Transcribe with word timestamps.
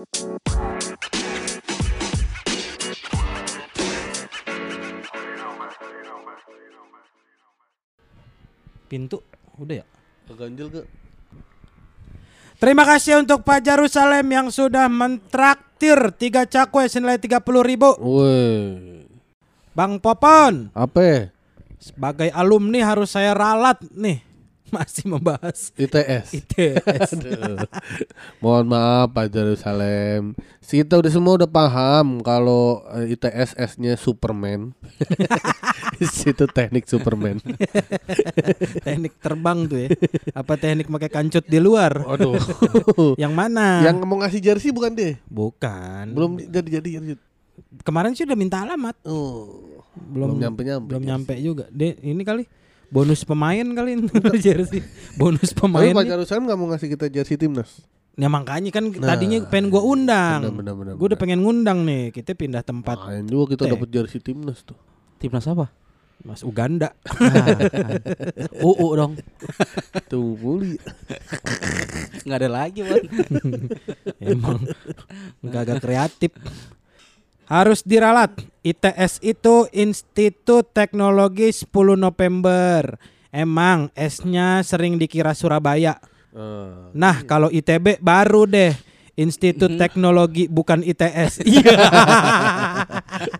Pintu 0.00 0.08
udah 9.60 9.84
ya. 9.84 9.86
Ganjil 10.30 10.72
ke? 10.72 10.88
Terima 12.56 12.88
kasih 12.88 13.20
untuk 13.20 13.44
Pak 13.44 13.60
Jerusalem 13.60 14.24
yang 14.32 14.48
sudah 14.48 14.88
mentraktir 14.88 16.16
tiga 16.16 16.48
cakwe 16.48 16.88
senilai 16.88 17.20
30 17.20 17.44
ribu. 17.60 17.92
Woi. 18.00 19.04
Bang 19.76 20.00
Popon, 20.00 20.72
Apa? 20.72 21.28
sebagai 21.76 22.32
alumni 22.32 22.80
harus 22.84 23.12
saya 23.12 23.36
ralat 23.36 23.84
nih. 23.92 24.29
Masih 24.76 25.04
membahas 25.06 25.74
ITS. 25.74 26.30
ITS. 26.30 27.10
Mohon 28.38 28.66
maaf 28.70 29.06
Pak 29.10 29.26
Jerusalem. 29.28 30.38
Kita 30.62 31.02
udah 31.02 31.10
semua 31.10 31.34
udah 31.34 31.50
paham 31.50 32.22
kalau 32.22 32.86
eh, 32.94 33.14
ITS 33.14 33.58
S-nya 33.58 33.98
Superman. 33.98 34.70
Itu 36.00 36.46
teknik 36.46 36.86
Superman. 36.86 37.42
teknik 38.80 39.18
terbang 39.18 39.66
tuh 39.66 39.78
ya. 39.86 39.90
Apa 40.32 40.54
teknik 40.54 40.86
pakai 40.86 41.10
kancut 41.10 41.44
di 41.44 41.58
luar? 41.58 42.06
Aduh. 42.06 42.38
Yang 43.22 43.32
mana? 43.34 43.82
Yang 43.82 43.96
mau 44.06 44.22
ngasih 44.22 44.40
jersey 44.40 44.70
bukan 44.70 44.94
deh? 44.94 45.14
bukan. 45.26 46.14
Belum 46.14 46.38
jadi-jadi. 46.38 47.18
Kemarin 47.82 48.14
sih 48.14 48.24
udah 48.24 48.38
minta 48.38 48.62
alamat. 48.62 48.94
Oh. 49.04 49.82
Belum 49.90 50.38
Belum 50.38 50.38
nyampe-nyampe 50.38 50.86
Belum 50.86 51.02
jersey. 51.02 51.10
nyampe 51.10 51.34
juga. 51.42 51.64
De, 51.68 51.98
ini 52.00 52.22
kali 52.22 52.46
bonus 52.90 53.22
pemain 53.22 53.62
kali 53.62 53.96
ini 53.96 54.10
jersey. 54.44 54.82
Bonus 55.14 55.54
Tapi 55.54 55.60
pemain. 55.62 55.94
Pak 55.94 56.04
nih. 56.04 56.10
Jerusalem 56.12 56.42
nggak 56.50 56.58
mau 56.58 56.66
ngasih 56.74 56.88
kita 56.92 57.06
jersey 57.08 57.38
timnas. 57.38 57.80
Ya 58.18 58.26
makanya 58.28 58.74
kan 58.74 58.90
Nah, 58.90 59.14
tadinya 59.14 59.38
pengen 59.48 59.70
gua 59.72 59.82
undang. 59.86 60.40
Gua 60.98 61.06
udah 61.14 61.18
pengen 61.18 61.40
ngundang 61.40 61.86
nih. 61.86 62.10
Kita 62.12 62.34
pindah 62.34 62.60
tempat 62.66 62.98
Main 63.06 63.24
juga 63.24 63.56
kita 63.56 63.70
dapat 63.70 63.88
jersey 63.88 64.20
timnas 64.20 64.60
tuh. 64.66 64.76
Timnas 65.16 65.46
apa? 65.46 65.70
Mas 66.20 66.44
Uganda. 66.44 66.92
UU 68.68 68.88
dong. 68.92 69.12
Tuh 70.12 70.36
bully. 70.36 70.76
Nggak 72.28 72.38
ada 72.44 72.50
lagi, 72.52 72.84
Bang. 72.84 73.04
Emang 74.20 74.60
nggak 75.40 75.62
agak 75.64 75.78
kreatif. 75.80 76.32
Harus 77.50 77.82
diralat. 77.82 78.30
ITS 78.62 79.18
itu 79.20 79.66
Institut 79.74 80.70
Teknologi 80.70 81.50
10 81.50 81.66
November. 81.98 82.94
Emang 83.34 83.90
S-nya 83.92 84.62
sering 84.62 85.02
dikira 85.02 85.34
Surabaya. 85.34 85.98
Ah. 86.30 86.94
Nah, 86.94 87.26
kalau 87.26 87.50
ITB 87.50 87.98
baru 87.98 88.46
deh. 88.46 88.70
Institut 89.18 89.74
Teknologi 89.76 90.46
bukan 90.46 90.80
ITS. 90.80 91.42
Iya. 91.50 91.76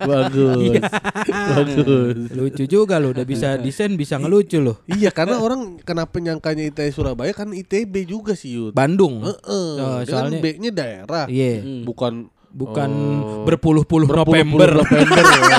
bagus. 0.03 0.77
bagus. 1.25 2.17
Lucu 2.35 2.65
juga 2.67 3.01
lu 3.01 3.15
udah 3.15 3.25
bisa 3.25 3.57
desain 3.65 3.95
bisa 3.95 4.19
ngelucu 4.19 4.61
lu. 4.61 4.75
Iya 4.85 5.09
karena 5.09 5.41
orang 5.41 5.81
kenapa 5.81 6.21
nyangkanya 6.21 6.69
ITS 6.69 6.99
Surabaya 6.99 7.33
kan 7.33 7.55
ITB 7.55 8.05
juga 8.05 8.35
sih 8.37 8.59
Yud. 8.59 8.73
Bandung. 8.75 9.25
Heeh. 9.25 9.71
Oh, 9.79 9.99
Dia 10.03 10.11
kan 10.11 10.29
soalnya- 10.29 10.43
B-nya 10.43 10.71
daerah. 10.75 11.25
Iya. 11.31 11.87
Bukan 11.87 12.29
Bukan 12.51 12.91
Oh. 12.91 13.47
berpuluh-puluh 13.47 14.07
November. 14.07 14.83
November. 14.83 15.23
ya. 15.23 15.59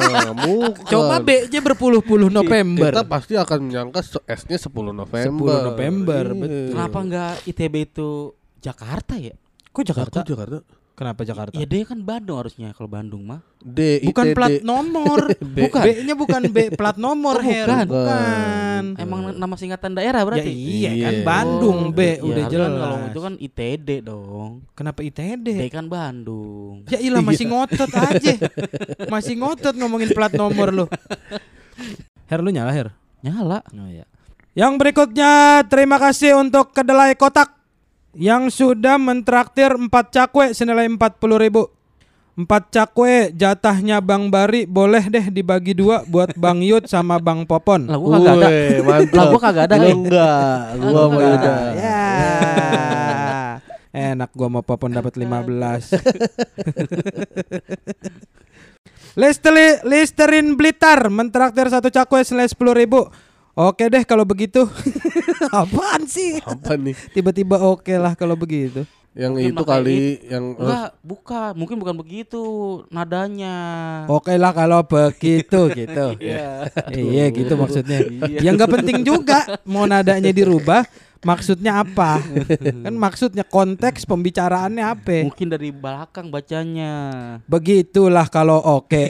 Coba 0.92 1.16
B-nya 1.20 1.60
berpuluh-puluh 1.62 2.28
November. 2.28 2.92
Kita 2.92 3.06
pasti 3.06 3.34
akan 3.34 3.60
menyangka 3.64 4.00
se- 4.02 4.20
S-nya 4.22 4.60
10 4.60 4.92
November. 4.92 5.56
10 5.56 5.68
November, 5.68 6.24
Iya. 6.26 6.36
betul. 6.38 6.68
Kenapa 6.70 6.98
nggak 7.02 7.32
ITB 7.48 7.76
itu 7.86 8.10
Jakarta 8.58 9.16
ya? 9.16 9.36
Kok 9.66 9.84
Jakarta? 9.86 10.20
Aku 10.20 10.30
Jakarta. 10.30 10.58
Kenapa 11.02 11.26
Jakarta? 11.26 11.58
Ya 11.58 11.66
dia 11.66 11.82
kan 11.82 11.98
Bandung 11.98 12.38
harusnya 12.38 12.70
kalau 12.72 12.86
Bandung 12.86 13.26
mah. 13.26 13.42
D 13.58 14.06
bukan 14.06 14.22
ITD. 14.28 14.38
plat 14.38 14.58
nomor. 14.62 15.20
B. 15.58 15.58
bukan. 15.66 15.82
B-nya 15.82 16.14
bukan 16.14 16.42
B 16.46 16.58
plat 16.70 16.94
nomor, 16.96 17.36
Oh, 17.36 17.44
Her. 17.44 17.66
bukan. 17.66 17.86
Bukan. 17.90 18.84
Emang 18.96 19.20
nama 19.34 19.56
singkatan 19.58 19.98
daerah 19.98 20.22
Ya 20.22 20.26
berarti? 20.30 20.52
iya 20.54 20.92
Iya. 20.94 21.04
kan 21.04 21.16
Bandung 21.26 21.80
Oh, 21.84 21.90
B 21.90 22.00
ya 22.00 22.14
udah 22.22 22.30
harusnya 22.38 22.54
jelas. 22.54 22.70
kan 22.70 22.74
Kalau 22.78 22.98
itu 23.02 23.20
kan 23.20 23.34
ITD 23.36 23.90
dong. 24.04 24.52
Kenapa 24.72 25.00
ITD? 25.02 25.48
D 25.58 25.66
kan 25.68 25.86
Bandung. 25.88 26.86
Ya 26.86 27.02
ilah 27.02 27.22
masih 27.22 27.46
ngotot 27.46 27.90
aja. 27.90 28.34
Masih 29.14 29.34
ngotot 29.36 29.74
ngomongin 29.74 30.14
plat 30.14 30.30
nomor 30.32 30.70
lu. 30.70 30.86
Her 32.28 32.40
lu 32.40 32.50
nyala 32.50 32.70
Her. 32.70 32.94
Nyala. 33.20 33.66
Oh 33.68 33.90
iya. 33.90 34.06
Yang 34.52 34.74
berikutnya 34.78 35.32
terima 35.66 35.98
kasih 35.98 36.36
untuk 36.36 36.70
kedelai 36.72 37.16
kotak 37.16 37.58
yang 38.16 38.52
sudah 38.52 39.00
mentraktir 39.00 39.72
4 39.72 39.88
cakwe 39.90 40.52
senilai 40.52 40.88
40 40.88 41.00
ribu. 41.40 41.72
4 42.36 42.48
cakwe 42.48 43.36
jatahnya 43.36 44.00
Bang 44.00 44.32
Bari 44.32 44.64
boleh 44.64 45.04
deh 45.12 45.28
dibagi 45.28 45.76
dua 45.76 46.08
buat 46.08 46.32
Bang 46.40 46.64
Yud 46.64 46.88
sama 46.88 47.20
Bang 47.20 47.44
Popon. 47.44 47.92
Lah 47.92 48.00
gua 48.00 48.18
kagak 48.18 48.36
ada. 48.40 48.50
Lah 49.12 49.26
gua 49.28 49.40
kagak 49.40 49.64
ada, 49.68 49.76
Lu 49.76 50.08
enggak. 50.08 50.62
Gua 50.80 51.04
mau 51.12 51.20
enggak. 51.20 51.36
udah. 51.36 51.60
Ya. 51.76 52.04
Enak 54.16 54.32
gua 54.32 54.48
mau 54.48 54.64
Popon 54.64 54.96
dapat 54.96 55.20
15. 55.20 56.00
Listeri, 59.20 59.84
Listerin 59.84 60.56
Blitar 60.56 61.12
mentraktir 61.12 61.68
satu 61.68 61.92
cakwe 61.92 62.24
senilai 62.24 62.48
10 62.48 62.56
ribu. 62.80 63.12
Oke 63.52 63.92
deh 63.92 64.04
kalau 64.08 64.24
begitu. 64.24 64.64
Apaan 65.52 66.08
sih? 66.08 66.40
Apa 66.40 66.80
nih? 66.80 66.96
Tiba-tiba 67.12 67.60
oke 67.60 67.92
lah 68.00 68.16
kalau 68.16 68.40
begitu. 68.40 68.88
Yang 69.12 69.34
Mungkin 69.44 69.52
itu 69.52 69.64
kali 69.68 69.92
it. 69.92 70.32
yang 70.32 70.46
Enggak, 70.56 70.90
bukan. 71.04 71.52
Mungkin 71.60 71.76
bukan 71.84 71.96
begitu 72.00 72.44
nadanya. 72.88 73.56
Oke 74.08 74.32
lah 74.40 74.56
kalau 74.56 74.88
begitu 74.88 75.68
gitu. 75.84 76.06
Iya. 76.16 76.72
iya 76.96 77.26
gitu 77.28 77.60
maksudnya. 77.60 78.08
Iya. 78.08 78.40
Ya 78.40 78.50
nggak 78.56 78.72
penting 78.72 79.04
juga 79.04 79.60
mau 79.68 79.84
nadanya 79.84 80.32
dirubah. 80.32 80.88
Maksudnya 81.22 81.86
apa? 81.86 82.18
kan 82.86 82.96
maksudnya 82.98 83.46
konteks 83.46 84.10
pembicaraannya 84.10 84.82
apa? 84.82 85.30
Mungkin 85.30 85.54
dari 85.54 85.70
belakang 85.70 86.34
bacanya. 86.34 86.94
Begitulah 87.46 88.26
kalau 88.26 88.58
oke. 88.58 89.06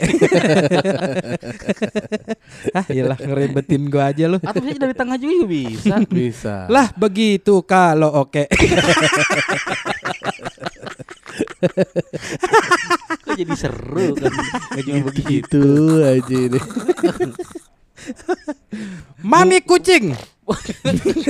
ah, 2.76 2.84
iyalah 2.92 3.16
ngeribetin 3.16 3.88
gua 3.88 4.12
aja 4.12 4.28
lu. 4.28 4.36
Atau 4.44 4.60
bisa 4.60 4.76
dari 4.76 4.92
tengah 4.92 5.16
juga 5.16 5.48
bisa. 5.48 5.96
bisa. 6.04 6.54
Lah 6.68 6.92
begitu 6.92 7.64
kalau 7.64 8.12
oke. 8.28 8.44
Kok 13.24 13.32
jadi 13.40 13.54
seru 13.56 14.12
kan? 14.20 14.32
Gak 14.76 14.84
cuma 14.84 15.00
begitu. 15.08 15.32
Gitu 15.32 15.64
aja 16.04 16.36
ini. 16.36 16.60
Mami 19.24 19.64
kucing. 19.64 20.12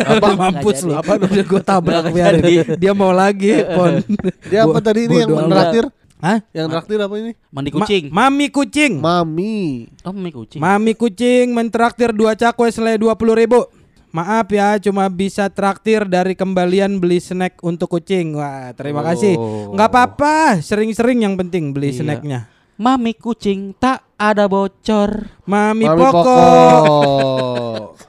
Apa? 0.05 0.29
Mampus 0.35 0.79
lu. 0.83 0.93
Apa 0.93 1.17
udah 1.17 1.45
gua 1.45 1.61
tabrak 1.61 2.05
jadi. 2.09 2.77
Dia 2.77 2.93
mau 2.93 3.11
lagi, 3.11 3.63
Pon. 3.67 4.03
Dia 4.47 4.65
apa 4.65 4.75
Gua- 4.75 4.85
tadi 4.85 5.07
ini 5.07 5.17
yang 5.21 5.31
traktir? 5.47 5.85
Hah? 6.23 6.39
Yang 6.51 6.67
traktir 6.71 6.99
apa 7.03 7.15
ini? 7.19 7.33
Mandi 7.51 7.69
Ma- 7.69 7.77
kucing. 7.83 8.05
Mami 8.09 8.47
kucing. 8.49 8.93
Mami. 8.97 9.91
oh, 10.03 10.15
mie 10.15 10.31
kucing. 10.31 10.61
Mami 10.63 10.93
kucing 10.95 11.51
mentraktir 11.51 12.15
dua 12.15 12.39
cakwe 12.39 12.71
senilai 12.71 12.95
20 12.95 13.11
ribu. 13.35 13.67
Maaf 14.09 14.47
ya, 14.47 14.77
cuma 14.79 15.09
bisa 15.09 15.49
traktir 15.49 16.05
dari 16.05 16.37
kembalian 16.37 17.01
beli 17.01 17.17
snack 17.17 17.59
untuk 17.61 17.91
kucing. 17.91 18.37
Wah, 18.37 18.71
terima 18.71 19.01
kasih. 19.03 19.35
Oh. 19.35 19.73
Nggak 19.73 19.89
apa-apa, 19.89 20.35
sering-sering 20.61 21.25
yang 21.25 21.35
penting 21.35 21.73
beli 21.73 21.91
Iya. 21.91 22.05
snacknya. 22.05 22.41
Mami 22.77 23.13
kucing 23.13 23.73
tak 23.75 24.05
ada 24.15 24.47
bocor. 24.47 25.33
Mami, 25.43 25.87
Mami 25.87 25.97
pokok. 25.99 26.23
pokok. 26.23 27.87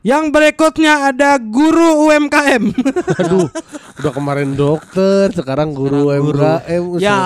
Yang 0.00 0.24
berikutnya 0.30 1.10
ada 1.10 1.36
guru 1.36 2.06
UMKM. 2.06 2.70
Aduh, 3.18 3.50
udah 3.98 4.12
kemarin 4.14 4.54
dokter, 4.54 5.28
sekarang 5.30 5.74
guru 5.74 6.06
Sekarang 6.06 6.22
guru. 6.24 6.38
UMKM. 6.38 6.82
ya, 6.98 7.18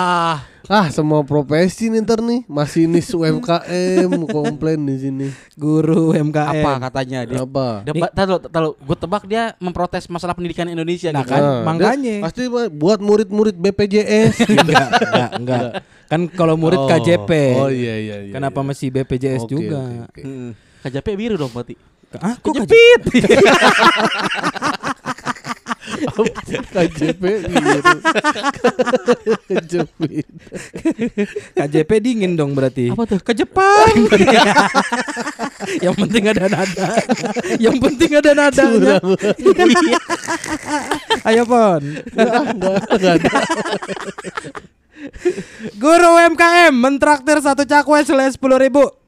Ah, 0.65 0.87
semua 0.89 1.21
profesi 1.21 1.85
nih 1.85 2.01
ntar 2.01 2.17
nih. 2.17 2.47
Masinis 2.47 3.11
UMKM 3.13 4.09
komplain 4.25 4.79
di 4.81 4.95
sini. 4.97 5.27
guru 5.53 6.11
UMKM. 6.11 6.65
Apa 6.65 6.71
katanya 6.81 7.19
dia? 7.23 7.37
Apa? 7.37 7.85
Dia 7.85 7.93
tahu 8.09 8.41
tahu 8.41 8.67
gue 8.73 8.97
tebak 8.97 9.23
dia 9.27 9.43
memprotes 9.59 10.07
masalah 10.07 10.33
pendidikan 10.33 10.65
Indonesia 10.65 11.11
Nah, 11.11 11.21
gitu. 11.21 11.29
kan 11.29 11.41
Nah, 11.41 11.61
makanya. 11.63 12.25
Pasti 12.25 12.47
buat 12.49 12.99
murid-murid 12.99 13.53
BPJS. 13.53 14.39
gitu. 14.39 14.55
enggak, 14.65 14.89
enggak, 14.97 15.29
enggak. 15.37 15.69
Kan 16.07 16.21
kalau 16.27 16.55
murid 16.55 16.79
Oh. 16.79 16.89
KJP. 16.89 17.29
Oh 17.53 17.69
iya 17.69 17.95
iya 17.97 18.17
iya. 18.23 18.33
Kenapa 18.33 18.59
iya. 18.59 18.65
masih 18.65 18.87
BPJS 18.89 19.45
Oke, 19.45 19.51
juga? 19.51 19.77
oke, 19.77 19.99
oke. 20.09 20.21
Heeh. 20.25 20.51
KJP 20.83 21.07
biru 21.15 21.39
dong 21.39 21.51
berarti. 21.55 21.79
Ah, 22.19 22.35
kok 22.37 22.51
KJP? 22.51 22.67
Kejepit. 22.67 23.23
KJP. 26.69 27.23
Kejepit. 29.47 30.27
KJP 31.55 31.91
dingin 32.03 32.35
dong 32.35 32.51
berarti. 32.51 32.91
Apa 32.91 33.07
tuh? 33.07 33.19
Ke 33.23 33.31
Jepang. 33.31 33.95
Yang 35.79 35.95
penting 36.03 36.23
ada 36.29 36.45
nada. 36.51 36.87
Yang 37.57 37.77
penting 37.79 38.11
ada 38.19 38.31
nadanya. 38.35 38.95
Iya. 39.39 39.99
Ayo 41.23 41.43
Pon. 41.47 41.81
Enggak 42.13 43.13
ada. 43.23 43.39
Guru 45.79 46.09
UMKM 46.19 46.73
mentraktir 46.75 47.39
satu 47.39 47.63
cakwe 47.63 48.03
senilai 48.03 48.31
sepuluh 48.31 48.59
ribu. 48.59 49.02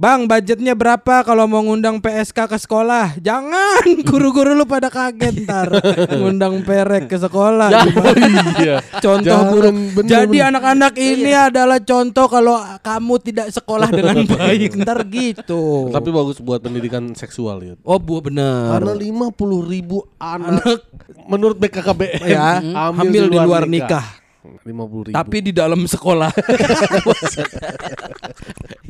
Bang, 0.00 0.24
budgetnya 0.24 0.72
berapa 0.72 1.20
kalau 1.28 1.44
mau 1.44 1.60
ngundang 1.60 2.00
PSK 2.00 2.48
ke 2.48 2.56
sekolah? 2.56 3.20
Jangan, 3.20 3.84
guru-guru 4.08 4.56
lu 4.56 4.64
pada 4.64 4.88
kaget 4.88 5.44
ntar 5.44 5.68
ngundang 6.16 6.64
perek 6.64 7.04
ke 7.04 7.20
sekolah. 7.20 7.68
Gimana? 7.68 8.28
Iya. 8.60 8.80
Contoh 9.04 9.40
buruk. 9.52 9.72
bener, 10.00 10.08
Jadi 10.08 10.36
anak-anak 10.40 10.94
ini 10.96 11.32
adalah 11.36 11.76
contoh 11.84 12.26
kalau 12.32 12.56
kamu 12.80 13.14
tidak 13.20 13.52
sekolah 13.52 13.92
dengan 13.92 14.24
baik 14.40 14.80
ntar 14.80 15.04
gitu. 15.04 15.92
Tapi 15.92 16.08
bagus 16.08 16.40
buat 16.40 16.64
pendidikan 16.64 17.12
seksual 17.12 17.60
ya. 17.60 17.74
oh 17.84 18.00
bu 18.00 18.24
bener. 18.24 18.72
Karena 18.72 18.96
50 18.96 19.36
ribu 19.68 20.00
anak 20.16 20.80
menurut 21.28 21.60
BKKBN 21.60 22.24
Ya, 22.24 22.56
hamil 22.96 23.28
di 23.28 23.36
luar 23.36 23.68
nikah. 23.68 24.19
50 24.44 25.12
ribu. 25.12 25.16
Tapi 25.16 25.36
di 25.44 25.52
dalam 25.52 25.84
sekolah. 25.84 26.32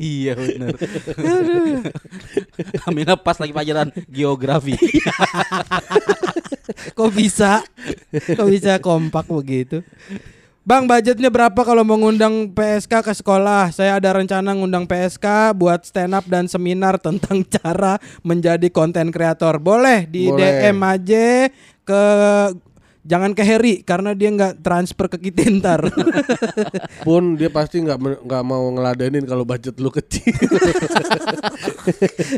Iya 0.01 0.33
benar. 0.33 0.73
Hamilnya 2.89 3.13
pas 3.25 3.37
lagi 3.37 3.53
pelajaran 3.53 3.93
geografi. 4.09 4.73
Kok 6.97 7.11
bisa? 7.13 7.61
Kok 8.09 8.49
bisa 8.49 8.81
kompak 8.81 9.29
begitu? 9.29 9.85
Bang, 10.61 10.89
budgetnya 10.89 11.29
berapa 11.29 11.57
kalau 11.61 11.85
mau 11.85 11.97
ngundang 11.97 12.49
PSK 12.53 13.01
ke 13.01 13.13
sekolah? 13.13 13.69
Saya 13.73 14.01
ada 14.01 14.13
rencana 14.13 14.57
ngundang 14.57 14.89
PSK 14.89 15.53
buat 15.57 15.85
stand 15.85 16.17
up 16.17 16.25
dan 16.25 16.49
seminar 16.49 16.97
tentang 17.01 17.45
cara 17.45 18.01
menjadi 18.25 18.69
konten 18.73 19.13
kreator. 19.13 19.61
Boleh 19.61 20.09
di 20.09 20.29
Boleh. 20.29 20.65
DM 20.65 20.79
aja 20.81 21.49
ke 21.85 22.03
jangan 23.01 23.33
ke 23.33 23.41
Harry 23.41 23.81
karena 23.81 24.13
dia 24.13 24.29
nggak 24.29 24.61
transfer 24.61 25.09
ke 25.09 25.17
kita 25.29 25.49
ntar. 25.57 25.81
pun 27.05 27.33
dia 27.33 27.49
pasti 27.49 27.81
nggak 27.81 28.25
nggak 28.25 28.43
mau 28.45 28.69
ngeladenin 28.73 29.25
kalau 29.25 29.43
budget 29.45 29.75
lu 29.81 29.89
kecil. 29.89 30.29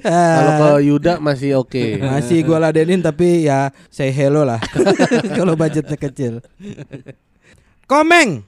kalau 0.03 0.79
ke 0.79 0.87
Yuda 0.87 1.19
masih 1.19 1.59
oke. 1.59 1.99
Masih 1.99 2.43
gue 2.43 2.57
ladenin 2.57 3.03
tapi 3.03 3.47
ya 3.47 3.69
say 3.91 4.09
hello 4.11 4.47
lah 4.47 4.59
kalau 5.37 5.59
budgetnya 5.59 5.99
kecil. 5.99 6.39
Komeng 7.83 8.47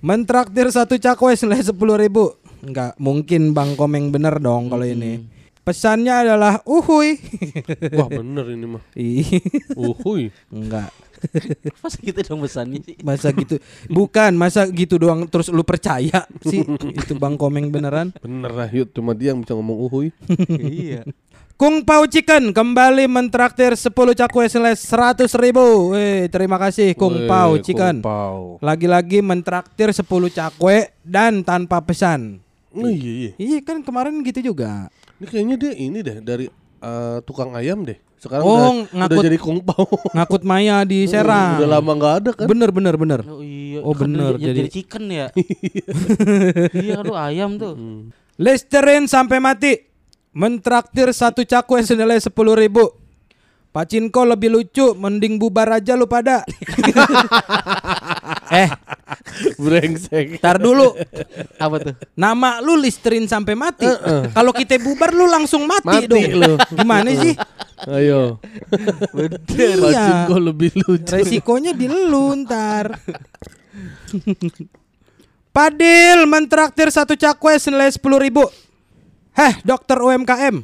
mentraktir 0.00 0.70
satu 0.70 0.94
cakwe 0.96 1.34
senilai 1.34 1.66
sepuluh 1.66 1.98
ribu. 1.98 2.38
Enggak 2.62 2.94
mungkin 2.98 3.54
Bang 3.54 3.74
Komeng 3.74 4.14
bener 4.14 4.38
dong 4.38 4.70
kalau 4.70 4.86
ini. 4.86 5.34
Pesannya 5.66 6.14
adalah 6.22 6.62
uhuy. 6.62 7.18
Wah 7.98 8.06
bener 8.06 8.54
ini 8.54 8.66
mah. 8.70 8.82
Ih, 8.94 9.42
Uhuy. 9.74 10.30
Enggak. 10.46 10.94
Pas 11.82 11.94
gitu 11.94 12.20
dong 12.22 12.40
pesannya 12.42 12.80
sih. 12.82 12.96
Masa 13.02 13.30
gitu. 13.32 13.56
Bukan, 13.90 14.32
masa 14.34 14.66
gitu 14.70 14.96
doang 14.96 15.26
terus 15.26 15.50
lu 15.52 15.62
percaya 15.62 16.24
sih 16.44 16.62
itu 17.00 17.12
Bang 17.18 17.36
Komeng 17.38 17.68
beneran. 17.70 18.14
Bener 18.20 18.52
lah 18.52 18.68
Yud, 18.70 18.92
cuma 18.94 19.12
dia 19.12 19.32
yang 19.34 19.42
bisa 19.42 19.54
ngomong 19.54 19.78
uhuy. 19.88 20.08
iya. 20.60 21.02
Kung 21.56 21.88
Pao 21.88 22.04
Chicken 22.04 22.52
kembali 22.52 23.08
mentraktir 23.08 23.72
10 23.72 23.88
cakwe 23.88 24.44
senilai 24.44 24.76
100 24.76 25.24
ribu. 25.40 25.96
Weh, 25.96 26.28
terima 26.28 26.60
kasih 26.60 26.92
Kung 26.92 27.24
Pao 27.24 27.56
Chicken. 27.56 28.04
Lagi-lagi 28.60 29.24
mentraktir 29.24 29.88
10 29.88 30.04
cakwe 30.36 30.92
dan 31.00 31.40
tanpa 31.40 31.80
pesan. 31.80 32.44
Oh, 32.76 32.84
iya 32.92 33.32
iya. 33.32 33.32
Iya 33.40 33.58
kan 33.64 33.80
kemarin 33.80 34.20
gitu 34.20 34.52
juga. 34.52 34.92
Ini 35.16 35.26
kayaknya 35.32 35.56
dia 35.56 35.72
ini 35.80 35.98
deh 36.04 36.20
dari 36.20 36.46
eh, 36.84 37.18
tukang 37.24 37.56
ayam 37.56 37.88
deh. 37.88 37.96
Sekarang 38.16 38.42
Oh, 38.42 38.56
udah, 38.56 38.72
ngakut- 38.90 39.12
udah 39.12 39.24
jadi 39.24 39.38
kung 39.38 39.58
pao. 39.60 39.84
Ngakut 40.10 40.42
Maya 40.42 40.82
di 40.82 41.04
Serang. 41.04 41.60
Udah 41.60 41.68
lama 41.70 41.90
nggak 41.92 42.14
ada 42.16 42.30
kan? 42.32 42.46
Bener 42.48 42.70
bener 42.70 42.94
bener. 42.94 43.20
Oh 43.22 43.40
iya. 43.40 43.80
Oh, 43.80 43.92
kan 43.92 44.08
bener, 44.08 44.34
Jadi, 44.34 44.42
jadi- 44.42 44.58
jadi 44.58 44.70
chicken 44.72 45.04
ya. 45.06 45.26
iya 46.86 46.94
aduh 46.98 47.14
ayam 47.14 47.56
tuh. 47.56 47.76
Listerin 48.36 49.04
sampai 49.04 49.36
mati. 49.36 49.84
Mentraktir 50.32 51.08
satu 51.10 51.40
cakwe 51.42 51.80
senilai 51.80 52.16
10 52.16 52.28
ribu. 52.56 52.84
Pacinko 53.68 54.24
lebih 54.24 54.48
lucu, 54.50 54.92
mending 54.92 55.36
bubar 55.36 55.68
aja 55.70 55.92
lu 55.92 56.04
pada. 56.04 56.40
eh, 58.50 58.68
Brengsek. 59.62 60.42
tar 60.42 60.58
dulu. 60.58 60.94
Apa 61.56 61.76
tuh? 61.78 61.94
Nama 62.18 62.58
lu 62.58 62.74
Listerin 62.74 63.30
sampai 63.30 63.54
mati. 63.54 63.86
Kalau 64.34 64.50
kita 64.50 64.78
bubar 64.82 65.14
lu 65.14 65.30
langsung 65.30 65.62
mati, 65.64 65.86
Mati 65.86 66.10
dong. 66.10 66.26
lu. 66.34 66.52
Gimana 66.74 67.10
sih? 67.14 67.32
Ayo. 67.86 68.42
Iya. 69.52 69.76
Bacin 69.78 70.16
kok 70.26 70.40
lebih 70.42 70.70
lucu. 70.82 71.12
Resikonya 71.12 71.70
di 71.70 71.86
lu 71.86 72.34
ntar. 72.42 72.98
Padil 75.54 76.28
mentraktir 76.28 76.92
satu 76.92 77.16
cakwe 77.16 77.56
senilai 77.56 77.88
10 77.88 78.02
ribu. 78.20 78.44
Heh, 79.36 79.60
dokter 79.64 79.96
UMKM. 80.00 80.56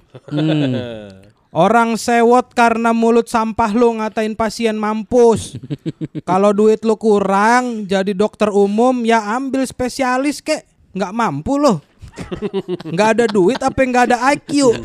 Orang 1.52 2.00
sewot 2.00 2.56
karena 2.56 2.96
mulut 2.96 3.28
sampah 3.28 3.76
lu 3.76 4.00
ngatain 4.00 4.32
pasien 4.32 4.72
mampus. 4.72 5.60
Kalau 6.28 6.56
duit 6.56 6.81
lu 6.81 6.96
kurang 6.96 7.84
jadi 7.84 8.16
dokter 8.16 8.49
umum 8.49 9.04
ya 9.04 9.37
ambil 9.37 9.60
spesialis 9.69 10.40
kek. 10.40 10.64
Nggak 10.96 11.12
mampu 11.12 11.60
loh. 11.60 11.84
Nggak 12.88 13.08
ada 13.16 13.25
duit 13.28 13.60
apa 13.60 13.81
nggak 13.84 14.04
ada 14.08 14.19
IQ. 14.32 14.72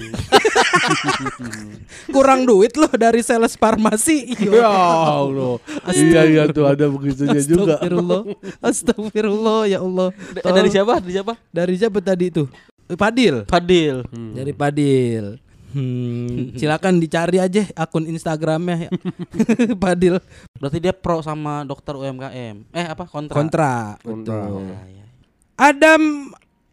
kurang 2.16 2.44
duit 2.44 2.76
loh 2.76 2.92
dari 2.92 3.24
sales 3.24 3.56
farmasi. 3.56 4.36
Ya 4.36 4.68
Allah. 4.68 5.64
Iya 5.88 6.22
iya 6.28 6.44
tuh 6.52 6.68
ada 6.68 6.92
begitunya 6.92 7.40
juga. 7.48 7.80
Astagfirullah. 7.80 8.22
Astagfirullah 8.60 9.60
ya 9.72 9.80
Allah. 9.80 10.12
D- 10.12 10.44
dari 10.44 10.70
siapa? 10.72 11.00
Dari 11.00 11.14
siapa? 11.16 11.34
Dari 11.48 11.76
siapa 11.80 12.00
tadi 12.04 12.26
itu? 12.28 12.44
Eh, 12.88 13.00
Padil. 13.00 13.48
Fadil. 13.48 14.04
Dari 14.36 14.52
Padil. 14.52 15.47
Hmm, 15.78 16.58
silakan 16.60 16.98
dicari 16.98 17.38
aja 17.38 17.70
akun 17.78 18.10
Instagramnya 18.10 18.90
ya. 18.90 18.92
Padil 19.82 20.18
Berarti 20.58 20.82
dia 20.82 20.94
pro 20.98 21.22
sama 21.22 21.62
dokter 21.62 21.94
UMKM. 21.94 22.74
Eh 22.74 22.86
apa 22.90 23.06
kontra? 23.06 23.38
kontra. 23.38 24.02
Kontra. 24.02 24.42
Betul. 24.50 24.74
Ya, 24.74 24.82
ya. 24.90 25.06
Adam 25.58 26.02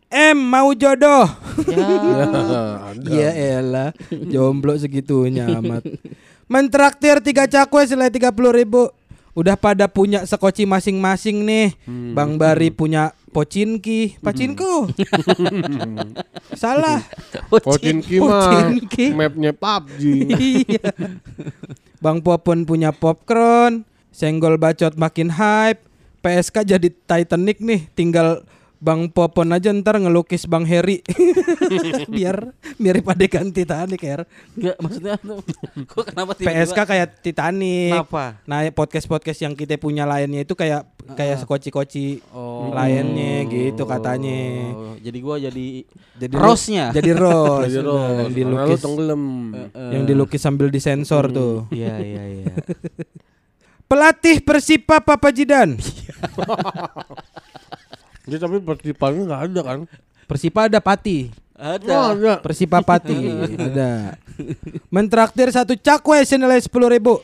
M 0.09 0.39
mau 0.41 0.73
jodoh. 0.73 1.29
Ya. 1.69 1.85
Iya 3.05 3.31
elah 3.61 3.91
Jomblo 4.11 4.79
segitunya 4.79 5.49
amat 5.59 5.83
Mentraktir 6.47 7.19
tiga 7.25 7.51
cakwe 7.51 7.83
senilai 7.89 8.13
30 8.13 8.31
ribu 8.55 8.91
Udah 9.35 9.59
pada 9.59 9.91
punya 9.91 10.23
sekoci 10.23 10.63
masing-masing 10.69 11.43
nih 11.43 11.75
Bang 12.15 12.39
Bari 12.39 12.71
punya 12.71 13.11
pocinki 13.35 14.23
Pacinku. 14.23 14.87
Salah. 16.63 17.03
Pocinki 17.51 18.23
mah 18.23 18.71
Pocinki. 18.71 19.07
mapnya 19.11 19.51
PUBG. 19.51 20.03
Iya. 20.55 20.95
Bang 21.99 22.23
Popon 22.23 22.63
punya 22.63 22.95
popcorn 22.95 23.83
Senggol 24.15 24.55
bacot 24.55 24.95
makin 24.95 25.35
hype. 25.35 25.83
PSK 26.25 26.65
jadi 26.65 26.89
Titanic 26.89 27.61
nih 27.61 27.85
Tinggal 27.93 28.47
Bang 28.85 29.09
Popon 29.09 29.49
aja 29.49 29.73
ntar 29.73 29.97
ngelukis 29.97 30.45
Bang 30.45 30.63
Heri 30.63 31.01
Biar 32.15 32.53
mirip 32.77 33.09
adegan 33.09 33.49
Titanic 33.49 33.97
ya 33.99 34.29
Enggak 34.53 34.77
maksudnya 34.77 35.17
tuh. 35.17 35.41
Kok 35.91 36.05
kenapa? 36.13 36.37
PSK 36.37 36.79
kayak 36.85 37.09
Titanic. 37.19 37.97
Kenapa? 37.97 38.45
Nah, 38.45 38.61
podcast-podcast 38.69 39.41
yang 39.41 39.57
kita 39.57 39.75
punya 39.77 40.05
lainnya 40.05 40.45
itu 40.45 40.53
kayak 40.53 40.85
kayak 41.11 41.41
sekoci-koci 41.41 42.21
Oh. 42.31 42.69
lainnya 42.71 43.45
gitu 43.47 43.85
katanya. 43.85 44.41
Oh, 44.71 44.95
jadi 44.97 45.19
gua 45.19 45.37
jadi 45.39 45.67
Jadi 46.15 46.35
Rose-nya? 46.35 46.93
Jadi 46.97 47.11
rose. 47.11 47.73
Jadi 47.73 47.81
Nah, 47.81 47.89
Ros, 47.89 48.29
lu 48.29 48.35
dilukis 48.35 48.81
tenggelam. 48.81 49.23
yang 49.73 50.05
dilukis 50.05 50.41
sambil 50.41 50.69
disensor 50.69 51.33
tuh. 51.33 51.65
Iya 51.71 51.97
iya 51.99 52.23
iya. 52.37 52.45
Pelatih 53.85 54.41
Persipa 54.41 55.01
Papa 55.01 55.29
Jidan. 55.31 55.81
Dia 58.25 58.39
tapi 58.39 58.57
persipannya 58.59 59.23
nggak 59.25 59.43
ada 59.51 59.61
kan? 59.61 59.79
Persipa 60.25 60.67
ada 60.67 60.81
Pati. 60.81 61.29
Oh, 61.55 61.77
Ada. 61.77 61.95
ada. 62.11 62.33
Persipa 62.41 62.81
Pati 62.81 63.15
ada. 63.69 64.17
Mentraktir 64.89 65.49
satu 65.49 65.77
cakwe 65.77 66.25
senilai 66.25 66.59
sepuluh 66.59 66.89
ribu. 66.89 67.21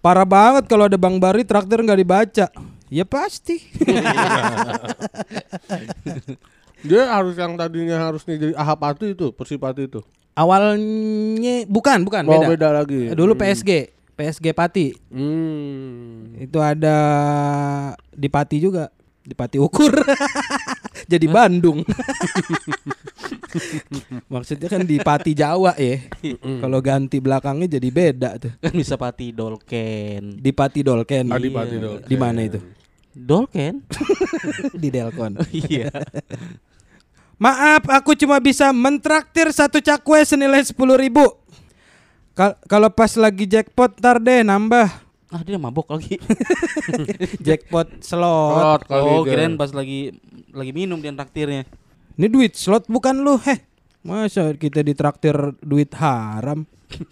Parah 0.00 0.24
banget 0.24 0.64
kalau 0.64 0.88
ada 0.88 0.96
Bang 0.96 1.20
Bari 1.20 1.44
traktir 1.44 1.82
nggak 1.82 2.00
dibaca. 2.00 2.46
Ya 2.88 3.04
pasti. 3.04 3.60
Dia 6.80 7.12
harus 7.12 7.36
yang 7.36 7.54
tadinya 7.54 8.00
harusnya 8.00 8.40
jadi 8.40 8.54
Ahapatu 8.56 9.04
itu, 9.04 9.28
Persipati 9.30 9.84
itu. 9.84 10.00
Awalnya 10.32 11.68
bukan 11.68 12.00
bukan 12.00 12.22
Oh, 12.24 12.32
beda. 12.40 12.46
beda 12.48 12.68
lagi. 12.72 13.12
Dulu 13.12 13.36
PSG. 13.36 13.92
PSG 14.16 14.56
Pati. 14.56 14.96
Hmm. 15.12 16.32
Itu 16.40 16.56
ada 16.64 16.96
di 18.10 18.28
Pati 18.32 18.56
juga, 18.56 18.88
di 19.20 19.34
Pati 19.34 19.58
Ukur. 19.60 19.92
Jadi 21.12 21.26
Bandung. 21.26 21.82
Maksudnya 24.32 24.68
kan 24.70 24.82
di 24.86 24.96
Pati 24.98 25.32
Jawa 25.34 25.74
ya. 25.74 25.98
Kalau 26.38 26.78
ganti 26.78 27.18
belakangnya 27.18 27.66
jadi 27.68 27.88
beda 27.90 28.30
tuh. 28.38 28.52
Kan 28.62 28.72
bisa 28.72 28.94
pati 28.94 29.34
Dolken. 29.34 30.38
Di 30.38 30.50
Pati 30.54 30.80
Dolken. 30.80 31.26
Ah, 31.30 31.38
di 31.38 31.50
Pati 31.50 31.76
Dolken. 31.76 32.06
Di 32.06 32.16
mana 32.16 32.40
itu? 32.46 32.58
Dolken? 33.10 33.82
di 34.82 34.88
Delkon. 34.88 35.42
iya. 35.50 35.90
Maaf, 37.40 37.88
aku 37.88 38.12
cuma 38.14 38.38
bisa 38.38 38.70
mentraktir 38.70 39.50
satu 39.50 39.80
cakwe 39.80 40.22
senilai 40.22 40.62
sepuluh 40.62 40.94
ribu. 40.94 41.24
Kal- 42.36 42.60
Kalau 42.70 42.92
pas 42.92 43.10
lagi 43.18 43.48
jackpot 43.48 43.98
ntar 43.98 44.22
deh 44.22 44.46
nambah. 44.46 45.09
Ah 45.30 45.46
dia 45.46 45.62
mabok 45.62 45.94
lagi. 45.94 46.18
Jackpot 47.46 48.02
slot. 48.02 48.82
Slot 48.82 48.90
oh, 48.90 49.22
kan. 49.22 49.30
kirain 49.30 49.54
pas 49.54 49.70
lagi 49.70 50.10
lagi 50.50 50.74
minum 50.74 50.98
dia 50.98 51.14
traktirnya. 51.14 51.70
Ini 52.18 52.26
duit 52.26 52.58
slot 52.58 52.90
bukan 52.90 53.22
lu, 53.22 53.38
heh. 53.46 53.62
Masa 54.02 54.50
kita 54.58 54.82
ditraktir 54.82 55.54
duit 55.62 55.94
haram? 55.94 56.66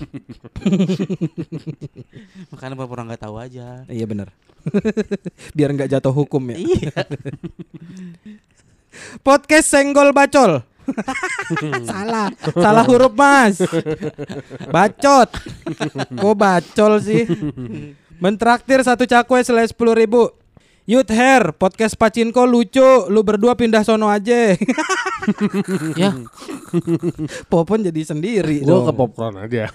Makanya 2.50 2.74
pura-pura 2.74 3.06
nggak 3.06 3.22
tahu 3.22 3.38
aja. 3.38 3.86
Iya 3.86 4.04
bener 4.10 4.34
Biar 5.56 5.70
nggak 5.70 5.94
jatuh 5.94 6.10
hukum 6.10 6.42
ya. 6.50 6.58
Iya. 6.58 6.98
Podcast 9.22 9.70
senggol 9.70 10.10
bacol. 10.10 10.66
salah, 11.84 12.32
salah 12.56 12.84
huruf 12.88 13.14
mas. 13.14 13.62
Bacot. 14.72 15.30
Kok 16.18 16.34
bacol 16.34 16.98
sih? 16.98 17.22
Mentraktir 18.18 18.82
satu 18.82 19.06
cakwe 19.06 19.38
selesai 19.40 19.70
sepuluh 19.70 19.94
ribu. 19.94 20.30
Youth 20.88 21.12
Hair, 21.12 21.52
podcast 21.54 21.94
Pacinko 21.94 22.42
lucu. 22.42 22.82
Lu 23.06 23.20
berdua 23.20 23.52
pindah 23.54 23.84
sono 23.84 24.08
aja. 24.08 24.56
ya, 26.00 26.10
Popon 27.52 27.84
jadi 27.84 28.02
sendiri 28.02 28.64
Gua 28.64 28.88
ke 28.88 28.92
popcorn 28.96 29.36
aja. 29.38 29.68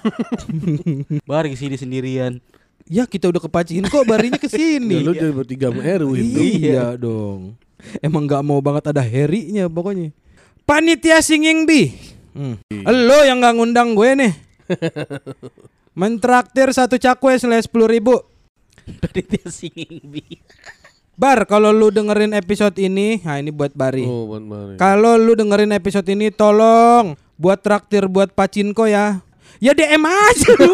bar 1.30 1.46
di 1.46 1.54
sini 1.54 1.78
sendirian. 1.78 2.42
Ya 2.84 3.08
kita 3.08 3.32
udah 3.32 3.40
ke 3.40 3.48
Pacinko, 3.48 4.04
barinya 4.04 4.36
ke 4.36 4.50
Ya, 4.50 4.58
sini. 4.58 5.06
lu 5.06 5.16
jadi 5.16 5.32
bertiga 5.32 5.72
sama 5.72 5.86
Erwin. 5.86 6.26
dong. 6.26 6.44
Iya 6.44 6.86
dong. 6.98 7.40
Emang 8.02 8.28
nggak 8.28 8.44
mau 8.44 8.60
banget 8.60 8.92
ada 8.92 9.00
Harry-nya 9.00 9.70
pokoknya. 9.70 10.12
Panitia 10.66 11.22
singing 11.22 11.64
bi. 11.64 11.94
Hmm. 12.34 12.58
Lo 12.84 13.24
yang 13.24 13.40
nggak 13.40 13.56
ngundang 13.56 13.94
gue 13.94 14.10
nih. 14.18 14.34
Mentraktir 15.94 16.74
satu 16.74 16.98
cakwe 16.98 17.38
senilai 17.38 17.62
sepuluh 17.62 17.86
ribu. 17.88 18.18
Tadi 19.02 19.22
dia 19.24 19.46
singing 19.48 20.00
bi. 20.04 20.24
Bar, 21.14 21.46
kalau 21.46 21.70
lu 21.70 21.88
dengerin 21.88 22.34
episode 22.34 22.74
ini, 22.76 23.22
nah 23.22 23.38
ini 23.38 23.50
buat 23.50 23.70
Bari. 23.72 24.02
Oh, 24.02 24.26
buat 24.28 24.42
Mari. 24.42 24.76
Kalau 24.76 25.14
lu 25.16 25.34
dengerin 25.34 25.70
episode 25.72 26.08
ini, 26.08 26.30
tolong 26.30 27.14
buat 27.36 27.60
traktir 27.60 28.08
buat 28.08 28.30
Pacinko 28.30 28.86
ya. 28.86 29.22
Ya 29.58 29.72
DM 29.72 30.02
aja 30.02 30.52
lu. 30.58 30.74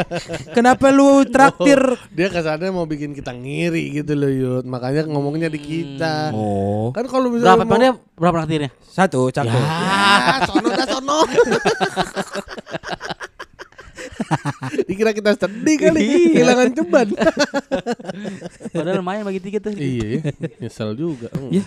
Kenapa 0.56 0.92
lu 0.92 1.24
traktir? 1.24 1.80
Dia 2.10 2.28
kesannya 2.28 2.68
mau 2.68 2.84
bikin 2.84 3.10
kita 3.10 3.32
ngiri 3.32 3.90
gitu 3.92 4.14
loh 4.14 4.30
Yud 4.30 4.64
Makanya 4.64 5.02
ngomongnya 5.04 5.48
di 5.48 5.58
kita 5.58 6.30
Oh, 6.30 6.92
Kan 6.92 7.10
kalau 7.10 7.26
misalnya 7.26 7.58
Berapa 7.58 7.66
mau- 7.66 7.98
berapa 8.14 8.36
traktirnya? 8.38 8.70
satu 8.84 9.32
cakwe. 9.32 9.50
Ah, 9.56 10.44
sono 10.44 10.68
dah 10.68 10.86
sono 10.86 11.18
Dikira 14.88 15.10
kita 15.10 15.34
sedih 15.34 15.76
kali 15.76 16.34
Kehilangan 16.36 16.68
ceban 16.74 17.08
Padahal 18.74 19.00
lumayan 19.02 19.24
bagi 19.26 19.40
tiket 19.42 19.60
tuh. 19.66 19.74
Iya 19.74 20.06
ya, 20.06 20.20
nyesel 20.60 20.94
juga 20.94 21.28
Ya. 21.50 21.64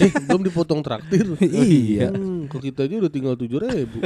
Eh, 0.00 0.10
Belum 0.28 0.42
dipotong 0.42 0.80
traktir 0.82 1.24
Iya. 1.38 2.10
hmm, 2.12 2.50
Kok 2.50 2.60
kita 2.60 2.84
aja 2.86 2.94
udah 3.02 3.12
tinggal 3.12 3.34
tujuh 3.38 3.58
ribu 3.62 4.02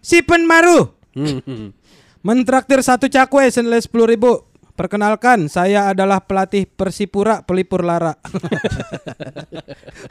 Si 0.00 0.24
Penmaru. 0.24 0.88
Hmm, 1.12 1.74
Mentraktir 2.20 2.80
satu 2.84 3.08
cakwe 3.08 3.48
senilai 3.48 3.80
sepuluh 3.80 4.04
ribu. 4.04 4.44
Perkenalkan, 4.70 5.46
saya 5.46 5.88
adalah 5.88 6.18
pelatih 6.18 6.64
Persipura 6.64 7.40
Pelipur 7.40 7.80
Lara. 7.80 8.16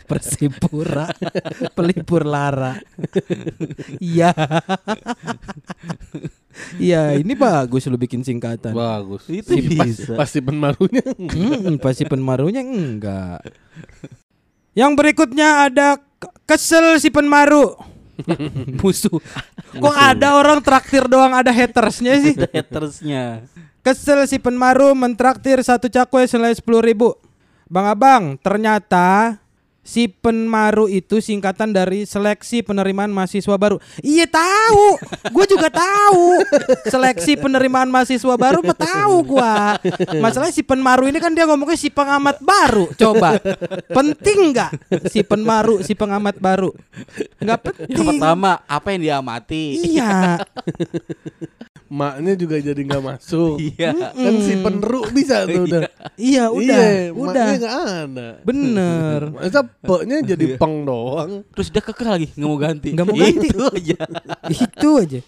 Persipura 0.05 1.09
Pelipur 1.77 2.23
Lara. 2.23 2.77
Iya. 3.99 4.31
Iya, 6.75 7.15
ini 7.15 7.33
bagus 7.33 7.87
lu 7.87 7.95
bikin 7.95 8.19
singkatan. 8.19 8.71
Bagus 8.71 9.25
Itu 9.27 9.53
Si- 9.53 9.73
pas- 9.73 9.87
bisa. 9.87 10.13
Pasti 10.13 10.39
penmarunya 10.39 11.03
Hmm, 11.15 11.79
pasti 11.79 12.03
penmarunya 12.03 12.61
enggak. 12.61 13.39
Yang 14.73 14.91
berikutnya 14.93 15.47
ada 15.65 15.87
ke- 15.97 16.33
kesel 16.45 16.97
si 16.97 17.07
penmaru. 17.07 17.79
Musuh. 18.75 19.23
Kok 19.71 19.95
ada 19.95 20.35
orang 20.35 20.59
traktir 20.59 21.07
doang 21.07 21.31
ada 21.31 21.49
hatersnya 21.49 22.19
sih? 22.19 22.35
Hatersnya. 22.35 23.47
Kesel 23.79 24.27
si 24.27 24.37
penmaru 24.43 24.91
mentraktir 24.91 25.63
satu 25.63 25.87
cakwe 25.87 26.27
senilai 26.27 26.51
sepuluh 26.51 26.83
ribu. 26.83 27.15
Bang 27.71 27.87
abang, 27.87 28.35
ternyata 28.41 29.39
si 29.81 30.05
penmaru 30.05 30.85
itu 30.85 31.17
singkatan 31.17 31.71
dari 31.71 32.05
seleksi 32.05 32.61
penerimaan 32.61 33.09
mahasiswa 33.09 33.55
baru. 33.57 33.81
Iya 33.99 34.29
tahu, 34.29 34.85
gue 35.33 35.45
juga 35.49 35.69
tahu. 35.73 36.43
Seleksi 36.85 37.33
penerimaan 37.35 37.89
mahasiswa 37.89 38.35
baru 38.35 38.61
mah 38.61 38.77
tahu 38.77 39.15
gua. 39.25 39.79
Masalahnya 40.21 40.53
si 40.53 40.61
penmaru 40.61 41.09
ini 41.09 41.17
kan 41.17 41.33
dia 41.33 41.49
ngomongnya 41.49 41.79
si 41.79 41.89
pengamat 41.89 42.37
baru. 42.39 42.91
Coba, 42.93 43.39
penting 43.89 44.53
nggak 44.53 44.71
si 45.09 45.25
penmaru, 45.25 45.81
si 45.81 45.97
pengamat 45.97 46.37
baru? 46.37 46.69
Nggak 47.39 47.59
Yang 47.59 47.65
penting. 47.89 48.07
pertama, 48.21 48.51
apa 48.67 48.87
yang 48.93 49.01
diamati? 49.01 49.63
Iya. 49.95 50.43
Maknya 51.89 52.37
juga 52.37 52.61
jadi 52.61 52.77
nggak 52.77 53.01
masuk 53.01 53.57
Iya. 53.57 54.13
Kan 54.13 54.35
si 54.45 54.53
peneru 54.61 55.09
bisa 55.09 55.49
tuh 55.49 55.65
udah 55.65 55.89
Iya, 56.21 56.53
udah, 56.53 56.77
Iya, 56.85 57.17
udah. 57.17 57.33
maknya 57.33 57.57
nggak 57.57 57.75
ada 57.81 58.27
Bener. 58.45 59.19
Masa 59.33 59.61
peknya 59.83 60.17
jadi 60.35 60.45
peng 60.59 60.83
doang. 60.83 61.43
Terus 61.55 61.67
dia 61.71 61.83
kekeh 61.83 62.07
lagi 62.07 62.27
nggak 62.35 62.49
mau 62.49 62.59
ganti. 62.59 62.89
Nggak 62.95 63.05
mau 63.07 63.15
ganti. 63.15 63.47
Itu 63.47 63.65
aja. 63.71 63.97
itu 64.67 64.89
aja. 64.99 65.19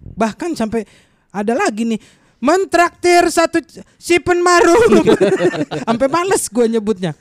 Bahkan 0.00 0.50
sampai 0.56 0.86
ada 1.30 1.52
lagi 1.54 1.86
nih 1.86 2.00
mentraktir 2.40 3.28
satu 3.28 3.60
si 4.00 4.16
penmaru. 4.18 4.74
Sampai 5.86 6.08
males 6.08 6.48
gue 6.48 6.66
nyebutnya. 6.66 7.12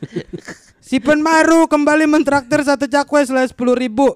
Si 0.79 0.97
penmaru 0.97 1.67
kembali 1.67 2.07
mentraktir 2.07 2.63
satu 2.63 2.87
cakwe 2.87 3.27
selesai 3.27 3.51
sepuluh 3.51 3.75
ribu. 3.75 4.15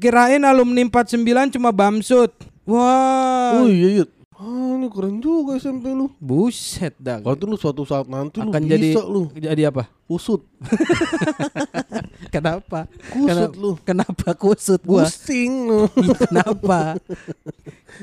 Kirain 0.00 0.40
alumni 0.46 0.80
49 0.86 1.58
cuma 1.58 1.68
bamsud. 1.74 2.32
Wah. 2.64 3.60
Oh 3.60 3.68
iya 3.68 4.00
Yud 4.00 4.23
Ah 4.44 4.76
ini 4.76 4.86
keren 4.86 5.16
juga 5.18 5.56
SMP 5.56 5.88
lu. 5.90 6.12
Buset 6.20 6.92
dah. 6.98 7.16
Waktu 7.18 7.48
lu 7.48 7.56
suatu 7.56 7.80
saat 7.82 8.04
nanti 8.04 8.36
lu 8.38 8.52
akan 8.52 8.60
bisa 8.60 8.72
jadi 8.74 8.88
lu. 9.00 9.22
jadi 9.32 9.62
apa? 9.72 9.88
Usut 10.04 10.44
kenapa? 12.34 12.84
Kusut 13.08 13.24
Kenapa- 13.24 13.56
lu. 13.56 13.70
Kenapa 13.80 14.28
kusut 14.36 14.80
gua? 14.84 15.08
Pusing 15.08 15.52
lu. 15.64 15.80
Kenapa? 16.28 17.00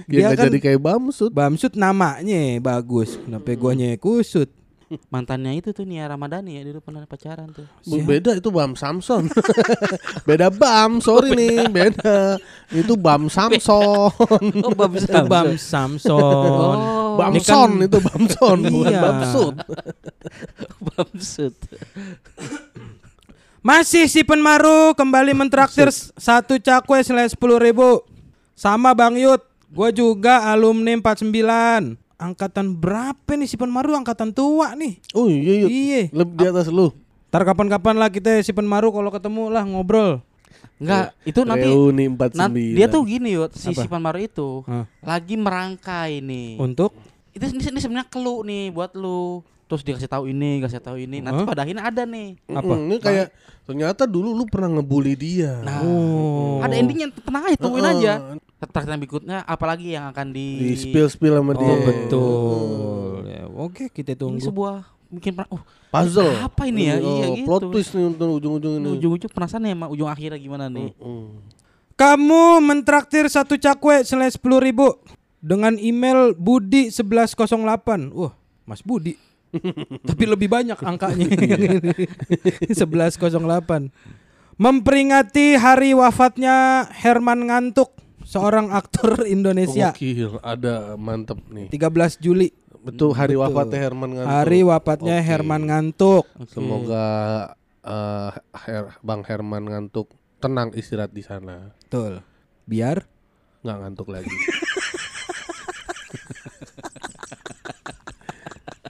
Dia 0.09 0.19
nggak 0.25 0.33
kan- 0.33 0.45
jadi 0.49 0.57
kayak 0.59 0.81
bamsud. 0.81 1.29
Bamsud 1.29 1.73
namanya 1.75 2.57
bagus. 2.57 3.21
Kenapa 3.21 3.53
guanya 3.53 3.93
kusut 3.95 4.49
Mantannya 5.07 5.55
itu 5.55 5.71
tuh 5.71 5.83
Nia 5.83 6.03
Ramadhani 6.03 6.55
ya 6.55 6.63
dulu 6.63 6.81
pernah 6.81 7.03
pacaran 7.03 7.47
tuh. 7.47 7.63
Bu- 7.83 8.03
Beda 8.03 8.33
itu 8.33 8.47
Bam 8.47 8.75
Samson. 8.75 9.31
Beda 10.27 10.47
Bam 10.47 10.99
Sorry 10.99 11.31
nih 11.31 11.67
Beda. 11.67 12.35
Itu 12.67 12.95
Bam 12.95 13.27
Samson. 13.27 14.11
Oh, 14.59 14.73
bagus 14.73 15.03
itu 15.03 15.21
Bam 15.23 15.55
Samson. 15.55 16.19
Oh, 16.19 17.15
Bamson 17.15 17.43
kan- 17.75 17.85
itu 17.85 17.97
Bamson 17.99 18.57
Bukan 18.65 18.87
Iya. 18.87 18.99
Bamsud 19.01 19.55
Bamsud. 20.81 21.55
Masih 23.61 24.09
si 24.09 24.21
penmaru 24.21 24.91
kembali 24.91 25.31
mentraktir 25.31 25.87
satu 26.15 26.57
cakwe 26.57 26.99
senilai 26.99 27.29
sepuluh 27.29 27.57
ribu. 27.57 28.01
Sama 28.53 28.91
Bang 28.91 29.15
Yud 29.15 29.39
Gue 29.71 29.87
juga 29.91 30.51
alumni 30.51 30.91
49 30.93 31.95
Angkatan 32.21 32.77
berapa 32.77 33.33
nih 33.33 33.49
si 33.49 33.57
penmaru 33.57 33.97
angkatan 33.97 34.29
tua 34.29 34.77
nih. 34.77 35.01
Oh 35.17 35.25
iya 35.25 35.65
Yud 35.65 35.69
Iya. 35.73 36.01
Lebih 36.13 36.35
di 36.37 36.45
atas 36.45 36.69
lu. 36.69 36.93
Ntar 37.33 37.41
kapan-kapan 37.49 37.97
lah 37.97 38.13
kita 38.13 38.37
si 38.45 38.53
penmaru 38.53 38.93
kalau 38.93 39.09
ketemu 39.09 39.49
lah 39.49 39.65
ngobrol. 39.65 40.21
Enggak, 40.81 41.13
itu 41.25 41.41
nanti 41.45 41.69
Reuni 41.69 42.05
49 42.09 42.41
nanti 42.41 42.63
dia 42.73 42.89
tuh 42.89 43.01
gini 43.05 43.37
yuk 43.37 43.53
si 43.53 43.69
Apa? 43.69 43.85
Sipan 43.85 44.01
Maru 44.01 44.17
itu 44.17 44.65
Hah. 44.65 44.85
lagi 45.01 45.37
merangkai 45.37 46.21
nih. 46.25 46.57
Untuk? 46.57 46.93
Itu 47.33 47.45
ini, 47.49 47.61
ini 47.61 47.79
sebenarnya 47.81 48.09
kelu 48.09 48.45
nih 48.45 48.63
buat 48.73 48.97
lu. 48.97 49.45
Terus 49.71 49.87
dikasih 49.87 50.11
tahu 50.11 50.27
ini, 50.27 50.59
kasih 50.59 50.83
tahu 50.83 50.99
ini. 50.99 51.23
Nanti 51.23 51.41
Hah? 51.41 51.47
pada 51.47 51.63
akhirnya 51.63 51.87
ada 51.87 52.03
nih. 52.03 52.35
apa? 52.45 52.73
Ini 52.75 52.95
kayak 52.99 53.27
Ternyata 53.61 54.03
dulu 54.03 54.33
lu 54.33 54.43
pernah 54.43 54.67
ngebully 54.73 55.15
dia 55.15 55.63
Nah, 55.63 55.79
Oh. 55.79 56.59
ada 56.59 56.75
endingnya 56.75 57.07
tenang 57.15 57.47
aja 57.47 57.55
tungguin 57.55 57.87
Heeh. 57.87 57.99
aja. 58.03 58.13
yang 58.59 58.99
berikutnya 58.99 59.37
apalagi 59.41 59.95
yang 59.95 60.11
akan 60.11 60.27
di, 60.29 60.47
Di 60.59 60.75
spill 60.75 61.07
spill 61.07 61.33
sama 61.33 61.55
dia. 61.55 61.63
Oh 61.63 61.79
betul. 61.79 63.07
Ya, 63.23 63.43
oke 63.47 63.87
kita 63.87 64.11
Ini 64.11 64.19
tunggu. 64.19 64.43
sebuah 64.43 64.75
mungkin 65.07 65.31
pernah 65.33 65.49
oh 65.49 65.63
Puzzle. 65.87 66.35
Apa 66.37 66.67
ini 66.67 66.81
ya? 66.85 66.95
Iya, 66.97 67.07
Oh, 67.25 67.33
gitu. 67.33 67.47
Plot 67.47 67.63
twist 67.69 67.91
nih 67.91 68.05
untuk 68.05 68.27
ujung-ujung 68.33 68.73
ini. 68.75 68.87
ujung-ujung 68.91 69.31
penasaran 69.31 69.63
ya 69.65 69.87
ujung 69.87 70.07
akhirnya 70.07 70.35
gimana 70.35 70.67
nih. 70.67 70.91
Mm. 70.97 71.27
Kamu 71.93 72.43
mentraktir 72.59 73.23
satu 73.27 73.55
cakwe 73.55 74.01
senilai 74.01 74.29
sepuluh 74.29 74.57
ribu 74.57 74.87
dengan 75.37 75.75
email 75.75 76.33
Budi 76.33 76.89
1108. 76.89 78.09
Wah, 78.09 78.33
Mas 78.63 78.81
Budi. 78.81 79.15
Tapi 80.01 80.23
lebih 80.23 80.47
banyak 80.47 80.79
angkanya. 80.79 81.27
1108. 82.71 83.91
Memperingati 84.55 85.57
hari 85.57 85.97
wafatnya 85.97 86.85
Herman 86.93 87.49
Ngantuk, 87.49 87.97
seorang 88.21 88.69
aktor 88.69 89.25
Indonesia. 89.35 89.89
Gokil, 89.89 90.37
ada 90.45 90.93
mantep 90.95 91.41
nih. 91.49 91.67
13 91.73 92.21
Juli. 92.21 92.53
Betul 92.81 93.13
hari 93.13 93.37
Betul. 93.37 93.45
wafatnya 93.45 93.79
Herman 93.79 94.09
Ngantuk. 94.17 94.33
Hari 94.33 94.59
wafatnya 94.65 95.15
Oke. 95.17 95.25
Herman 95.25 95.61
Ngantuk. 95.65 96.25
Semoga 96.49 97.05
eh, 97.81 98.31
Her- 98.53 98.97
Bang 99.01 99.21
Herman 99.25 99.65
ngantuk 99.65 100.09
tenang 100.37 100.73
istirahat 100.73 101.09
di 101.09 101.21
sana. 101.21 101.73
Betul. 101.77 102.21
Biar 102.65 103.05
nggak 103.61 103.77
ngantuk 103.81 104.09
lagi. 104.09 104.33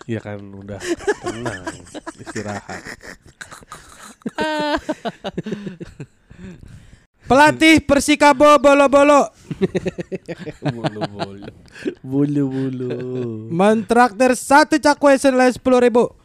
Iya 0.09 0.19
kan 0.21 0.41
udah 0.41 0.79
tenang 1.21 1.65
istirahat. 2.21 2.81
pelatih 7.31 7.79
Persikabo 7.87 8.59
bolo-bolo 8.59 9.31
Bulu 10.73 11.01
bulu. 11.07 11.51
Bulu 12.03 12.43
bulu. 12.49 12.91
mentraktir 13.49 14.35
satu 14.35 14.75
cakwe 14.77 15.15
senilai 15.15 15.53
sepuluh 15.53 15.79
ribu. 15.79 16.20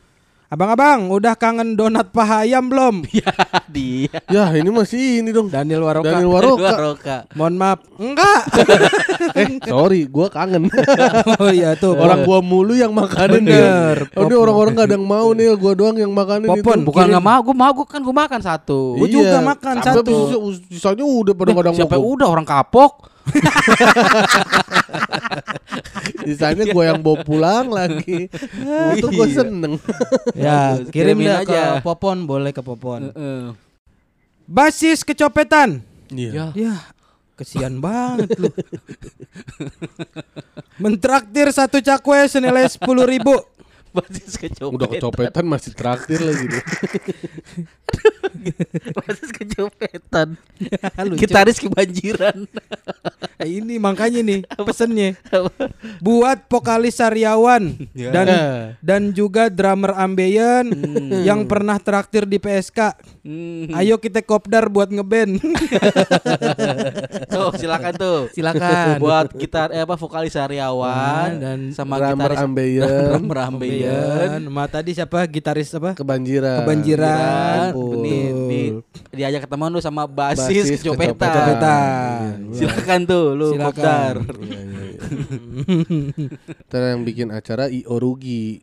Abang-abang, 0.47 1.11
udah 1.11 1.35
kangen 1.35 1.75
donat 1.75 2.15
paha 2.15 2.47
ayam 2.47 2.71
belum? 2.71 3.03
Ya 3.13 3.35
dia. 3.67 4.15
Ya 4.31 4.45
ini 4.53 4.71
masih 4.71 5.19
ini 5.19 5.31
dong. 5.31 5.51
Daniel 5.51 5.83
Waroka. 5.83 6.07
Daniel 6.07 6.31
Waroka. 6.35 6.71
Waroka. 6.71 7.17
Mohon 7.35 7.55
maaf, 7.57 7.79
enggak. 7.97 8.41
eh 9.41 9.47
sorry, 9.61 10.07
gua 10.07 10.29
kangen. 10.29 10.71
oh 11.37 11.51
iya 11.51 11.75
tuh, 11.75 11.93
orang 11.93 12.23
gua 12.23 12.39
mulu 12.41 12.73
yang 12.73 12.95
makanin 12.95 13.43
Bener. 13.43 14.07
Oh, 14.15 14.23
ini 14.23 14.35
orang-orang 14.35 14.73
gak 14.73 14.87
ada 14.87 14.95
yang 14.95 15.03
mau 15.05 15.29
nih, 15.31 15.51
gua 15.57 15.73
doang 15.75 15.97
yang 15.97 16.13
makanin 16.13 16.47
Popon, 16.49 16.79
itu. 16.79 16.87
Bukan 16.87 17.05
nggak 17.11 17.25
mau, 17.25 17.41
gue 17.43 17.57
mau 17.57 17.73
gue 17.73 17.87
kan 17.89 18.01
gue 18.01 18.15
makan 18.15 18.41
satu. 18.41 18.81
Gua 18.97 19.09
juga 19.09 19.39
makan 19.43 19.75
Sampai 19.83 19.99
satu. 19.99 20.15
sisa- 20.31 20.43
Sisanya 20.71 21.03
udah 21.03 21.35
pada 21.35 21.51
Eh, 21.51 21.57
kadang 21.57 21.75
siapa 21.75 21.97
mau. 21.97 22.07
udah 22.15 22.27
orang 22.29 22.47
kapok. 22.47 22.93
Sisanya 26.27 26.65
gue 26.67 26.85
yang 26.85 27.01
bawa 27.03 27.23
pulang 27.23 27.67
lagi. 27.71 28.29
Itu 28.97 29.07
gue 29.11 29.27
Iya. 29.27 29.37
seneng. 29.43 29.75
ya, 30.39 30.79
kirim 30.91 31.19
kirimin 31.19 31.27
dah 31.27 31.41
ke 31.43 31.53
aja. 31.53 31.65
Popon, 31.83 32.25
boleh 32.25 32.51
ke 32.55 32.63
Popon. 32.63 33.11
Heeh. 33.11 33.45
Basis 34.47 35.03
kecopetan. 35.03 35.83
Iya. 36.11 36.31
Ya. 36.31 36.47
Ya, 36.55 36.75
kesian 37.35 37.83
banget 37.83 38.31
lu. 38.39 38.51
Mentraktir 40.83 41.51
satu 41.51 41.83
cakwe 41.83 42.31
senilai 42.31 42.67
sepuluh 42.71 43.07
ribu. 43.09 43.35
Basis 43.97 44.37
kecopetan. 44.37 44.75
Udah 44.75 44.89
kecopetan 44.89 45.45
masih 45.45 45.73
traktir 45.73 46.21
lagi 46.21 46.45
deh. 46.47 46.65
Basis 48.95 49.31
kecopetan. 49.33 50.37
Gitaris 51.17 51.59
kebanjiran. 51.59 52.45
Eh, 53.37 53.61
ini 53.61 53.77
makanya 53.77 54.25
nih 54.25 54.49
pesennya 54.65 55.13
buat 56.01 56.49
vokalis 56.49 56.97
Saryawan 56.97 57.77
Ya. 57.93 58.09
dan 58.09 58.27
Nah. 58.27 58.61
dan 58.81 59.13
juga 59.13 59.53
drummer 59.53 59.93
Ambeien 59.93 60.73
yang 61.21 61.45
pernah 61.45 61.77
traktir 61.77 62.25
di 62.25 62.41
PSK. 62.41 62.97
Hmm. 63.21 63.77
Ayo 63.77 64.01
kita 64.01 64.25
kopdar 64.25 64.73
buat 64.73 64.89
ngeband. 64.89 65.37
Tuh, 67.29 67.53
silakan 67.55 67.93
tuh. 67.93 68.19
Silakan. 68.33 68.97
Buat 68.99 69.37
gitar 69.37 69.69
eh 69.69 69.85
apa 69.85 69.95
vokalis 69.95 70.33
Sariawan 70.33 70.89
Ah, 70.89 71.29
dan 71.29 71.59
sama 71.77 72.01
drummer 72.01 72.33
gitaris 72.33 72.41
Ambeien. 72.41 72.89
drummer 73.13 73.39
Ambeien. 73.45 73.86
Ma 74.51 74.65
tadi 74.71 74.93
siapa 74.95 75.25
gitaris 75.27 75.73
apa? 75.77 75.95
Kebanjiran. 75.97 76.63
Kebanjiran. 76.65 77.73
Ampun. 77.73 78.03
Nih, 78.03 78.25
nih 78.33 78.67
diajak 79.15 79.47
ketemu 79.49 79.65
lu 79.73 79.81
sama 79.83 80.07
basis, 80.07 80.47
Basis 80.47 80.81
kecopetan. 80.83 81.17
Kecopetan. 81.17 82.31
Silakan 82.55 83.01
tuh 83.07 83.27
lu 83.35 83.47
Silakan. 83.55 84.15
Iya, 84.43 84.61
iya, 84.61 84.83
iya. 84.87 85.01
Ntar 86.67 86.83
yang 86.95 87.03
bikin 87.07 87.29
acara 87.31 87.69
IO 87.71 87.95
rugi. 88.01 88.59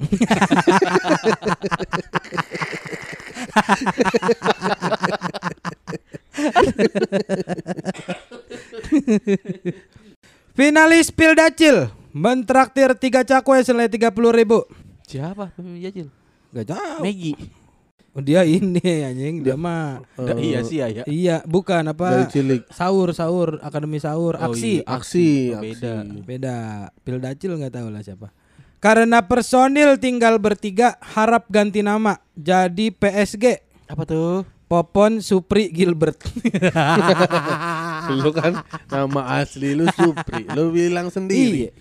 Finalis 10.54 11.10
Pildacil 11.10 11.90
mentraktir 12.14 12.94
tiga 13.02 13.26
cakwe 13.26 13.66
senilai 13.66 13.90
tiga 13.90 14.14
puluh 14.14 14.30
ribu. 14.30 14.62
Siapa? 15.14 15.54
Jajil. 15.56 16.10
Gak 16.50 16.68
tahu. 16.70 17.02
Maggie. 17.06 17.38
Oh, 18.14 18.22
dia 18.22 18.46
ini 18.46 18.78
anjing 19.02 19.42
dia 19.42 19.58
mah. 19.58 20.06
Da- 20.14 20.38
iya 20.38 20.62
sih 20.62 20.78
ya. 20.78 20.86
ya. 20.92 21.04
Iya, 21.06 21.36
bukan 21.44 21.82
Dari 21.84 21.94
apa? 21.94 22.30
cilik. 22.30 22.62
Sahur, 22.70 23.10
sahur, 23.10 23.58
akademi 23.60 23.98
sahur, 23.98 24.38
Oh, 24.38 24.54
aksi. 24.54 24.82
iya. 24.82 24.86
Aksi, 24.86 25.30
Oh, 25.50 25.58
aksi. 25.58 25.66
beda. 25.66 25.94
Beda. 26.22 26.58
Pildacil 27.02 27.58
nggak 27.58 27.74
tahu 27.74 27.90
lah 27.90 28.02
siapa. 28.02 28.30
Karena 28.78 29.22
personil 29.22 29.98
tinggal 29.98 30.38
bertiga 30.38 30.94
harap 31.02 31.50
ganti 31.50 31.82
nama 31.82 32.22
jadi 32.34 32.90
PSG. 32.92 33.66
Apa 33.90 34.06
tuh? 34.06 34.46
Popon 34.74 35.22
Supri 35.22 35.70
Gilbert. 35.70 36.18
Lu 38.16 38.30
kan 38.34 38.58
nama 38.90 39.22
asli 39.38 39.72
lu 39.72 39.86
Supri. 39.88 40.44
Lu 40.50 40.70
bilang 40.70 41.08
sendiri. 41.08 41.70
Iya. 41.70 41.72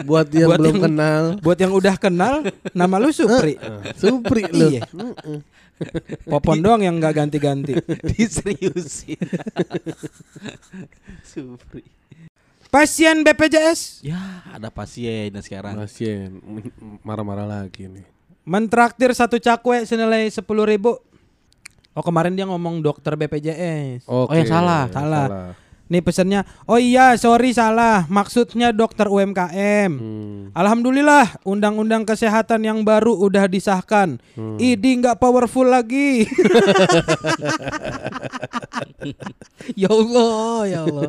Buat 0.00 0.26
yang 0.32 0.48
Buat 0.48 0.58
belum 0.58 0.72
yang- 0.72 0.82
kenal. 0.82 1.22
Buat 1.38 1.58
yang 1.60 1.70
udah 1.70 1.94
kenal, 1.94 2.34
nama 2.72 2.96
lu 2.96 3.12
Supri. 3.12 3.54
Supri 4.00 4.48
lu. 4.48 4.66
Iya. 4.72 4.82
Popon 6.24 6.58
doang 6.58 6.80
yang 6.80 6.96
nggak 6.96 7.14
ganti-ganti. 7.14 7.76
Diseriusin. 8.10 9.20
Supri. 11.22 11.84
Pasien 12.68 13.22
BPJS 13.22 14.00
Ya, 14.00 14.44
ada 14.48 14.68
pasien 14.68 15.32
sekarang. 15.38 15.72
Pasien 15.74 16.40
marah-marah 17.00 17.44
lagi 17.44 17.86
nih. 17.86 18.04
mentraktir 18.42 19.12
satu 19.12 19.36
cakwe 19.36 19.84
senilai 19.84 20.24
sepuluh 20.28 20.64
ribu. 20.64 20.96
Oh 21.98 22.04
kemarin 22.06 22.38
dia 22.38 22.46
ngomong 22.46 22.78
dokter 22.78 23.18
BPJS. 23.18 24.06
Oke. 24.06 24.38
yang 24.38 24.46
salah. 24.46 24.86
Salah. 24.94 25.26
Nih 25.88 26.04
pesannya, 26.04 26.44
oh 26.68 26.76
iya 26.76 27.16
sorry 27.16 27.56
salah, 27.56 28.04
maksudnya 28.12 28.76
dokter 28.76 29.08
UMKM. 29.08 29.88
Hmm. 29.88 30.52
Alhamdulillah, 30.52 31.40
undang-undang 31.48 32.04
kesehatan 32.04 32.60
yang 32.60 32.84
baru 32.84 33.16
udah 33.16 33.48
disahkan. 33.48 34.20
Hmm. 34.36 34.60
Idi 34.60 35.00
nggak 35.00 35.16
powerful 35.16 35.64
lagi. 35.64 36.28
ya 39.80 39.88
Allah, 39.88 40.60
ya 40.68 40.80
Allah, 40.84 41.08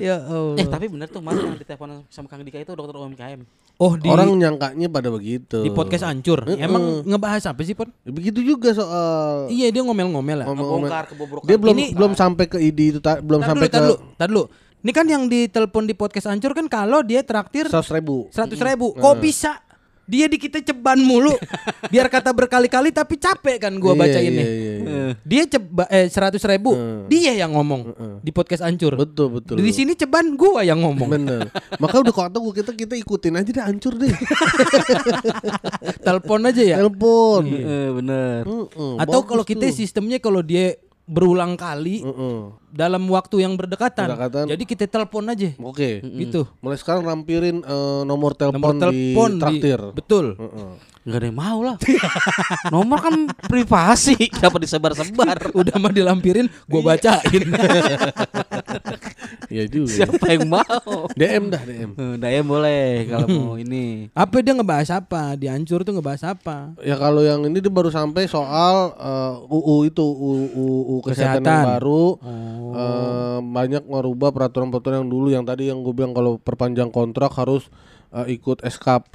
ya 0.00 0.16
Allah. 0.16 0.64
Eh, 0.64 0.66
tapi 0.66 0.88
bener 0.88 1.12
tuh 1.12 1.20
kemarin 1.20 1.52
yang 1.52 1.60
ditelepon 1.60 2.08
sama 2.08 2.26
Kang 2.32 2.40
Dika 2.40 2.56
itu 2.56 2.72
dokter 2.72 2.96
UMKM. 2.96 3.44
Oh 3.76 3.94
di 3.94 4.06
Orang 4.06 4.34
nyangkanya 4.34 4.88
pada 4.88 5.08
begitu. 5.08 5.60
di 5.60 5.70
podcast 5.70 6.04
ancur. 6.04 6.44
Heeh. 6.44 6.60
Emang 6.60 7.02
ngebahas 7.02 7.44
apa 7.46 7.60
sih 7.60 7.72
pon? 7.72 7.88
Begitu 8.02 8.40
juga 8.40 8.72
soal 8.72 9.48
Iya 9.48 9.68
dia 9.68 9.82
ngomel-ngomel 9.82 10.42
lah. 10.42 10.46
Ngebongkar 10.46 11.04
kebobrokan. 11.10 11.44
dia 11.44 11.56
belum 11.56 11.74
Ini- 11.74 11.90
belum 11.92 12.12
sampai 12.12 12.44
ke 12.46 12.58
ID 12.58 12.80
itu 12.90 13.00
belum 13.02 13.40
Tar 13.40 13.48
sampai 13.52 13.66
dulu, 13.66 13.72
tar 13.72 13.80
ke 13.80 13.84
dulu, 13.84 13.96
tar 14.16 14.28
dulu. 14.28 14.44
Ini 14.76 14.92
kan 14.94 15.06
yang 15.06 15.26
ditelepon 15.26 15.82
di 15.82 15.94
podcast 15.94 16.30
ancur 16.30 16.54
kan 16.54 16.70
kalau 16.70 17.02
dia 17.02 17.26
traktir 17.26 17.66
seratus 17.66 17.90
ribu. 17.90 18.30
seratus 18.30 18.60
ribu, 18.60 18.94
kok 18.94 19.18
bisa? 19.18 19.58
Dia 20.06 20.26
di 20.26 20.38
kita 20.38 20.58
ceban 20.60 20.98
mulu, 20.98 21.34
biar 21.92 22.06
kata 22.06 22.30
berkali-kali 22.30 22.90
tapi 22.90 23.18
capek 23.18 23.58
kan 23.60 23.74
gua 23.76 23.92
Iya, 23.92 24.00
bacainnya. 24.00 24.44
iya, 24.44 24.54
iya, 24.54 24.72
iya. 24.78 25.06
Dia 25.20 25.42
ceba 25.46 25.84
eh 25.86 26.06
seratus 26.06 26.42
ribu, 26.42 26.72
Hmm. 26.72 27.06
dia 27.06 27.34
yang 27.34 27.50
ngomong 27.52 27.90
di 28.22 28.30
podcast 28.30 28.62
ancur. 28.62 28.94
Betul 28.94 29.34
betul. 29.34 29.58
Di 29.58 29.70
sini 29.70 29.92
ceban 29.92 30.34
gua 30.34 30.62
yang 30.62 30.78
ngomong. 30.78 31.08
Bener. 31.08 31.50
Maka 31.76 31.98
udah 31.98 32.14
kata 32.14 32.38
gue 32.38 32.54
kita 32.54 32.70
kita 32.72 32.94
ikutin 32.96 33.34
aja 33.34 33.50
deh 33.50 33.64
hancur 33.64 33.94
deh. 33.94 34.10
Telepon 36.06 36.40
aja 36.44 36.62
ya. 36.62 36.76
Telepon. 36.78 37.42
Eh, 37.46 37.90
bener. 37.92 38.40
Heeh, 38.44 38.94
Atau 38.98 39.20
kalau 39.24 39.42
kita 39.42 39.66
sistemnya 39.70 40.18
kalau 40.18 40.40
dia 40.40 40.78
berulang 41.06 41.54
kali 41.54 42.02
Heeh. 42.02 42.38
dalam 42.68 43.06
waktu 43.06 43.46
yang 43.46 43.54
berdekatan, 43.54 44.10
Berdekatan. 44.10 44.44
jadi 44.50 44.62
kita 44.62 44.84
telepon 44.86 45.24
aja. 45.26 45.54
Oke. 45.56 46.02
Gitu. 46.02 46.50
Mulai 46.58 46.76
sekarang 46.76 47.02
lampirin 47.02 47.62
eh, 47.62 48.02
nomor 48.02 48.34
telepon 48.34 48.74
di 48.74 48.82
telepon 49.14 49.30
di- 49.30 49.40
traktir. 49.40 49.80
betul. 49.94 50.34
Heeh. 50.34 50.70
Gak 51.06 51.22
ada 51.22 51.26
yang 51.30 51.38
mau 51.38 51.62
lah. 51.62 51.78
Nomor 52.74 52.98
kan 52.98 53.14
privasi, 53.46 54.18
kenapa 54.26 54.58
disebar-sebar? 54.58 55.38
Udah 55.62 55.78
mah 55.78 55.94
dilampirin, 55.94 56.50
gua 56.66 56.82
bacain. 56.82 57.46
Iya 59.46 59.64
juga. 59.66 59.94
Siapa 59.96 60.26
yang 60.28 60.48
mau? 60.48 61.06
DM 61.12 61.44
dah 61.48 61.62
DM. 61.62 61.90
Eh, 61.94 62.14
Daya 62.16 62.40
boleh 62.42 62.84
kalau 63.06 63.26
mau 63.28 63.54
ini. 63.54 64.10
Apa 64.10 64.38
dia 64.38 64.52
ngebahas 64.52 64.90
apa? 64.92 65.34
Di 65.34 65.46
Ancur 65.46 65.80
tuh 65.80 65.94
ngebahas 65.94 66.22
apa? 66.28 66.74
Ya 66.80 66.94
kalau 66.94 67.20
yang 67.20 67.42
ini 67.42 67.58
dia 67.58 67.70
baru 67.70 67.88
sampai 67.88 68.26
soal 68.26 68.90
eh, 68.92 69.34
UU 69.48 69.76
itu 69.86 70.02
UU, 70.02 70.34
UU 70.52 70.96
kesehatan, 71.02 71.14
yang 71.36 71.44
Kesehatan. 71.44 71.66
baru 71.72 72.04
Oh. 72.18 72.74
eh, 72.74 73.38
banyak 73.40 73.82
merubah 73.84 74.30
peraturan-peraturan 74.30 75.00
yang 75.00 75.08
dulu 75.08 75.28
yang 75.28 75.44
tadi 75.44 75.68
yang 75.68 75.80
gue 75.80 75.92
bilang 75.92 76.10
kalau 76.10 76.36
perpanjang 76.36 76.90
kontrak 76.90 77.30
harus 77.32 77.70
eh, 78.10 78.32
ikut 78.32 78.60
SKP 78.60 79.14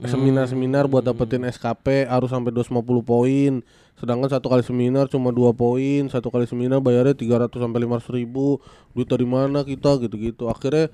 seminar-seminar 0.00 0.86
buat 0.86 1.02
dapetin 1.02 1.42
SKP 1.44 2.06
harus 2.06 2.30
sampai 2.30 2.54
250 2.54 2.70
poin 3.02 3.52
sedangkan 3.98 4.30
satu 4.30 4.46
kali 4.46 4.62
seminar 4.62 5.10
cuma 5.10 5.34
dua 5.34 5.50
poin 5.50 6.06
satu 6.06 6.30
kali 6.30 6.46
seminar 6.46 6.78
bayarnya 6.78 7.14
300 7.14 7.50
sampai 7.50 7.78
500 7.84 8.14
ribu. 8.14 8.62
Duit 8.94 9.10
dari 9.10 9.26
mana 9.26 9.66
kita 9.66 9.98
gitu-gitu. 10.00 10.46
Akhirnya 10.46 10.88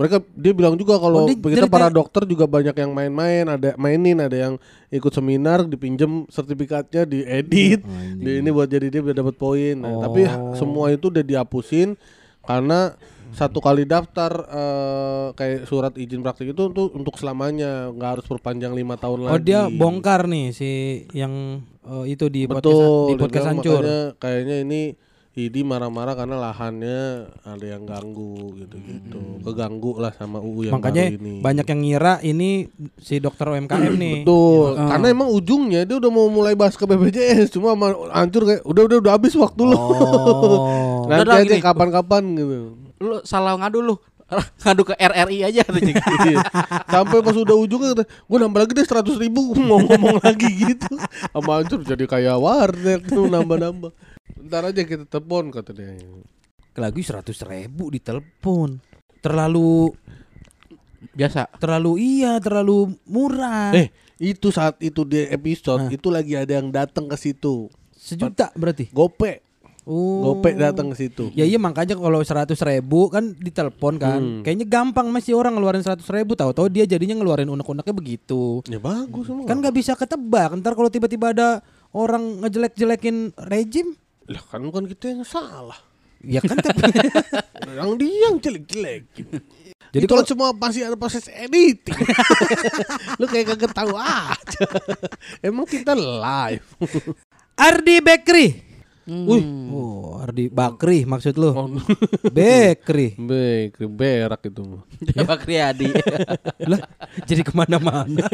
mereka 0.00 0.24
dia 0.32 0.52
bilang 0.56 0.80
juga 0.80 0.96
kalau 0.96 1.28
Oh, 1.28 1.36
kita 1.36 1.68
para 1.68 1.92
dokter 1.92 2.24
juga 2.24 2.48
banyak 2.48 2.72
yang 2.72 2.96
main-main 2.96 3.44
ada 3.44 3.76
mainin 3.76 4.16
ada 4.16 4.32
yang 4.32 4.54
ikut 4.88 5.12
seminar 5.12 5.68
dipinjem 5.68 6.24
sertifikatnya 6.32 7.04
diedit 7.04 7.84
di 8.16 8.30
ini 8.40 8.48
buat 8.48 8.64
jadi 8.64 8.88
dia 8.88 9.04
biar 9.04 9.12
dapat 9.20 9.36
poin. 9.36 9.76
Nah, 9.76 10.00
tapi 10.00 10.24
Oh. 10.24 10.56
semua 10.56 10.88
itu 10.88 11.12
udah 11.12 11.20
dihapusin 11.20 12.00
karena 12.48 12.96
satu 13.34 13.58
kali 13.62 13.86
daftar 13.86 14.32
eh, 14.46 15.26
kayak 15.34 15.60
surat 15.70 15.92
izin 15.94 16.20
praktik 16.22 16.52
itu 16.52 16.62
untuk 16.70 16.90
untuk 16.94 17.14
selamanya 17.16 17.90
nggak 17.94 18.10
harus 18.18 18.26
perpanjang 18.26 18.74
lima 18.74 18.98
tahun 18.98 19.26
lagi 19.26 19.34
Oh 19.34 19.40
dia 19.40 19.60
bongkar 19.70 20.26
nih 20.26 20.50
si 20.54 20.70
yang 21.14 21.64
eh, 21.86 22.04
itu 22.10 22.26
di 22.26 22.46
podcast 22.46 22.66
betul 22.66 23.06
di 23.06 23.14
dia 23.14 23.22
podcast 23.22 23.46
hancur. 23.50 23.80
makanya 23.80 23.98
kayaknya 24.18 24.56
ini 24.66 24.82
Idi 25.30 25.62
marah-marah 25.62 26.18
karena 26.18 26.36
lahannya 26.42 27.30
ada 27.46 27.62
yang 27.62 27.86
ganggu 27.86 28.50
gitu-gitu 28.58 29.38
keganggu 29.46 30.02
lah 30.02 30.10
sama 30.10 30.42
UU 30.42 30.66
yang. 30.66 30.74
Makanya 30.74 31.06
baru 31.06 31.18
ini 31.22 31.34
banyak 31.38 31.66
yang 31.70 31.80
ngira 31.86 32.14
ini 32.26 32.50
si 32.98 33.22
dokter 33.22 33.46
UMKM 33.46 33.94
nih. 33.94 34.26
Betul, 34.26 34.74
karena 34.74 35.06
emang 35.06 35.30
ujungnya 35.30 35.86
dia 35.86 36.02
udah 36.02 36.10
mau 36.10 36.26
mulai 36.26 36.58
bahas 36.58 36.74
ke 36.74 36.82
BPJS, 36.82 37.54
cuma 37.54 37.78
hancur 38.10 38.42
kayak 38.42 38.66
udah 38.66 38.82
udah 38.90 38.98
udah 39.06 39.12
habis 39.14 39.32
waktu 39.38 39.62
lu. 39.70 39.78
Oh. 39.78 41.06
Nanti 41.08 41.22
Udah, 41.22 41.38
udah, 41.38 41.46
aja 41.46 41.56
kapan-kapan 41.62 42.22
gitu. 42.34 42.58
Lu 43.00 43.24
salah 43.24 43.56
ngadu 43.56 43.80
lu. 43.80 43.96
ngadu 44.62 44.86
ke 44.86 44.94
RRI 44.94 45.38
aja 45.42 45.60
katanya. 45.66 45.98
Iya. 46.30 46.38
Sampai 46.86 47.18
pas 47.24 47.34
udah 47.34 47.56
ujungnya 47.58 48.04
gue 48.06 48.38
nambah 48.38 48.60
lagi 48.62 48.72
deh 48.76 48.86
seratus 48.86 49.16
ribu 49.18 49.56
mau 49.68 49.82
ngomong 49.82 50.22
lagi 50.22 50.46
gitu. 50.46 50.94
Sama 51.32 51.58
hancur 51.58 51.82
jadi 51.82 52.04
kayak 52.06 52.36
warnet 52.38 53.02
tuh 53.10 53.26
nambah-nambah. 53.26 53.90
Ntar 54.46 54.70
aja 54.70 54.82
kita 54.86 55.04
telepon 55.08 55.50
kata 55.50 55.74
dia. 55.74 55.98
Lagi 56.78 57.02
seratus 57.02 57.42
ribu 57.42 57.90
ditelepon. 57.90 58.78
Terlalu 59.20 59.90
Biasa. 61.00 61.48
terlalu 61.56 61.96
iya 61.96 62.36
terlalu 62.38 62.92
murah. 63.08 63.72
Eh 63.72 63.88
itu 64.20 64.52
saat 64.52 64.76
itu 64.84 65.02
di 65.08 65.24
episode 65.32 65.88
itu 65.88 66.12
lagi 66.12 66.36
ada 66.36 66.60
yang 66.60 66.68
datang 66.68 67.08
ke 67.08 67.16
situ. 67.16 67.72
Sejuta 67.96 68.52
berarti. 68.52 68.92
Gope, 68.92 69.40
Oh. 69.90 70.38
gope 70.38 70.54
datang 70.54 70.94
ke 70.94 71.02
situ. 71.02 71.34
Ya 71.34 71.42
iya 71.42 71.58
makanya 71.58 71.98
kalau 71.98 72.22
seratus 72.22 72.62
ribu 72.62 73.10
kan 73.10 73.34
ditelepon 73.34 73.98
kan, 73.98 74.20
Hmm. 74.22 74.42
kayaknya 74.46 74.70
gampang 74.70 75.10
masih 75.10 75.34
orang 75.34 75.58
ngeluarin 75.58 75.82
seratus 75.82 76.06
ribu 76.06 76.38
tahu-tahu 76.38 76.70
dia 76.70 76.86
jadinya 76.86 77.18
ngeluarin 77.18 77.50
unek-uneknya 77.50 77.90
begitu. 77.90 78.62
Ya 78.70 78.78
bagus 78.78 79.26
semua. 79.26 79.50
Kan 79.50 79.58
nggak 79.58 79.74
bisa 79.74 79.98
ketebak. 79.98 80.54
Ntar 80.54 80.78
kalau 80.78 80.86
tiba-tiba 80.86 81.34
ada 81.34 81.58
orang 81.90 82.38
ngejelek-jelekin 82.38 83.34
rejim, 83.50 83.98
lah 84.30 84.46
kan 84.46 84.62
bukan 84.62 84.86
kita 84.86 85.10
yang 85.10 85.26
salah. 85.26 85.82
ya 86.22 86.38
kan 86.38 86.54
tapi 86.54 86.86
yang 87.80 87.98
dia 87.98 88.30
yang 88.30 88.36
jelek-jelek. 88.38 89.02
Jadi 89.90 89.90
Jadi 89.90 90.04
kalau 90.06 90.22
cuma 90.22 90.54
pasti 90.54 90.86
ada 90.86 90.94
proses 90.94 91.26
editing. 91.26 91.98
Lu 93.18 93.26
kayak 93.26 93.58
kagak 93.58 93.74
tahu 93.74 93.98
aja. 93.98 94.62
Emang 95.42 95.66
kita 95.66 95.98
live. 95.98 96.62
Ardi 97.58 97.98
Bakery. 97.98 98.69
Wih, 99.10 99.42
Oh, 99.70 100.22
Ardi 100.22 100.46
Bakri 100.46 101.02
maksud 101.02 101.34
lu. 101.34 101.50
Oh. 101.50 101.66
Bakery. 102.36 103.18
baik, 103.18 103.82
berak 103.90 104.46
itu. 104.46 104.62
mah. 104.62 104.82
Pak 105.30 105.42
Riyadi. 105.42 105.90
lah, 106.70 106.80
jadi 107.26 107.42
ke 107.42 107.50
mana-mana. 107.50 108.26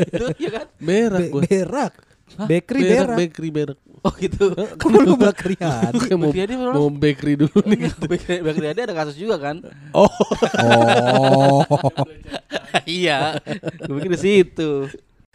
Itu 0.00 0.32
ya 0.40 0.50
kan? 0.50 0.66
Berak 0.80 1.20
Be- 1.20 1.30
gua. 1.30 1.42
berak. 1.42 1.94
Bakery 2.34 2.80
berak, 2.82 3.04
berak. 3.04 3.18
bakery 3.20 3.48
berak. 3.52 3.78
Oh 4.00 4.12
gitu. 4.16 4.52
Kamu 4.52 4.96
lu 5.02 5.14
Bakri 5.14 5.56
Ardi. 5.60 5.96
Kayak 6.02 6.18
mau, 6.18 6.28
Bakery 6.28 6.40
Adi 6.42 6.54
mau 6.56 6.88
bakery 6.90 7.34
dulu 7.36 7.58
nih. 7.62 7.80
Pak 8.40 8.54
Riyadi 8.54 8.80
ada 8.80 8.94
kasus 8.94 9.16
juga 9.16 9.36
kan? 9.36 9.60
Oh, 9.92 10.08
Oh. 10.60 11.60
iya. 12.84 13.36
Gue 13.80 13.96
pikir 13.98 14.12
di 14.12 14.20
situ. 14.20 14.88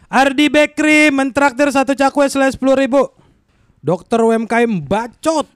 Ardi 0.10 0.50
Bakery 0.50 1.10
mentraktir 1.10 1.70
satu 1.70 1.94
cakwe 1.94 2.26
selesai 2.26 2.58
sepuluh 2.58 2.74
ribu. 2.74 3.10
Dokter 3.80 4.20
UMKM 4.20 4.84
bacot. 4.84 5.48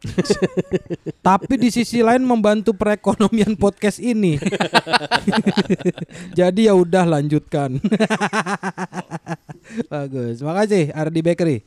Tapi 1.28 1.54
di 1.60 1.70
sisi 1.76 2.00
lain 2.00 2.24
membantu 2.24 2.72
perekonomian 2.72 3.60
podcast 3.60 4.00
ini. 4.00 4.40
Jadi 6.40 6.72
ya 6.72 6.74
udah 6.74 7.04
lanjutkan. 7.04 7.84
Bagus. 9.92 10.40
Makasih 10.40 10.96
Ardi 10.96 11.20
Bakery. 11.20 11.58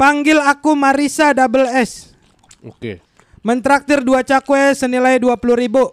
Panggil 0.00 0.40
aku 0.40 0.72
Marisa 0.72 1.36
Double 1.36 1.68
S. 1.68 2.16
oke. 2.64 3.04
Mentraktir 3.44 4.00
dua 4.00 4.24
cakwe 4.24 4.72
senilai 4.72 5.20
20 5.20 5.36
ribu. 5.52 5.92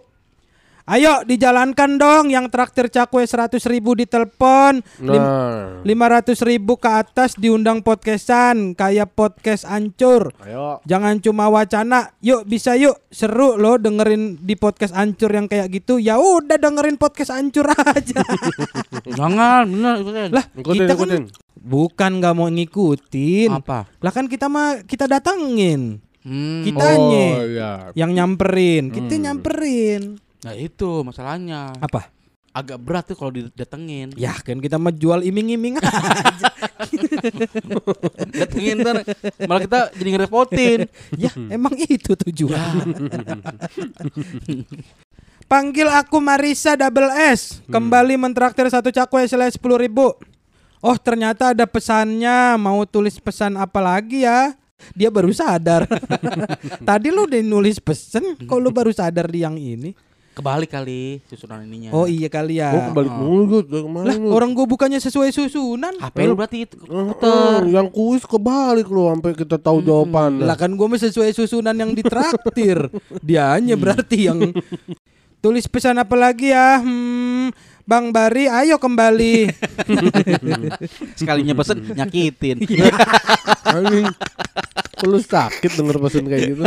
Ayo 0.82 1.22
dijalankan 1.22 1.94
dong 1.94 2.26
yang 2.26 2.50
traktir 2.50 2.86
cakwe 2.86 3.22
100 3.22 3.54
ribu 3.64 3.94
ditelepon. 3.94 4.82
Nah, 4.98 5.78
500 5.80 6.42
ribu 6.42 6.74
ke 6.74 6.90
atas 6.90 7.38
diundang 7.38 7.80
podcastan 7.80 8.74
kayak 8.74 9.12
podcast 9.12 9.62
ancur 9.64 10.34
ayo. 10.40 10.82
jangan 10.82 11.18
cuma 11.18 11.46
wacana 11.46 12.10
yuk 12.18 12.42
bisa 12.44 12.74
yuk 12.74 12.98
seru 13.08 13.54
loh 13.54 13.78
dengerin 13.78 14.36
di 14.36 14.54
podcast 14.54 14.90
ancur 14.92 15.30
yang 15.30 15.46
kayak 15.46 15.70
gitu 15.70 15.96
ya 15.96 16.18
udah 16.18 16.56
dengerin 16.56 16.94
podcast 16.94 17.30
ancur 17.30 17.66
aja 17.88 18.22
Jangan, 19.18 19.64
bener 19.68 19.94
ikutin. 19.98 20.28
lah 20.30 20.44
Ikutin, 20.52 20.78
kita 20.80 20.92
kan 20.92 21.08
ikutin. 21.08 21.24
bukan 21.56 22.10
nggak 22.18 22.34
mau 22.34 22.48
ngikutin 22.48 23.50
Apa? 23.54 23.78
lah 23.96 24.10
kan 24.10 24.26
kita 24.26 24.46
mah 24.46 24.82
kita 24.82 25.06
datengin 25.06 26.02
Hmm. 26.22 26.62
kitanya 26.62 27.26
Oh 27.34 27.42
iya. 27.44 27.70
yang 27.98 28.14
nyamperin 28.14 28.94
kita 28.94 29.18
nyamperin 29.18 30.21
Nah 30.42 30.54
itu 30.58 31.06
masalahnya. 31.06 31.70
apa? 31.78 32.10
Agak 32.52 32.78
berat 32.84 33.08
tuh 33.08 33.16
kalau 33.16 33.32
didatengin. 33.32 34.12
ya 34.12 34.36
kan 34.36 34.60
kita 34.60 34.76
mah 34.76 34.92
jual 34.92 35.24
iming-iming 35.24 35.80
aja. 35.80 36.52
Datengin 38.44 38.84
ntar 38.84 39.08
malah 39.48 39.64
kita 39.64 39.80
jadi 39.96 40.10
ngerepotin. 40.18 40.78
ya 41.22 41.32
emang 41.48 41.72
itu 41.80 42.12
tujuan. 42.12 42.92
Panggil 45.50 45.88
aku 45.88 46.20
Marisa 46.20 46.76
Double 46.76 47.08
S. 47.32 47.64
Kembali 47.72 48.20
mentraktir 48.20 48.68
satu 48.68 48.92
cakwe 48.92 49.24
selesai 49.24 49.56
sepuluh 49.56 49.80
ribu. 49.80 50.12
Oh 50.84 50.96
ternyata 51.00 51.56
ada 51.56 51.64
pesannya. 51.64 52.60
Mau 52.60 52.84
tulis 52.84 53.16
pesan 53.16 53.56
apa 53.56 53.80
lagi 53.80 54.28
ya? 54.28 54.52
Dia 54.92 55.08
baru 55.08 55.32
sadar. 55.32 55.88
Tadi 56.84 57.08
lu 57.14 57.30
udah 57.30 57.40
nulis 57.40 57.78
pesen 57.78 58.34
Kok 58.34 58.58
lu 58.58 58.74
baru 58.74 58.90
sadar 58.90 59.30
di 59.30 59.40
yang 59.40 59.54
ini 59.54 59.94
Kebalik 60.32 60.72
kali 60.72 61.20
susunan 61.28 61.60
ininya. 61.60 61.92
Oh 61.92 62.08
iya 62.08 62.32
kali 62.32 62.56
Oh, 62.56 62.64
ya 62.64 62.88
kebalik 62.88 63.12
mulu 63.12 63.42
gue 63.44 63.60
dari 63.68 63.84
kemarin 63.84 64.06
Lah 64.08 64.16
lu. 64.16 64.28
orang 64.32 64.50
gue 64.56 64.64
bukannya 64.64 64.96
sesuai 64.96 65.28
susunan 65.28 65.92
HP 66.00 66.16
lu 66.24 66.32
berarti 66.32 66.64
itu 66.64 66.76
Eh, 67.20 67.58
yang 67.68 67.92
kuis 67.92 68.24
kebalik 68.24 68.88
lu 68.88 69.12
sampai 69.12 69.36
kita 69.36 69.60
tahu 69.60 69.84
jawaban. 69.84 70.40
Lah 70.40 70.56
kan 70.56 70.72
gue 70.72 70.86
mah 70.88 70.96
sesuai 70.96 71.36
susunan 71.36 71.76
yang 71.76 71.92
ditraktir 71.92 72.88
Dianya 73.28 73.76
berarti 73.76 74.32
yang 74.32 74.40
Tulis 75.42 75.66
pesan 75.66 75.98
apa 75.98 76.14
lagi 76.14 76.48
ya 76.48 76.78
hmm, 76.78 77.50
Bang 77.82 78.14
Bari 78.14 78.46
ayo 78.46 78.78
kembali 78.78 79.50
sekalinya 81.18 81.50
pesen 81.52 81.82
nyakitin. 81.82 82.62
Lu 85.02 85.18
sakit 85.18 85.66
denger 85.74 85.98
pesan 85.98 86.30
kayak 86.30 86.42
gitu. 86.46 86.64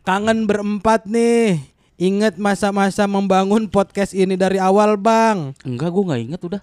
Kangen 0.00 0.48
berempat 0.48 1.04
nih 1.04 1.60
Ingat 2.00 2.40
masa-masa 2.40 3.04
membangun 3.04 3.68
podcast 3.68 4.16
ini 4.16 4.32
dari 4.32 4.56
awal, 4.56 4.96
Bang. 4.96 5.52
Enggak, 5.68 5.92
gua 5.92 6.04
nggak 6.08 6.20
inget 6.24 6.40
udah. 6.40 6.60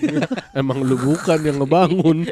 Emang 0.56 0.80
lu 0.80 0.96
bukan 0.96 1.36
yang 1.44 1.60
ngebangun. 1.60 2.24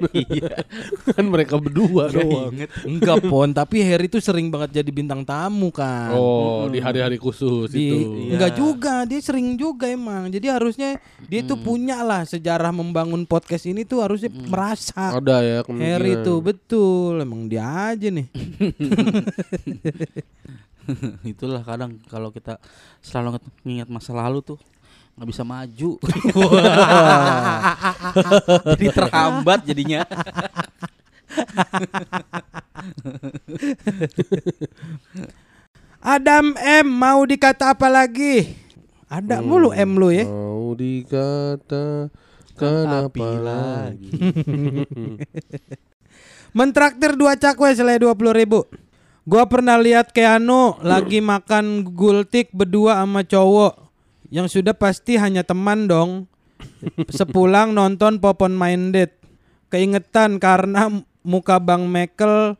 kan 1.12 1.24
mereka 1.28 1.60
berdua 1.60 2.08
doang. 2.08 2.56
Enggak, 2.88 3.20
Pon, 3.28 3.52
tapi 3.52 3.84
Harry 3.84 4.08
tuh 4.08 4.24
sering 4.24 4.48
banget 4.48 4.80
jadi 4.80 4.88
bintang 4.88 5.28
tamu 5.28 5.68
kan. 5.68 6.16
Oh, 6.16 6.64
di 6.72 6.80
hari-hari 6.80 7.20
khusus 7.20 7.68
Di- 7.68 7.84
itu. 7.84 8.32
Enggak 8.32 8.56
juga, 8.56 9.04
dia 9.04 9.20
sering 9.20 9.52
juga 9.60 9.92
emang. 9.92 10.32
Jadi 10.32 10.48
harusnya 10.48 10.96
dia 11.28 11.44
tuh 11.44 11.60
punya 11.60 12.00
lah 12.00 12.24
sejarah 12.24 12.72
membangun 12.72 13.28
podcast 13.28 13.68
ini 13.68 13.84
tuh 13.84 14.00
harusnya 14.00 14.32
merasa. 14.32 15.20
Ada 15.20 15.36
ya 15.44 15.58
kemungkinan. 15.68 15.92
Harry 16.00 16.12
tuh 16.24 16.40
betul, 16.40 17.20
emang 17.20 17.44
dia 17.44 17.92
aja 17.92 18.08
nih. 18.08 18.24
Itulah 21.32 21.62
kadang 21.64 21.98
kalau 22.08 22.32
kita 22.32 22.56
selalu 23.04 23.36
ngingat 23.64 23.88
masa 23.92 24.16
lalu 24.16 24.40
tuh 24.40 24.56
nggak 25.18 25.28
bisa 25.28 25.42
maju. 25.42 25.98
Jadi 28.74 28.86
terhambat 28.94 29.66
jadinya. 29.66 30.06
Adam 35.98 36.54
M 36.54 36.86
mau 36.86 37.26
dikata 37.26 37.74
apa 37.74 37.90
lagi? 37.90 38.54
Ada 39.10 39.42
mulu 39.42 39.74
M 39.74 39.98
lu 39.98 40.14
ya. 40.14 40.22
Mau 40.22 40.78
dikata 40.78 42.06
kenapa 42.54 43.26
lagi? 43.34 44.14
Mentraktir 46.54 47.18
dua 47.18 47.34
cakwe 47.34 47.74
selai 47.74 47.98
dua 47.98 48.14
puluh 48.14 48.30
ribu. 48.30 48.62
Gua 49.28 49.44
pernah 49.44 49.76
lihat 49.76 50.16
Keanu 50.16 50.80
lagi 50.80 51.20
makan 51.20 51.84
gultik 51.92 52.48
berdua 52.48 53.04
sama 53.04 53.20
cowok 53.20 53.76
yang 54.32 54.48
sudah 54.48 54.72
pasti 54.72 55.20
hanya 55.20 55.44
teman 55.44 55.84
dong. 55.84 56.24
Sepulang 57.12 57.76
nonton 57.76 58.24
Popon 58.24 58.56
Minded, 58.56 59.12
keingetan 59.68 60.40
karena 60.40 60.88
muka 61.20 61.60
Bang 61.60 61.92
Mekel 61.92 62.56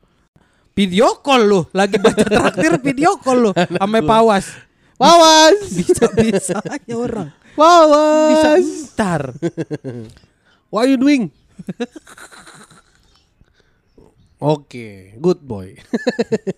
video 0.77 1.17
call 1.25 1.49
lu 1.49 1.61
lagi 1.73 1.97
baca 1.97 2.21
traktir 2.21 2.77
video 2.85 3.17
call 3.17 3.49
lu 3.49 3.51
sampai 3.81 4.05
pawas. 4.05 4.53
Wawas, 5.01 5.57
Bisa 5.81 6.05
bisanya 6.13 6.95
orang. 7.01 7.29
Bisa 7.33 7.65
wawas. 7.65 8.67
ntar. 8.93 9.23
What 10.69 10.85
are 10.85 10.91
you 10.93 11.01
doing? 11.01 11.33
Oke, 14.39 15.19
good 15.19 15.43
boy. 15.43 15.75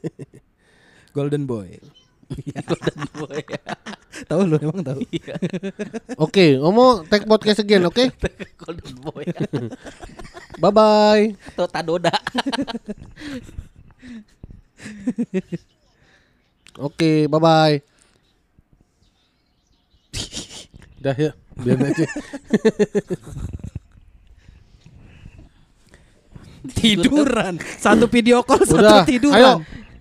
Golden 1.16 1.48
Boy. 1.48 1.80
Golden 2.68 3.00
boy. 3.16 3.40
Tahu 4.30 4.40
lu 4.46 4.56
emang 4.60 4.84
tahu. 4.84 5.00
Iya. 5.10 5.34
Oke, 6.20 6.60
ngomong 6.60 7.08
take 7.08 7.26
podcast 7.26 7.64
again, 7.64 7.82
oke? 7.88 8.12
Golden 8.60 8.94
boy. 9.02 9.24
Bye 10.60 10.70
bye. 10.70 11.24
Atau 11.56 11.66
Tadoda. 11.66 12.14
Oke, 16.78 17.26
bye 17.26 17.40
bye. 17.42 17.76
Udah 21.00 21.16
ya, 21.16 21.32
biar 21.56 21.80
aja. 21.80 22.06
Tiduran. 26.76 27.58
Satu 27.76 28.06
video 28.06 28.40
call 28.42 28.62
satu 28.62 28.78
Udah, 28.78 29.02
tiduran. 29.04 29.36
ayo. 29.36 29.52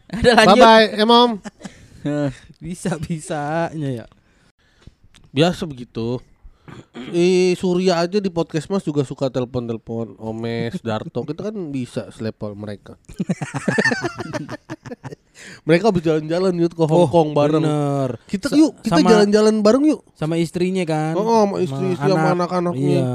Ada 0.10 0.26
Bye 0.26 0.36
lanjut. 0.46 0.60
bye, 0.60 0.86
eh 0.94 1.06
mom. 1.06 1.30
Bisa 2.60 2.98
bisanya 2.98 3.90
ya. 3.94 4.06
Biasa 5.30 5.64
begitu. 5.64 6.18
Eh 7.10 7.54
Surya 7.56 7.98
aja 7.98 8.18
di 8.18 8.28
podcast 8.28 8.68
Mas 8.68 8.82
juga 8.82 9.02
suka 9.02 9.28
telepon-telepon 9.28 10.18
Omes, 10.18 10.78
Darto. 10.80 11.22
Kita 11.24 11.50
kan 11.50 11.56
bisa 11.70 12.10
selepel 12.10 12.54
mereka. 12.54 12.94
mereka 15.68 15.90
habis 15.90 16.04
jalan-jalan 16.04 16.52
yuk 16.56 16.72
ke 16.72 16.84
Hong 16.84 17.10
Kong 17.10 17.30
bareng. 17.34 17.64
Oh, 17.64 17.66
Bener. 17.66 18.10
Kita 18.28 18.48
Sa- 18.52 18.58
yuk, 18.58 18.72
kita 18.82 19.00
sama- 19.00 19.10
jalan-jalan 19.10 19.54
bareng 19.62 19.84
yuk. 19.88 20.02
Sama 20.14 20.36
istrinya 20.38 20.84
kan. 20.86 21.14
Oh, 21.18 21.46
sama 21.48 21.56
istri, 21.62 21.86
istri 21.96 22.10
sama 22.10 22.36
anak-anaknya. 22.36 23.02
Iya. 23.02 23.14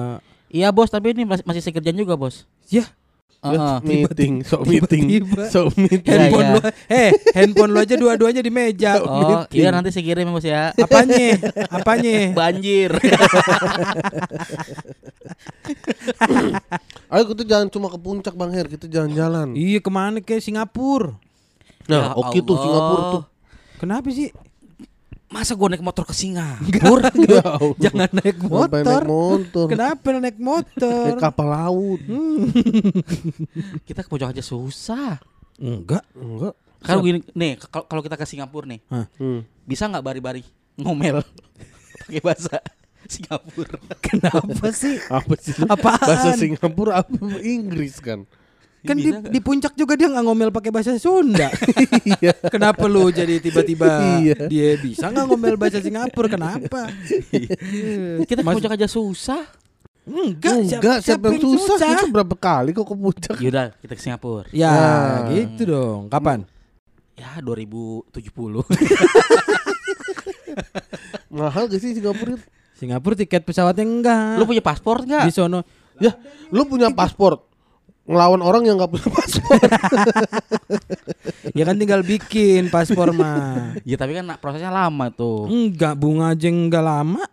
Iya 0.55 0.69
bos, 0.71 0.87
tapi 0.87 1.11
ini 1.11 1.23
masih 1.23 1.43
masih 1.43 1.63
sekerjaan 1.63 1.95
juga 1.95 2.15
bos. 2.15 2.47
Ya, 2.71 2.87
Heeh. 3.43 3.77
meeting, 3.85 4.35
so 4.41 4.63
meeting, 4.65 5.05
tiba-tiba. 5.11 5.45
so 5.53 5.69
meeting. 5.75 6.05
Iya, 6.09 6.31
handphone 6.31 6.47
iya. 6.47 6.55
lu. 6.55 6.61
Eh, 6.89 7.11
handphone 7.35 7.71
lu 7.75 7.79
aja 7.81 7.95
dua-duanya 7.99 8.41
di 8.41 8.53
meja. 8.53 9.01
Oh 9.03 9.21
meeting. 9.21 9.61
iya 9.61 9.69
nanti 9.75 9.91
saya 9.93 10.05
kirim 10.05 10.29
ya 10.29 10.33
bos 10.33 10.47
ya. 10.47 10.63
Apanya? 10.77 11.27
Apanya? 11.77 12.33
Banjir. 12.33 12.91
Ayo 17.13 17.23
kita 17.31 17.43
jangan 17.47 17.69
cuma 17.71 17.87
ke 17.89 17.99
puncak 18.01 18.35
Bang 18.35 18.51
Her, 18.51 18.67
kita 18.67 18.87
jalan-jalan. 18.91 19.55
iya, 19.55 19.79
ke 19.79 19.91
mana 19.93 20.19
ke 20.21 20.41
Singapura? 20.41 21.15
Nah, 21.87 22.13
Ya 22.13 22.17
oke 22.17 22.39
tuh 22.41 22.57
Allah. 22.57 22.65
Singapura 22.65 23.03
tuh. 23.13 23.23
Kenapa 23.79 24.09
sih? 24.11 24.29
Masa 25.27 25.53
gue 25.53 25.67
naik 25.67 25.83
motor 25.83 26.05
ke 26.05 26.15
Singapura? 26.15 27.11
Jangan 27.85 28.11
naik 28.13 28.39
motor. 28.39 28.81
naik 28.85 29.09
motor. 29.09 29.67
Kenapa 29.67 30.07
naik 30.15 30.39
motor? 30.39 31.05
Naik 31.11 31.21
kapal 31.21 31.47
laut. 31.49 32.01
Kita 33.89 34.01
ke 34.01 34.09
pojok 34.09 34.31
aja 34.31 34.43
susah. 34.45 35.19
Enggak. 35.57 36.05
Enggak. 36.15 36.55
Kalau 36.85 37.01
gini, 37.01 37.25
nih 37.33 37.57
kalau 37.65 37.89
kalau 37.89 38.03
kita 38.05 38.13
ke 38.13 38.29
Singapura 38.29 38.69
nih, 38.69 38.85
Hmm. 39.17 39.41
bisa 39.65 39.89
nggak 39.89 40.05
bari-bari 40.05 40.45
ngomel 40.77 41.25
pakai 41.97 42.21
bahasa 42.21 42.61
Singapura? 43.09 43.81
Kenapa 44.05 44.69
sih? 44.69 45.01
Apa 45.09 45.33
sih? 45.41 45.57
Apaan? 45.65 45.97
Bahasa 45.97 46.37
Singapura 46.37 47.01
apa 47.01 47.17
Inggris 47.41 48.05
kan? 48.05 48.29
Kan 48.85 49.01
di, 49.01 49.09
di 49.09 49.41
puncak 49.41 49.73
juga 49.73 49.97
dia 49.97 50.13
nggak 50.13 50.25
ngomel 50.25 50.53
pakai 50.53 50.69
bahasa 50.69 50.93
Sunda. 51.01 51.49
Iya. 52.21 52.37
Kenapa 52.53 52.85
lu 52.85 53.09
jadi 53.09 53.41
tiba-tiba 53.41 54.21
Iya. 54.21 54.45
dia 54.45 54.77
bisa 54.77 55.09
nggak 55.09 55.25
ngomel 55.25 55.57
bahasa 55.57 55.81
Singapura? 55.81 56.29
Kenapa? 56.29 56.93
Kita 58.29 58.41
ke 58.41 58.47
pojok 58.47 58.77
aja 58.77 58.85
susah. 58.85 59.41
Enggak, 60.05 60.69
Enggak, 60.69 61.01
siapa, 61.01 61.33
yang 61.33 61.41
susah? 61.41 61.81
Kita 61.81 62.13
berapa 62.13 62.37
kali 62.37 62.77
kok 62.77 62.85
ke 62.85 62.93
puncak? 62.93 63.37
Yaudah, 63.41 63.73
kita 63.81 63.97
ke 63.97 64.03
Singapura. 64.05 64.45
Ya, 64.53 64.69
Nah. 64.69 65.33
gitu 65.33 65.63
dong. 65.65 66.13
Kapan? 66.13 66.45
Ya 67.17 67.41
2070. 67.41 68.13
Mahal 71.33 71.67
gak 71.67 71.81
sih 71.81 71.97
Singapura? 71.97 72.37
Singapura 72.77 73.15
tiket 73.17 73.43
pesawatnya 73.43 73.81
enggak. 73.81 74.37
Lu 74.37 74.45
punya 74.45 74.61
paspor 74.61 75.03
di 75.03 75.09
nggak? 75.09 75.33
sono. 75.33 75.65
Ya, 75.97 76.13
lu 76.51 76.67
punya 76.67 76.91
paspor. 76.91 77.41
Ngelawan 78.05 78.45
orang 78.45 78.63
yang 78.69 78.77
gak 78.77 78.93
punya 78.93 79.09
paspor. 79.17 79.61
Ya 81.57 81.65
kan 81.65 81.81
tinggal 81.81 82.05
bikin 82.05 82.69
paspor 82.69 83.17
mah. 83.17 83.81
Ya 83.89 83.97
tapi 83.97 84.13
kan 84.13 84.29
prosesnya 84.37 84.69
lama 84.69 85.09
tuh. 85.09 85.49
Enggak, 85.49 85.97
bunga 85.97 86.37
aja 86.37 86.49
enggak 86.53 86.85
lama. 86.85 87.25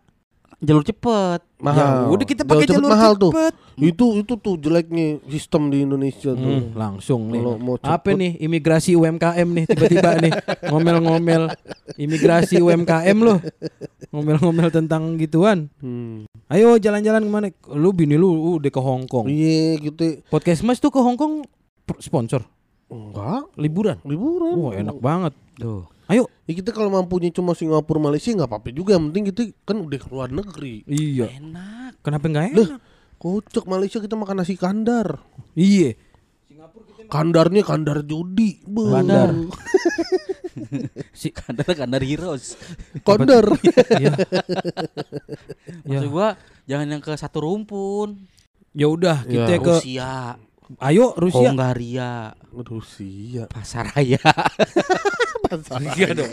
Jalur 0.62 0.86
cepet. 0.86 1.42
mahal. 1.58 2.10
Ya 2.10 2.14
udah 2.14 2.26
kita 2.26 2.42
pakai 2.46 2.66
jalur 2.70 2.90
mahal 2.90 3.18
tuh. 3.18 3.34
cepet. 3.34 3.54
Itu 3.82 4.06
itu 4.18 4.34
tuh 4.38 4.58
jeleknya 4.62 5.18
sistem 5.26 5.74
di 5.74 5.82
Indonesia 5.82 6.38
tuh. 6.38 6.38
Hmm, 6.38 6.78
langsung 6.78 7.34
nih. 7.34 7.42
Kalau 7.42 7.56
mau 7.58 7.76
Apa 7.82 8.14
nih 8.14 8.38
imigrasi 8.38 8.94
UMKM 8.94 9.48
nih 9.50 9.66
tiba-tiba 9.66 10.10
nih 10.22 10.34
ngomel-ngomel 10.70 11.50
imigrasi 11.98 12.62
UMKM 12.62 13.18
loh. 13.18 13.42
Ngomel-ngomel 14.14 14.70
tentang 14.70 15.18
gituan. 15.18 15.70
Hmm. 15.82 16.30
Ayo 16.46 16.78
jalan-jalan 16.78 17.26
ke 17.26 17.32
mana? 17.32 17.48
Lu 17.74 17.90
bini 17.90 18.14
lu 18.14 18.62
udah 18.62 18.70
ke 18.70 18.82
Hong 18.82 19.10
Kong. 19.10 19.26
Iya 19.30 19.82
gitu. 19.82 20.22
Podcast 20.30 20.62
Mas 20.62 20.78
tuh 20.78 20.94
ke 20.94 21.02
Hong 21.02 21.18
Kong 21.18 21.42
sponsor 21.98 22.46
Enggak, 22.92 23.48
liburan. 23.56 23.98
liburan. 24.04 24.56
Wah, 24.60 24.74
enak 24.76 24.98
banget. 25.00 25.34
Tuh. 25.56 25.88
Ayo. 26.12 26.28
Ya 26.44 26.54
kita 26.54 26.70
kalau 26.70 26.92
mampunya 26.92 27.32
cuma 27.32 27.56
Singapura 27.56 27.98
Malaysia 27.98 28.30
nggak 28.30 28.46
apa-apa 28.46 28.70
juga. 28.70 29.00
Yang 29.00 29.04
penting 29.08 29.24
kita 29.32 29.42
kan 29.64 29.78
udah 29.80 30.00
keluar 30.04 30.28
negeri. 30.28 30.84
Iya. 30.84 31.32
Enak. 31.40 32.04
Kenapa 32.04 32.28
enggak 32.28 32.52
Loh, 32.52 32.68
enak? 32.68 32.82
kocok 33.16 33.66
Malaysia 33.66 33.98
kita 33.98 34.20
makan 34.20 34.36
nasi 34.38 34.60
kandar. 34.60 35.24
Iya. 35.56 35.96
Kandarnya 37.08 37.64
kandar 37.64 38.04
judi. 38.04 38.60
Be. 38.62 38.84
Bandar. 38.86 39.32
Si 41.12 41.32
Kandar 41.32 41.64
Kandar 41.72 42.04
Heroes. 42.04 42.60
Kandar. 43.08 43.56
Iya. 44.02 44.12
Ya. 45.88 46.00
Maksud 46.02 46.10
gua 46.12 46.36
jangan 46.68 46.88
yang 46.92 47.02
ke 47.02 47.16
satu 47.16 47.40
rumpun. 47.40 48.28
Ya 48.72 48.88
udah, 48.88 49.24
kita 49.24 49.52
Ya. 49.52 49.60
ke 49.60 49.72
Rusia. 49.80 50.14
Ayo 50.78 51.12
Rusia. 51.18 51.52
Hongaria, 51.52 52.12
Rusia. 52.54 53.44
Pasaraya. 53.48 54.22
Iya 56.00 56.16
dong. 56.16 56.32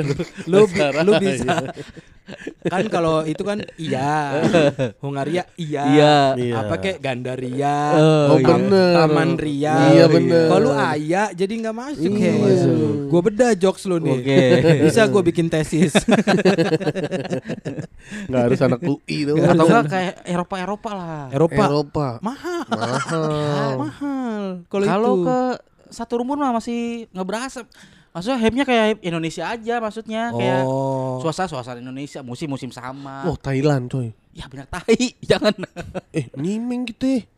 lu 0.52 0.68
bi- 0.68 0.92
lu 1.00 1.12
bisa. 1.16 1.72
kan 2.68 2.84
kalau 2.92 3.24
itu 3.24 3.40
kan 3.40 3.64
iya. 3.80 4.44
Hungaria 5.04 5.48
iya. 5.56 5.82
Iya. 5.88 6.16
Iya. 6.36 6.54
Apa 6.60 6.76
kayak 6.76 7.00
Gandaria. 7.00 7.96
Oh, 8.28 8.36
Tam- 8.36 8.68
bener. 8.68 8.92
Taman 8.92 9.30
Ria. 9.40 9.72
Iya, 9.88 10.04
bener. 10.12 10.52
Kalau 10.52 10.60
lu 10.60 10.72
aya 10.76 11.32
jadi 11.32 11.48
nggak 11.48 11.72
masuk 11.72 12.12
Iya. 12.12 12.32
Masuk. 12.36 13.08
Gua 13.08 13.20
beda 13.24 13.46
jokes 13.56 13.88
lu 13.88 13.96
nih. 13.96 14.12
Oke. 14.20 14.40
Bisa 14.84 15.08
gua 15.08 15.22
bikin 15.24 15.48
tesis. 15.48 15.96
Nggak 18.28 18.42
harus 18.42 18.60
anak 18.60 18.80
UI 18.82 19.16
tuh. 19.24 19.34
Atau 19.40 19.64
enggak 19.64 19.84
kayak 19.88 20.14
Eropa-Eropa 20.28 20.90
lah. 20.92 21.26
Eropa. 21.32 21.64
Eropa. 21.64 22.06
Mahal. 22.20 22.62
Mahal. 22.68 23.70
Mahal. 23.80 24.44
Kalau 24.66 25.14
ke 25.22 25.38
satu 25.88 26.20
rumpun 26.20 26.36
mah 26.36 26.52
masih 26.52 27.06
ngeberasa. 27.10 27.64
Maksudnya 28.08 28.38
hype-nya 28.40 28.64
kayak 28.64 28.86
Indonesia 29.00 29.44
aja 29.46 29.78
maksudnya 29.78 30.32
kayak 30.32 30.64
Oh. 30.64 31.20
suasana 31.20 31.46
suasana 31.46 31.78
Indonesia 31.78 32.18
musim-musim 32.20 32.68
sama. 32.68 33.22
Oh 33.24 33.36
Thailand 33.36 33.86
coy. 33.86 34.10
Ya 34.32 34.46
benar 34.46 34.66
tai, 34.66 35.14
jangan. 35.30 35.54
Eh 36.10 36.26
nyimeng 36.34 36.86
gitu 36.86 37.04
ya. 37.06 37.20
Buset. 37.20 37.37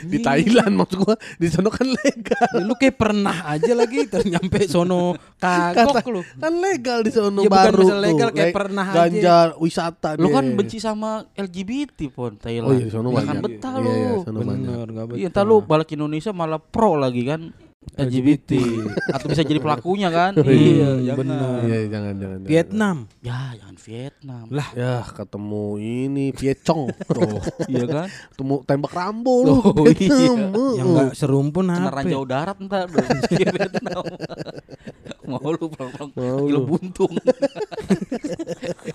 Di 0.00 0.18
Thailand 0.18 0.72
maksud 0.74 0.98
gua 0.98 1.12
di 1.36 1.46
sana 1.46 1.68
kan 1.68 1.84
legal. 1.86 2.48
Ya, 2.50 2.62
lu 2.62 2.72
kayak 2.74 2.96
pernah 2.96 3.36
aja 3.46 3.72
lagi 3.72 4.06
ternyampe 4.06 4.64
sono 4.64 5.12
kagok 5.36 6.06
lu. 6.06 6.20
Kan 6.34 6.56
legal 6.56 7.00
di 7.00 7.10
sana 7.10 7.28
Ya, 7.34 7.44
bukan 7.44 7.50
baru 7.50 7.82
masalah 7.84 8.02
legal, 8.02 8.28
tuh. 8.28 8.34
kayak 8.34 8.46
Le- 8.46 8.56
pernah 8.56 8.86
aja. 8.86 8.96
ganja 9.02 9.36
wisata 9.56 10.08
Lu 10.14 10.28
kan 10.28 10.44
dia. 10.44 10.56
benci 10.56 10.78
sama 10.78 11.10
LGBT 11.30 12.08
pun 12.08 12.34
Thailand. 12.34 12.66
Oh 12.66 12.72
iya 12.72 12.84
di 12.84 12.90
sana 12.90 13.06
Jangan 13.06 13.20
banyak. 13.20 13.42
betah 13.42 13.72
Iya, 13.72 13.78
lu. 13.78 13.90
iya, 13.90 14.08
banyak. 14.16 14.32
Bener, 14.32 14.86
Iya, 14.88 15.04
betah. 15.06 15.26
entar 15.28 15.44
lu 15.44 15.56
balik 15.60 15.88
Indonesia 15.90 16.30
malah 16.30 16.58
pro 16.58 16.94
lagi 16.94 17.22
kan 17.22 17.40
LGBT 18.00 18.50
atau 19.08 19.26
bisa 19.28 19.40
jadi 19.40 19.56
pelakunya 19.56 20.08
kan? 20.12 20.32
Iya, 20.44 21.00
jangan. 21.00 21.16
bener. 21.16 21.38
Iya 21.64 21.78
jangan 21.88 22.12
jangan. 22.20 22.38
jangan. 22.40 22.48
Vietnam. 22.48 22.96
Ya, 23.24 23.40
jangan 23.56 23.76
Vietnam. 23.80 24.44
Lah, 24.52 24.68
Ya 24.76 24.94
ketemu 25.04 25.64
ini 25.80 26.26
Vietcong. 26.36 26.82
Tuh. 27.08 27.40
iya 27.72 27.84
kan? 27.88 28.08
Ketemu 28.36 28.54
tembak 28.68 28.92
Rambo 28.92 29.34
lu. 29.44 29.52
Oh, 29.64 29.84
iya. 29.96 30.32
Yang 30.76 30.88
enggak 30.92 31.10
serumpun 31.16 31.72
Kena 31.72 31.88
apa? 31.88 32.04
ranjau 32.04 32.22
darat 32.28 32.56
ntar 32.60 32.84
dong 32.88 33.08
di 33.32 33.44
Vietnam. 33.48 34.04
Mau 35.24 35.48
lu 35.48 35.66
gila 35.70 36.44
lu. 36.52 36.60
buntung. 36.68 37.12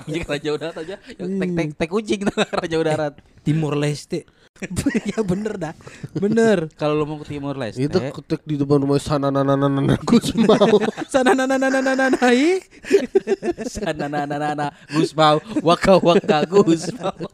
Yang 0.06 0.26
ranjau 0.30 0.56
darat 0.62 0.78
aja, 0.78 0.96
yang 1.18 1.30
tek 1.42 1.50
tek 1.58 1.70
tek 1.74 1.90
kucing 1.90 2.22
ranjau 2.30 2.82
darat. 2.86 3.14
Timur 3.42 3.74
Leste. 3.74 4.26
ya 5.12 5.20
bener 5.20 5.60
dah. 5.60 5.74
Bener. 6.16 6.72
Kalau 6.80 6.96
lu 6.96 7.04
mau 7.04 7.20
ke 7.20 7.28
Timur 7.28 7.60
Leste, 7.60 7.84
Itu 7.84 8.00
ketik 8.00 8.48
di 8.48 8.56
depan 8.56 8.80
rumah 8.80 9.04
sana 9.04 9.28
nana 9.28 9.52
nana 9.52 9.68
nana 9.68 10.00
Gus 10.00 10.32
mau. 10.32 10.80
Sana 11.12 11.36
nana 11.36 11.60
nana 11.60 11.68
nana 11.84 11.92
nana 11.92 12.28
ih. 12.32 12.64
sana 13.68 14.08
na 14.08 14.24
na 14.24 14.36
na 14.40 14.50
na 14.56 14.68
Gus 14.96 15.12
mau 15.12 15.44
waka 15.60 16.00
waka 16.00 16.48
Gus 16.48 16.88
mau. 16.96 17.28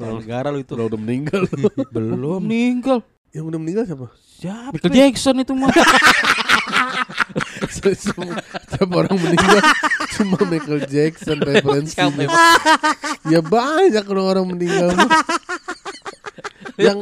Negara 0.00 0.48
lu 0.48 0.64
itu 0.64 0.72
Udah 0.72 0.88
udah 0.88 1.00
meninggal. 1.00 1.44
lu. 1.44 1.68
Belum. 1.94 2.40
meninggal. 2.40 3.04
Yang 3.36 3.44
udah 3.52 3.60
meninggal 3.60 3.84
siapa? 3.84 4.06
Siapa? 4.40 4.72
Michael 4.72 4.92
Jackson 4.96 5.36
itu 5.44 5.52
mah. 5.52 5.68
Siapa 7.76 8.92
orang 8.96 9.16
meninggal 9.20 9.60
cuma 10.16 10.40
Michael 10.48 10.80
Jackson 10.88 11.36
referensi. 11.44 11.92
Siapa 11.92 12.16
emang? 12.16 12.40
Ya 13.28 13.40
banyak 13.44 14.04
orang 14.08 14.26
orang 14.26 14.44
meninggal. 14.56 14.88
Yang 16.86 16.98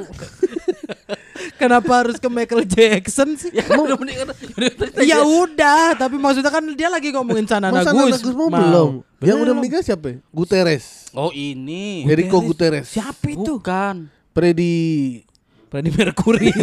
Kenapa 1.54 2.04
harus 2.04 2.16
ke 2.16 2.28
Michael 2.30 2.64
Jackson 2.64 3.37
sih? 3.37 3.52
Ya 3.52 3.64
kan 3.64 3.78
udah 3.84 3.96
meninggal. 4.00 4.32
Ya 5.00 5.20
udah, 5.22 5.96
tapi 5.96 6.16
maksudnya 6.16 6.50
kan 6.50 6.64
dia 6.72 6.88
lagi 6.88 7.12
ngomongin 7.12 7.44
Sanana 7.48 7.84
masa 7.84 7.92
Gus. 7.92 8.20
Mau 8.32 8.48
Mau. 8.48 8.58
belum? 8.58 8.90
Yang 9.20 9.38
udah 9.44 9.54
meninggal 9.56 9.80
siapa? 9.84 10.06
ya? 10.12 10.16
Guterres. 10.32 11.08
Oh 11.12 11.30
ini. 11.32 12.04
Enrico 12.04 12.40
Guterres. 12.42 12.90
Siapa 12.90 13.28
itu? 13.28 13.60
Bukan. 13.60 14.08
Freddy 14.34 15.22
Freddie 15.74 15.90
Mercury. 15.90 16.54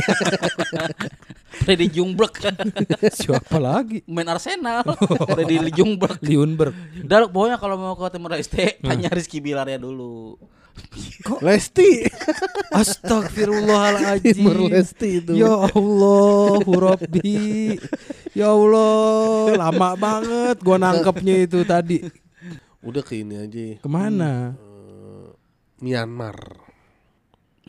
Freddy 1.67 1.91
Jungberg 1.91 2.31
kan. 2.31 2.55
Siapa 3.19 3.59
lagi? 3.59 3.99
Main 4.07 4.31
Arsenal. 4.31 4.87
Freddy 5.27 5.67
Jungberg. 5.75 6.15
Liunberg. 6.23 6.71
Udah 7.03 7.27
pokoknya 7.27 7.59
kalau 7.59 7.75
mau 7.75 7.91
ke 7.99 8.07
Timur 8.07 8.31
Leste 8.31 8.79
tanya 8.79 9.11
Rizky 9.11 9.43
Bilar 9.43 9.67
ya 9.67 9.75
dulu. 9.75 10.39
Lesti. 11.41 12.05
Astagfirullahaladzim. 12.79 14.35
Timur 14.35 14.57
Lesti 14.69 15.23
itu. 15.23 15.31
Ya 15.37 15.53
Allah, 15.53 16.61
Rabbi. 16.65 17.77
Ya 18.31 18.49
Allah, 18.51 19.55
lama 19.57 19.89
banget 19.95 20.57
gua 20.63 20.77
nangkepnya 20.79 21.35
itu 21.43 21.63
tadi. 21.63 22.05
Udah 22.81 23.03
ke 23.05 23.21
ini 23.21 23.35
aja. 23.37 23.77
Ke 23.79 23.89
mana? 23.89 24.57
Eh, 24.57 25.29
Myanmar. 25.81 26.37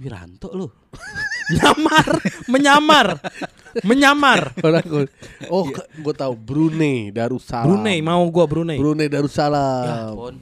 Wiranto 0.01 0.49
lu. 0.53 0.67
Nyamar, 1.53 2.09
menyamar, 2.49 3.19
menyamar. 3.83 4.55
Oh, 5.51 5.67
gue 5.75 6.15
tahu 6.15 6.33
Brunei 6.39 7.11
Darussalam. 7.11 7.67
Brunei, 7.67 7.99
mau 7.99 8.23
gua 8.31 8.47
Brunei. 8.47 8.79
Brunei 8.79 9.11
Ya, 9.11 9.19
Darussalam. 9.19 10.15
pon. 10.15 10.37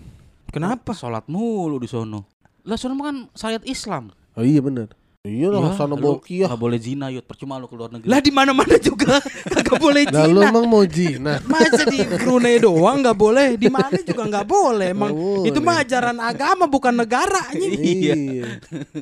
Kenapa? 0.52 0.92
Sholat 0.92 1.24
mulu 1.26 1.80
di 1.80 1.88
sono. 1.88 2.39
Lah 2.62 2.76
sono 2.76 2.96
kan 2.98 3.28
syariat 3.32 3.64
Islam. 3.64 4.10
oh 4.32 4.42
iya 4.42 4.60
benar. 4.60 4.88
Iya 5.20 5.52
lah, 5.52 5.76
sana 5.76 5.92
lu 5.92 6.16
Bokia. 6.16 6.48
nggak 6.48 6.56
boleh 6.56 6.80
zina 6.80 7.12
yut, 7.12 7.28
percuma 7.28 7.60
lu 7.60 7.68
keluar 7.68 7.92
negeri. 7.92 8.08
Lah 8.08 8.24
di 8.24 8.32
mana-mana 8.32 8.80
juga 8.80 9.20
kagak 9.52 9.76
boleh 9.76 10.08
Nah, 10.08 10.24
lu 10.24 10.40
Cina. 10.40 10.48
emang 10.48 10.64
mau 10.64 10.80
Nah, 11.20 11.36
Masa 11.44 11.84
di 11.84 12.00
Brunei 12.00 12.56
doang 12.56 13.04
nggak 13.04 13.18
boleh, 13.20 13.48
di 13.54 13.68
mana 13.68 14.00
juga 14.00 14.24
nggak 14.24 14.46
boleh. 14.48 14.96
Emang 14.96 15.12
boleh. 15.12 15.44
itu 15.44 15.60
mah 15.60 15.84
ajaran 15.84 16.16
agama 16.16 16.64
bukan 16.64 16.96
negara 16.96 17.52
anjing. 17.52 17.76
Iya. 17.76 18.16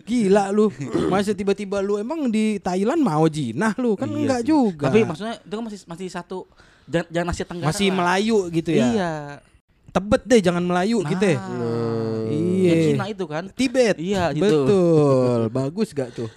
Gila 0.03 0.51
lu. 0.51 0.75
Masa 1.07 1.31
tiba-tiba 1.33 1.79
lu 1.79 2.03
emang 2.03 2.27
di 2.27 2.59
Thailand 2.59 2.99
mau 2.99 3.23
jinah 3.25 3.79
lu 3.79 3.95
kan 3.95 4.11
Iya 4.11 4.19
enggak 4.19 4.41
sih. 4.43 4.49
juga. 4.49 4.85
Tapi 4.91 4.99
maksudnya 5.07 5.35
itu 5.39 5.55
kan 5.55 5.65
masih 5.65 5.79
masih 5.87 6.07
satu 6.11 6.39
jangan, 6.85 7.07
jangan 7.15 7.29
Asia 7.31 7.47
Tenggara. 7.47 7.69
masih 7.71 7.87
lah. 7.87 7.95
Melayu 7.95 8.39
gitu 8.51 8.71
ya. 8.75 8.87
Iya. 8.91 9.13
Tebet 9.89 10.23
deh 10.27 10.41
jangan 10.43 10.61
Melayu 10.61 10.99
Nah, 10.99 11.11
gitu. 11.15 11.25
ya. 11.25 11.39
Yang 11.39 11.47
Iya. 12.59 12.75
Cina 12.91 13.07
itu 13.07 13.25
kan. 13.31 13.45
Tibet. 13.55 13.97
Iya, 14.03 14.35
gitu. 14.35 14.67
Betul. 14.67 15.41
Bagus 15.55 15.89
gak 15.95 16.11
tuh? 16.17 16.29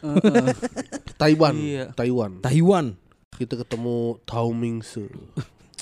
Taiwan. 1.18 1.56
Iya. 1.58 1.86
Taiwan. 1.98 2.42
Taiwan. 2.46 2.86
Kita 3.34 3.58
ketemu 3.58 4.22
Tao 4.30 4.54
Mingse. 4.54 5.10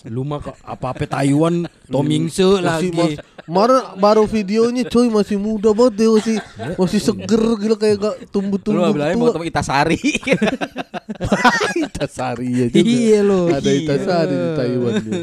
Lu 0.05 0.23
mah 0.23 0.39
kok 0.39 0.55
apa-apa 0.61 1.03
Taiwan 1.05 1.67
Tomingse 1.85 2.45
lagi. 2.57 2.87
Masih 2.87 2.89
mas, 2.93 3.11
kemarin 3.43 3.79
baru 3.95 4.23
videonya 4.23 4.83
coy 4.85 5.09
masih 5.09 5.35
muda 5.35 5.73
banget 5.73 5.93
dia 5.97 6.09
masih 6.09 6.35
masih 6.75 6.99
seger 7.01 7.41
gila 7.57 7.75
kayak 7.75 7.97
gak 7.97 8.15
Lu 8.15 8.27
tumbuh-tumbuh 8.29 8.93
bilangnya 8.93 9.17
mau 9.17 9.43
Itasari. 9.43 9.99
Itasari 11.83 12.47
ya 12.49 12.65
juga. 12.69 12.85
Iya 12.85 13.19
lo. 13.21 13.39
Ada 13.49 13.69
Itasari 13.69 14.35
di 14.35 14.49
Taiwan 14.55 14.93
dia. 15.01 15.19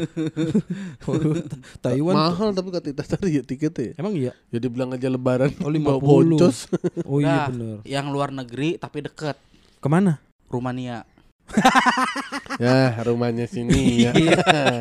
Taiwan. 1.83 2.13
Mahal 2.13 2.49
tapi 2.53 2.69
kata 2.69 2.87
Itasari 2.91 3.29
ya 3.33 3.43
tiketnya. 3.43 3.97
Emang 3.97 4.13
iya? 4.13 4.31
Jadi 4.49 4.65
bilang 4.67 4.93
aja 4.93 5.07
lebaran 5.07 5.51
Oh, 5.61 5.71
bawa 5.71 5.97
50. 5.97 6.05
boncos. 6.05 6.57
Oh 7.03 7.17
iya 7.17 7.27
Nah, 7.27 7.45
bener. 7.49 7.77
Yang 7.83 8.05
luar 8.11 8.29
negeri 8.31 8.77
tapi 8.77 9.01
deket. 9.01 9.37
Ke 9.77 9.87
mana? 9.87 10.19
Rumania. 10.47 11.03
ya 12.63 12.99
rumahnya 13.03 13.45
sini 13.47 14.05
ya. 14.07 14.11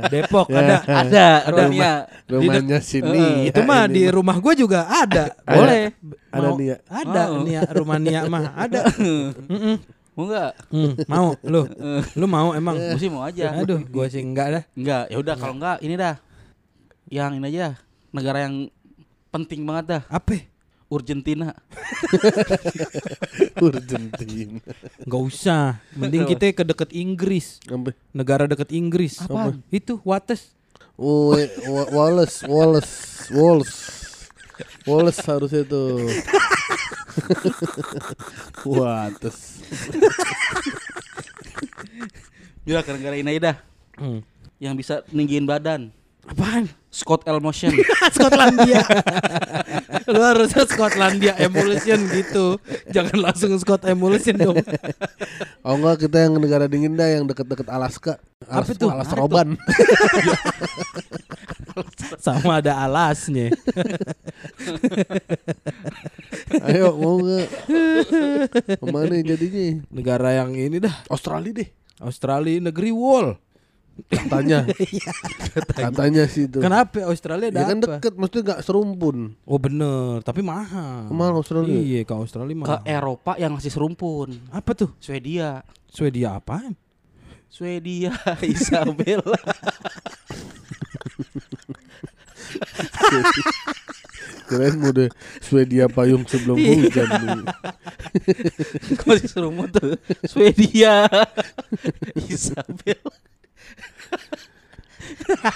Depok 0.09 0.49
Ya. 0.51 0.59
ada. 0.61 0.77
Ada, 0.87 1.27
Rumania. 1.49 1.93
Rumahnya 2.27 2.79
sini. 2.81 3.49
Itu 3.51 3.61
ya, 3.63 3.69
mah 3.69 3.85
di 3.87 4.03
mah. 4.07 4.13
rumah 4.15 4.37
gua 4.39 4.55
juga 4.57 4.81
ada. 4.87 5.35
Boleh. 5.43 5.95
Ada 6.33 6.47
Mau- 6.47 6.57
nih 6.59 6.67
ya. 6.67 6.77
Ada 6.89 7.23
Mau. 7.27 7.43
nih 7.43 7.53
ya, 7.53 7.63
rumah 7.71 7.97
Nia 7.99 8.21
mah 8.27 8.45
ada. 8.55 8.81
Mm-mm. 9.53 9.77
Mau 10.17 10.25
enggak? 10.33 10.53
Hmm, 10.73 10.93
mau 11.07 11.29
lu. 11.45 11.63
Lu 12.17 12.25
mau 12.25 12.49
emang? 12.57 12.73
Gue 12.73 12.97
sih 12.97 13.13
mau 13.13 13.21
aja. 13.23 13.53
Aduh, 13.53 13.85
gua 13.85 14.09
sih 14.09 14.25
enggak 14.25 14.49
dah. 14.49 14.63
Enggak, 14.73 15.05
ya 15.13 15.17
udah 15.21 15.35
kalau 15.37 15.55
enggak 15.61 15.77
ini 15.85 15.95
dah. 15.95 16.17
Yang 17.13 17.33
ini 17.37 17.47
aja. 17.53 17.69
Negara 18.17 18.39
yang 18.49 18.73
penting 19.29 19.69
banget 19.69 19.85
dah. 19.93 20.03
Apa? 20.09 20.41
Argentina. 20.87 21.51
Argentina. 23.59 24.59
Enggak 25.07 25.22
usah. 25.27 25.83
Mending 25.99 26.25
kita 26.31 26.55
ke 26.55 26.64
deket 26.64 26.90
Inggris. 26.94 27.59
Sampai 27.66 27.92
Negara 28.14 28.46
deket 28.46 28.70
Inggris. 28.70 29.18
Apaan? 29.18 29.62
Itu 29.70 29.99
Wates. 30.07 30.55
Oh, 30.96 31.37
eh, 31.37 31.51
Wa- 31.68 31.90
Wallace, 31.92 32.40
Wallace, 32.49 33.29
Wallace, 33.29 33.77
Wallace 34.88 35.20
harusnya 35.29 35.62
tuh. 35.68 36.09
Wah, 38.72 39.12
terus 39.20 39.61
Ya 42.66 42.81
gara-gara 42.83 43.14
dah. 43.38 43.57
Hmm. 44.01 44.25
Yang 44.59 44.75
bisa 44.81 44.94
ninggiin 45.12 45.44
badan. 45.44 45.92
Apaan? 46.27 46.66
Scott 46.90 47.22
L 47.29 47.38
motion. 47.38 47.70
Skotlandia. 48.11 48.83
Lu 50.05 50.21
harusnya 50.21 50.69
Skotlandia 50.69 51.33
Emulsion 51.41 52.01
gitu. 52.13 52.61
Jangan 52.93 53.19
langsung 53.31 53.57
Scott 53.57 53.89
Emulsion 53.89 54.37
dong. 54.37 54.61
Oh 55.65 55.81
enggak 55.81 56.07
kita 56.07 56.29
yang 56.29 56.37
negara 56.37 56.69
dingin 56.69 56.95
dah 56.95 57.09
yang 57.09 57.25
deket-deket 57.25 57.67
Alaska. 57.73 58.21
Apa 58.47 58.69
Alas, 58.69 58.77
tuh? 58.77 58.91
Alas 58.93 59.11
Roban. 59.17 59.57
Sama 62.25 62.65
ada 62.65 62.73
alasnya. 62.85 63.53
Ayo 66.67 66.97
mau 66.97 67.21
nggak? 67.21 67.49
Ke 68.81 68.87
mana 68.89 69.15
jadinya? 69.21 69.85
Negara 69.93 70.29
yang 70.41 70.57
ini 70.57 70.81
dah. 70.81 70.95
Australia 71.13 71.65
deh. 71.65 71.69
Australia 72.01 72.61
negeri 72.61 72.93
wall. 72.93 73.37
Katanya. 74.13 74.69
Katanya 75.73 76.25
sih 76.29 76.45
itu. 76.47 76.61
Kenapa 76.61 77.01
Australia 77.09 77.49
ada 77.49 77.59
Ya 77.59 77.64
kan 77.66 77.79
apa? 77.81 77.87
deket, 77.99 78.12
maksudnya 78.14 78.43
gak 78.55 78.61
serumpun. 78.62 79.35
Oh 79.49 79.57
bener, 79.57 80.20
tapi 80.20 80.45
mahal. 80.45 81.09
Mahal 81.09 81.41
Australia. 81.41 81.73
Iya, 81.75 82.05
ke 82.05 82.12
Australia 82.12 82.53
Ke 82.53 82.61
mahal. 82.61 82.85
Eropa 82.85 83.33
yang 83.41 83.57
masih 83.57 83.73
serumpun. 83.73 84.37
Apa 84.53 84.77
tuh? 84.77 84.93
Swedia. 85.01 85.64
Swedia 85.89 86.37
apaan? 86.37 86.77
Swedia 87.49 88.12
Isabella. 88.45 89.37
Keren 94.47 94.79
mode 94.79 95.11
Swedia 95.43 95.91
payung 95.91 96.23
sebelum 96.23 96.55
hujan 96.55 97.09
nih. 97.11 97.43
masih 99.03 99.27
serumpun 99.27 99.66
tuh. 99.75 99.99
Swedia 100.23 101.11
Isabella. 102.14 103.11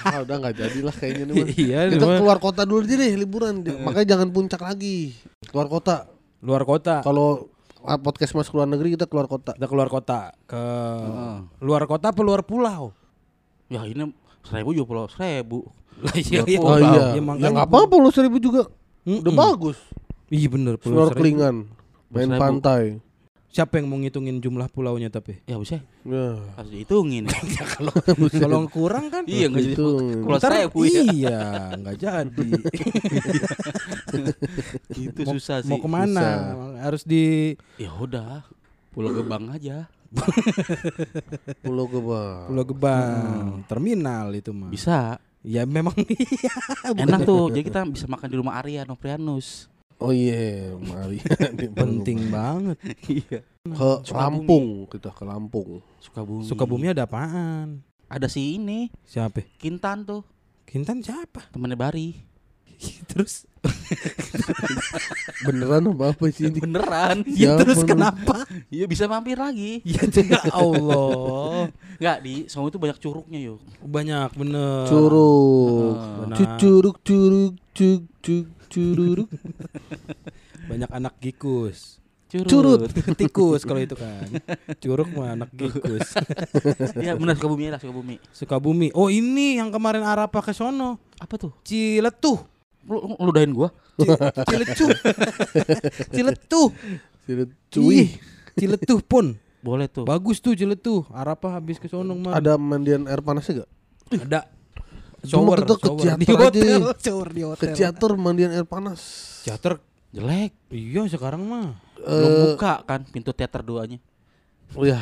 Ah, 0.05 0.21
udah 0.21 0.37
nggak 0.39 0.55
jadilah 0.57 0.93
kayaknya 0.93 1.25
nih. 1.27 1.35
Iya, 1.63 1.79
Kita 1.89 2.03
cuma- 2.03 2.19
keluar 2.19 2.39
kota 2.39 2.63
dulu 2.63 2.81
aja 2.81 2.95
deh 2.95 3.13
liburan. 3.15 3.55
Makanya 3.63 4.07
jangan 4.09 4.29
puncak 4.29 4.61
lagi. 4.61 5.15
Keluar 5.45 5.69
kota. 5.69 5.97
luar 6.41 6.65
kota. 6.65 7.01
Kalau 7.01 7.53
ah, 7.81 7.97
podcast 7.97 8.33
mas 8.33 8.49
keluar 8.49 8.65
negeri 8.65 8.95
kita 8.95 9.05
keluar 9.05 9.27
kota. 9.27 9.53
Kita 9.53 9.67
keluar 9.67 9.87
kota 9.87 10.33
ke 10.45 10.57
Heeh. 10.57 11.37
luar 11.61 11.85
kota 11.85 12.11
apa 12.11 12.21
luar 12.21 12.41
pulau? 12.41 12.97
Ya 13.69 13.85
ini 13.85 14.09
seribu 14.43 14.73
juga 14.73 14.87
pulau 14.89 15.07
seribu. 15.07 15.69
Lah 16.01 16.17
iya, 16.17 16.41
iya. 16.43 16.59
Oh 16.59 16.75
iya. 16.75 17.13
Ya, 17.13 17.21
Ya 17.21 17.49
nggak 17.51 17.69
apa-apa 17.69 17.95
lu 17.95 18.09
seribu 18.09 18.41
juga. 18.41 18.73
Udah 19.03 19.21
Mm-mm. 19.21 19.37
bagus. 19.37 19.77
Iya 20.27 20.49
bener 20.49 20.75
pulau 20.77 21.07
seribu. 21.07 21.13
Snorkelingan. 21.13 21.57
Main 22.09 22.27
Seribu. 22.27 22.41
pantai. 22.41 22.85
Siapa 23.51 23.83
yang 23.83 23.91
mau 23.91 23.99
ngitungin 23.99 24.39
jumlah 24.39 24.71
pulaunya 24.71 25.11
tapi? 25.11 25.43
Ya 25.43 25.59
bisa 25.59 25.83
Ya. 26.07 26.39
harus 26.55 26.71
dihitungin. 26.71 27.27
Kalau 28.39 28.71
kurang 28.71 29.11
kan 29.11 29.27
iya 29.27 29.51
nggak 29.51 29.63
jadi 29.67 29.75
Itu. 29.75 29.91
pulau 30.23 30.39
Ntar 30.39 30.51
seribu 30.55 30.79
ya. 30.87 31.03
Iya, 31.03 31.41
nggak 31.75 31.97
jadi. 31.99 32.47
Itu 35.11 35.21
mau, 35.27 35.35
susah 35.35 35.57
sih. 35.61 35.67
mau 35.67 35.83
ke 35.83 35.89
mana? 35.91 36.27
Harus 36.79 37.03
di 37.03 37.59
Ya 37.75 37.91
udah. 37.91 38.47
Pulau 38.95 39.11
Gebang 39.15 39.51
aja. 39.51 39.91
Pulau 41.67 41.87
Gebang. 41.87 42.51
Pulau 42.51 42.65
Gebang, 42.67 43.63
terminal 43.67 44.31
itu 44.31 44.51
mah. 44.51 44.71
Bisa. 44.71 45.19
Ya 45.41 45.65
memang 45.65 45.97
iya. 46.07 46.53
Enak 46.93 47.25
tuh. 47.25 47.49
Jadi 47.51 47.65
kita 47.65 47.81
bisa 47.87 48.07
makan 48.07 48.29
di 48.29 48.37
rumah 48.37 48.59
Arya 48.59 48.85
Noprianus. 48.85 49.71
Oh 50.01 50.17
iya, 50.17 50.73
mari. 50.81 51.21
Penting 51.77 52.33
banget. 52.33 52.81
Iya. 53.05 53.45
Ke. 53.69 53.91
Lampung 54.17 54.89
kita 54.89 55.13
ke 55.13 55.29
Lampung. 55.29 55.85
Sukabumi. 56.01 56.49
Sukabumi 56.49 56.87
ada 56.89 57.05
apaan? 57.05 57.85
Ada 58.09 58.25
si 58.33 58.57
ini. 58.57 58.89
Siapa? 59.05 59.45
Kintan 59.61 60.09
tuh. 60.09 60.25
Kintan 60.65 61.05
siapa? 61.05 61.53
Temennya 61.53 61.77
Bari. 61.77 62.17
Terus 63.13 63.45
Beneran 65.45 65.93
apa 65.93 66.17
apa 66.17 66.25
sih 66.33 66.49
ini? 66.49 66.65
Beneran. 66.65 67.29
ya 67.29 67.53
Ya 67.53 67.61
terus 67.61 67.85
ampun. 67.85 67.93
kenapa? 67.93 68.49
Iya 68.73 68.89
bisa 68.89 69.05
mampir 69.05 69.37
lagi. 69.37 69.85
Ya 69.85 70.01
ya 70.09 70.41
Allah. 70.49 71.69
Enggak 72.01 72.19
di 72.25 72.35
Solo 72.49 72.73
itu 72.73 72.81
banyak 72.81 72.97
curugnya 72.97 73.37
yuk. 73.37 73.61
Banyak 73.85 74.33
bener. 74.33 74.89
Curug. 74.89 75.97
Benar. 76.25 76.37
Cucuruk 76.41 76.97
curug 77.05 77.53
cuk 77.77 78.03
cuk 78.25 78.47
cururuk. 78.71 79.29
Banyak 80.71 80.91
anak 80.95 81.19
gikus. 81.19 82.01
Curut. 82.31 82.87
Tikus 83.19 83.67
kalau 83.67 83.83
itu 83.83 83.99
kan. 83.99 84.23
Curug 84.79 85.11
mah 85.19 85.35
anak 85.35 85.51
gikus. 85.51 86.15
Iya 87.03 87.19
benar 87.19 87.35
Sukabumi 87.35 87.75
lah 87.75 87.83
Sukabumi. 87.83 88.17
Sukabumi. 88.31 88.89
Oh 88.95 89.11
ini 89.11 89.59
yang 89.59 89.75
kemarin 89.75 90.07
Arapa 90.07 90.39
ke 90.39 90.55
sono. 90.55 91.03
Apa 91.19 91.35
tuh? 91.35 91.51
Ciletuh. 91.67 92.39
Lu 92.87 92.97
lu 93.03 93.15
ludahin 93.19 93.51
gua. 93.51 93.75
Cilecuh. 94.47 94.91
Ciletuh. 96.15 96.69
Cuy. 97.75 98.07
Ih, 98.07 98.09
Ciletuh 98.55 99.03
pun. 99.03 99.35
Boleh 99.61 99.91
tuh. 99.91 100.07
Bagus 100.07 100.39
tuh 100.39 100.55
Ciletuh. 100.55 101.11
Arapa 101.11 101.59
habis 101.59 101.83
ke 101.83 101.91
sono 101.91 102.15
mah. 102.15 102.39
Ada 102.39 102.55
mandian 102.55 103.11
air 103.11 103.21
panasnya 103.27 103.67
gak? 103.67 103.71
Ada. 104.23 104.41
Cuma 105.23 105.53
kita 105.53 105.75
ke 105.75 105.87
shower. 105.87 106.17
di 106.17 106.25
aja. 106.25 106.39
hotel, 106.39 106.81
shower 107.03 107.29
di 107.29 107.41
Ke 107.41 107.47
hotel. 107.47 107.73
teater 107.75 108.11
mandian 108.15 108.51
air 108.51 108.65
panas. 108.65 109.01
Teater. 109.43 109.79
Jelek. 110.11 110.51
Iya 110.69 111.07
sekarang 111.07 111.43
mah. 111.43 111.67
Belum 111.97 112.31
Eh, 112.31 112.37
buka 112.51 112.83
kan 112.83 113.01
pintu 113.05 113.31
teater 113.31 113.61
duanya. 113.61 113.99
oh 114.73 114.83
ya, 114.83 114.99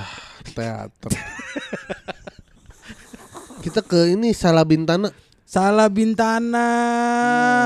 teater. 0.49 1.13
kita 3.61 3.81
ke 3.81 4.09
ini 4.09 4.33
Salabintana. 4.33 5.09
Salah 5.45 5.89
Bintana, 5.89 6.69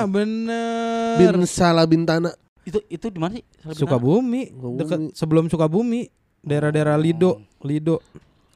bener. 0.06 1.18
Bin 1.18 1.42
Salabintana. 1.42 2.30
Itu 2.62 2.78
itu 2.86 3.06
di 3.08 3.18
mana 3.18 3.34
sih? 3.34 3.44
Salah 3.58 3.74
Sukabumi, 3.74 4.48
Sukabumi. 4.48 4.78
dekat 4.78 4.98
sebelum 5.12 5.44
Sukabumi, 5.46 6.00
daerah-daerah 6.40 6.94
Lido, 6.94 7.42
Lido, 7.60 7.98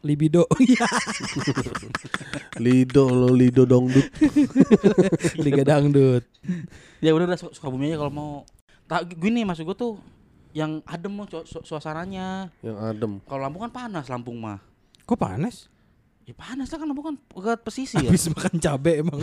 Libido. 0.01 0.45
Iya, 0.61 0.87
Lido 2.57 3.05
lo 3.07 3.29
Lido 3.31 3.65
dongdut. 3.65 4.07
Liga 5.45 5.63
Dangdut. 5.63 6.25
Ya 6.99 7.13
udah 7.13 7.27
udah 7.27 7.39
Su- 7.39 7.53
Sukabumi 7.53 7.89
aja 7.89 7.99
kalau 7.99 8.13
mau. 8.13 8.31
Tak 8.87 9.13
gini 9.13 9.43
maksud 9.43 9.67
gua 9.67 9.75
tuh 9.75 9.99
yang 10.53 10.81
adem 10.85 11.13
mau 11.13 11.27
su- 11.27 11.45
su- 11.45 11.65
suasananya. 11.65 12.49
Yang 12.61 12.77
adem. 12.79 13.13
Kalau 13.25 13.41
Lampung 13.41 13.63
kan 13.67 13.73
panas 13.75 14.07
Lampung 14.07 14.39
mah. 14.39 14.61
Kok 15.05 15.19
panas? 15.19 15.69
Ya 16.25 16.35
panas 16.35 16.67
lah 16.69 16.79
kan 16.79 16.87
Lampung 16.87 17.07
kan 17.07 17.17
pegat 17.29 17.61
pesisir. 17.63 18.01
Habis 18.01 18.31
makan 18.31 18.57
cabe 18.57 19.03
emang. 19.03 19.21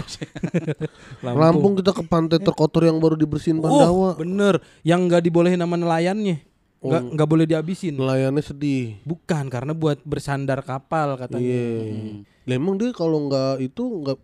Lampung 1.24 1.74
kita 1.76 1.92
ke 1.92 2.04
pantai 2.04 2.38
terkotor 2.38 2.86
yang 2.86 3.00
baru 3.00 3.16
dibersihin 3.16 3.60
Oh, 3.60 3.66
Pandawa. 3.66 4.10
bener. 4.16 4.62
Yang 4.84 5.00
nggak 5.10 5.22
dibolehin 5.24 5.60
sama 5.60 5.76
nelayannya. 5.76 6.53
Nggak 6.84 7.02
nggak 7.16 7.30
boleh 7.30 7.46
dihabisin. 7.48 7.96
Nelayannya 7.96 8.44
sedih. 8.44 9.00
Bukan 9.04 9.48
karena 9.48 9.72
buat 9.72 10.04
bersandar 10.04 10.60
kapal 10.62 11.16
katanya. 11.16 11.40
Iya. 11.40 12.24
Lah 12.44 12.54
emang 12.54 12.76
dia 12.76 12.92
kalau 12.92 13.24
nggak 13.26 13.64
itu 13.64 13.84
nggak 14.04 14.20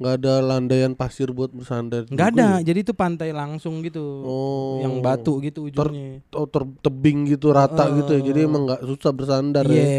nggak 0.00 0.14
ada 0.16 0.32
landaian 0.40 0.96
pasir 0.96 1.28
buat 1.28 1.52
bersandar. 1.52 2.08
Nggak 2.08 2.28
ada. 2.32 2.48
ya? 2.56 2.72
Jadi 2.72 2.78
itu 2.80 2.96
pantai 2.96 3.36
langsung 3.36 3.84
gitu. 3.84 4.00
Oh. 4.24 4.80
Yang 4.80 4.94
batu 4.98 5.32
gitu 5.38 5.68
ujungnya. 5.68 6.24
Oh, 6.32 6.48
ter- 6.48 6.72
tebing 6.80 7.28
gitu 7.28 7.52
rata 7.52 7.84
gitu 7.92 8.16
ya. 8.16 8.22
Jadi 8.24 8.38
emang 8.40 8.64
nggak 8.64 8.80
susah 8.82 9.12
bersandar 9.12 9.68
Iya. 9.68 9.84
ya. 9.84 9.92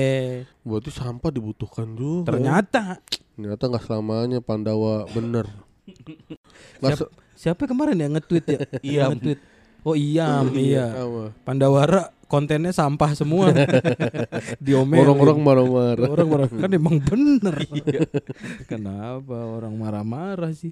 Berarti 0.65 0.89
sampah 0.89 1.29
dibutuhkan 1.29 1.93
juga. 1.93 2.33
Ternyata 2.33 2.97
Ternyata 3.31 3.63
nggak 3.69 3.83
selamanya 3.85 4.39
Pandawa 4.41 5.05
bener. 5.07 5.45
Siap- 6.81 7.13
siapa 7.33 7.65
kemarin 7.65 7.97
ya 7.97 8.07
nge-tweet 8.09 8.45
ya? 8.47 8.59
Iya. 8.81 9.03
nge-tweet. 9.13 9.39
Oh 9.81 9.97
iya, 9.97 10.45
iya. 10.53 10.85
apa? 10.93 11.33
Pandawara 11.41 12.13
kontennya 12.29 12.71
sampah 12.71 13.11
semua. 13.17 13.51
Diomelin. 14.63 15.03
Orang-orang 15.03 15.39
marah-marah. 15.43 16.07
orang 16.07 16.29
marah 16.29 16.47
kan 16.63 16.71
emang 16.71 16.95
bener. 17.01 17.55
Kenapa 18.69 19.35
orang 19.35 19.73
marah-marah 19.75 20.53
sih? 20.55 20.71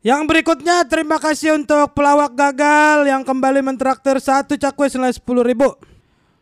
Yang 0.00 0.22
berikutnya 0.32 0.88
terima 0.88 1.20
kasih 1.20 1.60
untuk 1.60 1.92
pelawak 1.92 2.32
gagal 2.32 3.04
yang 3.04 3.20
kembali 3.20 3.60
mentraktir 3.60 4.16
satu 4.16 4.56
cakwe 4.56 4.88
senilai 4.88 5.12
sepuluh 5.12 5.44
ribu. 5.44 5.76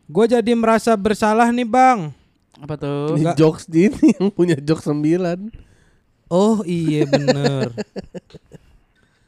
Gue 0.07 0.25
jadi 0.25 0.55
merasa 0.55 0.95
bersalah 0.95 1.51
nih 1.51 1.67
bang. 1.67 2.09
Apa 2.55 2.79
tuh? 2.79 3.19
Ini 3.19 3.35
jokes 3.35 3.67
ini 3.67 4.15
yang 4.15 4.31
punya 4.31 4.55
jokes 4.57 4.87
9 4.87 5.03
Oh 6.31 6.61
iya 6.63 7.03
bener. 7.09 7.75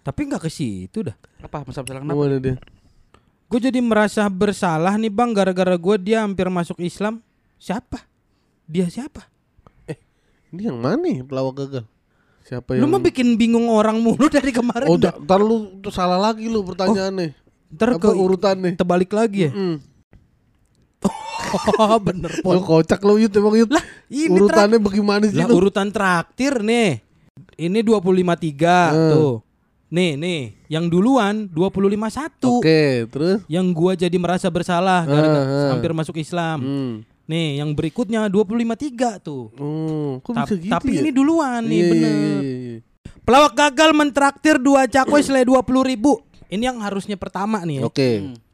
Tapi 0.02 0.20
nggak 0.26 0.48
ke 0.48 0.50
situ 0.50 1.12
dah. 1.12 1.18
Apa 1.42 1.58
masalah-masalah 1.62 2.02
kenapa? 2.02 2.16
Gimana 2.16 2.38
dia? 2.38 2.56
Gue 3.46 3.60
jadi 3.60 3.80
merasa 3.80 4.24
bersalah 4.26 4.96
nih 4.96 5.10
bang 5.10 5.32
gara-gara 5.32 5.76
gue 5.76 5.96
dia 6.00 6.22
hampir 6.22 6.48
masuk 6.48 6.80
Islam. 6.80 7.20
Siapa? 7.58 8.00
Dia 8.64 8.88
siapa? 8.88 9.28
Ini 10.50 10.68
yang 10.68 10.78
mana 10.78 11.00
nih 11.00 11.22
pelawak 11.22 11.56
gagal? 11.58 11.86
Siapa 12.42 12.74
Lu 12.74 12.84
yang 12.84 12.90
mah 12.90 13.00
bikin 13.02 13.36
bingung 13.36 13.68
orang 13.68 13.96
mulu 13.98 14.28
dari 14.32 14.52
kemarin. 14.52 14.84
Oh, 14.86 14.96
dah. 14.96 15.12
da- 15.12 15.20
ntar 15.20 15.40
lu 15.40 15.80
tuh 15.80 15.90
salah 15.90 16.18
lagi 16.18 16.46
lu 16.46 16.60
pertanyaannya. 16.62 17.32
Ntar 17.72 17.90
Apa 17.90 18.00
ke 18.02 18.10
urutannya? 18.14 18.72
terbalik 18.76 19.12
lagi 19.12 19.48
ya. 19.48 19.52
Hmm. 19.52 19.80
Oh 21.74 21.98
bener 22.06 22.32
Lu 22.38 22.44
pon. 22.44 22.60
kocak 22.62 23.02
lu 23.02 23.18
Yud 23.18 23.34
emang 23.34 23.56
Yud. 23.58 23.72
Ini 24.08 24.28
Urutannya 24.30 24.78
bagaimana 24.78 25.24
sih 25.26 25.36
Lah 25.36 25.48
lu? 25.48 25.58
urutan 25.58 25.88
traktir 25.88 26.60
nih. 26.60 27.00
Ini 27.58 27.80
253 27.80 28.92
Hmm. 28.92 29.12
tuh. 29.12 29.34
Nih, 29.92 30.16
nih, 30.16 30.56
yang 30.66 30.88
duluan 30.88 31.52
25-1. 31.52 32.64
Oke, 32.64 33.04
terus? 33.12 33.44
Yang 33.46 33.68
gua 33.76 33.92
jadi 33.94 34.16
merasa 34.16 34.48
bersalah 34.48 35.04
gara-gara 35.04 35.44
Ah, 35.44 35.52
ah. 35.52 35.70
hampir 35.76 35.92
masuk 35.92 36.16
Islam. 36.16 36.58
Hmm. 36.58 36.94
Nih, 37.28 37.60
yang 37.60 37.76
berikutnya 37.76 38.24
25-3 38.26 39.20
tuh. 39.20 39.52
Oh, 39.54 40.20
kok 40.22 40.32
Ta- 40.32 40.44
bisa 40.44 40.56
gitu 40.58 40.72
tapi 40.72 40.96
ya? 40.96 41.04
ini 41.04 41.12
duluan 41.12 41.60
nih, 41.62 41.76
Iya, 41.76 41.84
iya, 41.84 41.92
bener. 41.92 42.12
iya, 42.16 42.32
iya. 42.40 42.78
Pelawak 43.22 43.54
gagal 43.54 43.92
mentraktir 43.92 44.56
dua 44.58 44.88
cakwe 44.88 45.20
selai 45.20 45.44
20 45.44 45.60
ribu. 45.86 46.24
Ini 46.48 46.64
yang 46.66 46.80
harusnya 46.80 47.16
pertama 47.16 47.60
nih 47.62 47.80
ya. 47.80 47.84
Oke, 47.86 48.10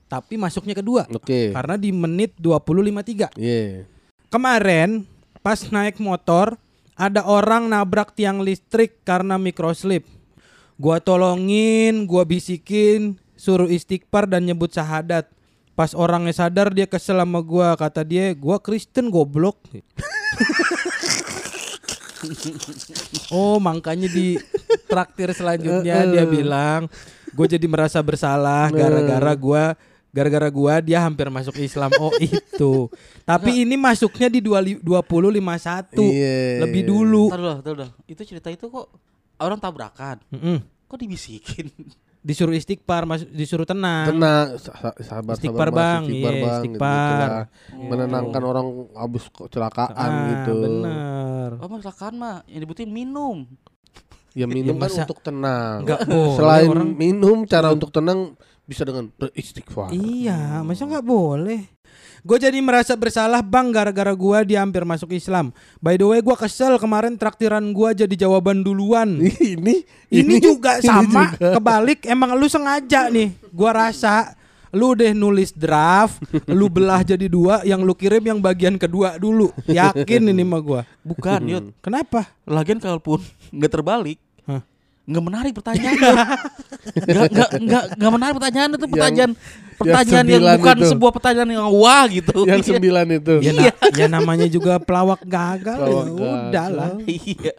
Tapi 0.08 0.36
masuknya 0.36 0.74
kedua. 0.74 1.06
oke. 1.08 1.54
Karena 1.54 1.76
di 1.76 1.90
menit 1.92 2.34
20.53. 2.36 3.30
Iya. 3.36 3.86
Kemarin 4.28 5.06
pas 5.40 5.62
naik 5.64 5.98
motor 5.98 6.58
ada 6.94 7.22
orang 7.24 7.68
nabrak 7.68 8.12
tiang 8.12 8.42
listrik 8.42 9.02
karena 9.04 9.38
microslip. 9.38 10.17
Gua 10.78 11.02
tolongin, 11.02 12.06
gua 12.06 12.22
bisikin, 12.22 13.18
suruh 13.34 13.66
istighfar 13.66 14.30
dan 14.30 14.46
nyebut 14.46 14.70
syahadat. 14.70 15.26
Pas 15.74 15.98
orangnya 15.98 16.34
sadar 16.34 16.70
dia 16.70 16.86
kesel 16.86 17.18
sama 17.18 17.42
gua, 17.42 17.74
kata 17.74 18.06
dia, 18.06 18.30
gua 18.38 18.62
Kristen 18.62 19.10
goblok. 19.10 19.58
oh, 23.34 23.58
makanya 23.58 24.06
di 24.06 24.38
traktir 24.86 25.34
selanjutnya 25.34 26.06
dia 26.06 26.30
bilang, 26.30 26.86
gue 27.34 27.46
jadi 27.46 27.66
merasa 27.70 28.02
bersalah 28.02 28.74
gara-gara 28.74 29.34
gua 29.38 29.78
gara-gara 30.14 30.50
gua 30.50 30.82
dia 30.82 31.02
hampir 31.02 31.30
masuk 31.30 31.58
Islam. 31.62 31.94
Oh, 32.02 32.10
itu. 32.18 32.90
Tapi 33.22 33.62
ini 33.66 33.78
masuknya 33.78 34.34
di 34.34 34.42
20 34.42 34.82
2051. 34.82 36.02
Iya. 36.02 36.66
Lebih 36.66 36.90
dulu. 36.90 37.30
Ntar 37.30 37.42
dulu, 37.42 37.54
ntar 37.62 37.74
dulu. 37.78 37.88
Itu 38.10 38.22
cerita 38.26 38.50
itu 38.50 38.66
kok 38.66 38.90
orang 39.40 39.58
tabrakan. 39.58 40.18
Mm-mm. 40.30 40.58
Kok 40.86 40.98
dibisikin? 40.98 41.68
Disuruh 42.20 42.52
istighfar, 42.52 43.04
mas- 43.04 43.24
disuruh 43.26 43.64
tenang. 43.64 44.10
Tenang, 44.10 44.58
sa- 44.58 44.76
sa- 44.76 44.98
sahabat 44.98 45.40
Istighfar, 45.40 45.70
Bang. 45.72 46.04
istighfar, 46.04 46.34
Iya, 46.34 46.42
bang, 46.42 46.60
istighfar. 46.60 46.98
gitu-gitulah. 47.00 47.46
Menenangkan 47.88 48.44
orang 48.44 48.68
habis 48.94 49.24
kecelakaan 49.30 49.96
Ah, 50.12 50.28
gitu. 50.28 50.56
Bener. 50.60 51.50
Oh, 51.58 51.70
masakan 51.70 52.14
mah 52.14 52.36
yang 52.46 52.62
dibutuhin 52.62 52.92
minum. 52.92 53.48
Ya 54.36 54.44
minum 54.44 54.76
Ya, 54.76 54.82
kan 54.82 54.90
masa- 54.92 55.06
untuk 55.08 55.20
tenang. 55.20 55.78
Nggak 55.82 56.02
boleh 56.04 56.36
Selain 56.36 56.68
orang. 56.68 56.90
minum, 56.92 57.38
cara 57.44 57.68
untuk 57.72 57.90
tenang 57.90 58.36
bisa 58.64 58.84
dengan 58.84 59.08
beristighfar. 59.10 59.90
Iya, 59.90 60.62
masa 60.62 60.84
nggak 60.84 61.08
boleh? 61.08 61.77
Gue 62.26 62.38
jadi 62.42 62.58
merasa 62.62 62.98
bersalah 62.98 63.42
bang 63.46 63.70
gara-gara 63.70 64.14
gua 64.18 64.42
dia 64.42 64.64
hampir 64.64 64.82
masuk 64.86 65.14
Islam. 65.14 65.54
By 65.78 65.98
the 66.00 66.06
way, 66.08 66.20
gua 66.22 66.34
kesel 66.34 66.78
kemarin 66.82 67.18
traktiran 67.18 67.62
gua 67.76 67.94
jadi 67.94 68.14
jawaban 68.14 68.62
duluan. 68.66 69.22
ini 69.54 69.86
Ini 70.10 70.34
juga 70.42 70.78
ini 70.82 70.88
sama, 70.88 71.34
juga. 71.36 71.60
kebalik. 71.60 72.00
Emang 72.08 72.34
lu 72.38 72.48
sengaja 72.50 73.12
nih. 73.12 73.34
Gua 73.54 73.76
rasa 73.76 74.34
lu 74.76 74.94
deh 74.94 75.16
nulis 75.16 75.56
draft, 75.56 76.20
lu 76.46 76.68
belah 76.68 77.00
jadi 77.00 77.32
dua, 77.32 77.64
yang 77.64 77.82
lu 77.88 77.96
kirim 77.96 78.20
yang 78.20 78.40
bagian 78.44 78.76
kedua 78.76 79.16
dulu. 79.16 79.50
Yakin 79.66 80.28
ini 80.36 80.44
mah 80.44 80.60
gua. 80.60 80.82
Bukan, 81.02 81.40
Yud. 81.48 81.66
Kenapa? 81.80 82.28
Lagian 82.44 82.78
kalaupun 82.78 83.24
nggak 83.56 83.72
terbalik? 83.72 84.20
Nggak 85.08 85.24
menarik 85.24 85.54
pertanyaannya. 85.56 86.14
Nggak 86.88 87.28
nggak 87.32 87.50
nggak 87.64 87.84
nggak 88.00 88.12
menarik 88.12 88.34
pertanyaan 88.40 88.70
itu 88.72 88.88
pertanyaan 88.88 89.32
pertanyaan 89.76 90.26
yang, 90.26 90.40
sembilan 90.40 90.56
bukan 90.58 90.78
itu. 90.78 90.88
sebuah 90.92 91.12
pertanyaan 91.16 91.50
yang 91.52 91.68
wah 91.72 92.04
gitu. 92.08 92.38
yang 92.44 92.60
Iya. 92.60 92.68
sembilan 92.76 93.06
itu. 93.12 93.34
Ya, 93.44 93.52
na- 93.52 93.76
ya 93.92 94.08
namanya 94.08 94.48
juga 94.48 94.74
pelawak 94.80 95.22
gagal. 95.24 95.80
Pelawak 95.80 96.08
ya 96.08 96.12
gagal. 96.12 96.48
udahlah. 96.48 96.90
Iya. 97.08 97.54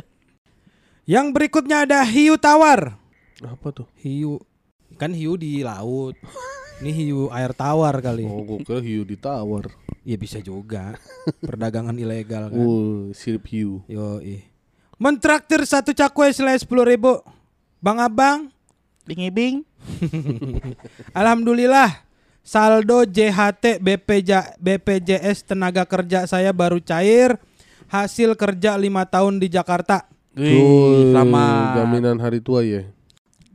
Yang 1.09 1.27
berikutnya 1.33 1.77
ada 1.85 1.99
hiu 2.05 2.37
tawar. 2.37 2.97
Apa 3.41 3.69
tuh? 3.73 3.89
Hiu 4.01 4.41
kan 4.97 5.13
hiu 5.13 5.37
di 5.37 5.61
laut. 5.65 6.17
Ini 6.79 6.91
hiu 6.95 7.29
air 7.33 7.53
tawar 7.57 7.97
kali. 7.99 8.29
Oh, 8.29 8.45
gue 8.45 8.59
kira 8.63 8.81
hiu 8.81 9.03
ditawar. 9.03 9.73
Ya 10.05 10.17
bisa 10.21 10.39
juga. 10.39 10.97
Perdagangan 11.41 11.97
ilegal 11.97 12.53
kan. 12.53 12.57
Uh, 12.61 13.09
sirip 13.13 13.45
hiu. 13.49 13.81
Yo 13.89 14.21
Mentraktir 14.99 15.63
satu 15.63 15.95
cakwe 15.95 16.33
selai 16.35 16.59
sepuluh 16.59 16.83
ribu. 16.83 17.23
Bang 17.79 18.03
abang, 18.03 18.51
Bing 19.07 19.31
Bing. 19.31 19.57
alhamdulillah. 21.19 22.05
Saldo 22.49 23.05
JHT 23.05 23.77
BPJ, 23.77 24.57
BPJS 24.57 25.45
tenaga 25.45 25.85
kerja 25.85 26.25
saya 26.25 26.49
baru 26.51 26.81
cair. 26.81 27.37
Hasil 27.89 28.37
kerja 28.37 28.77
lima 28.77 29.05
tahun 29.05 29.37
di 29.41 29.53
Jakarta. 29.53 30.09
Tuh, 30.33 31.13
sama 31.13 31.77
jaminan 31.77 32.17
hari 32.21 32.41
tua 32.41 32.65
ya. 32.65 32.89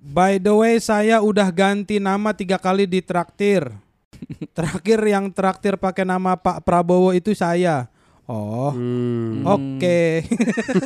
By 0.03 0.37
the 0.37 0.53
way, 0.53 0.77
saya 0.77 1.21
udah 1.21 1.49
ganti 1.53 1.97
nama 1.97 2.33
tiga 2.37 2.61
kali 2.61 2.85
di 2.85 3.01
traktir. 3.01 3.71
Terakhir 4.57 4.99
yang 5.05 5.31
traktir 5.33 5.73
pakai 5.77 6.05
nama 6.05 6.37
Pak 6.37 6.61
Prabowo 6.61 7.13
itu 7.17 7.33
saya. 7.33 7.92
Oh, 8.23 8.71
Hmm. 8.71 9.43
oke. 9.43 9.99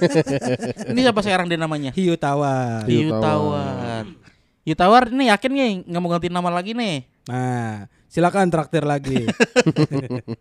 Ini 0.89 0.99
siapa 0.99 1.21
sekarang 1.21 1.45
dia 1.45 1.55
namanya? 1.55 1.93
Hiu 1.93 2.17
tawar. 2.17 2.81
Hiu. 2.89 3.13
Tawar. 3.13 4.03
Hiu 4.65 4.73
Tawar 4.73 5.07
ini 5.07 5.31
yakin 5.31 5.51
nih 5.53 5.71
nggak 5.85 6.01
mau 6.01 6.11
ganti 6.11 6.27
nama 6.27 6.49
lagi 6.49 6.73
nih? 6.73 7.05
Nah, 7.29 7.87
silakan 8.05 8.49
traktir 8.49 8.83
lagi. 8.83 9.23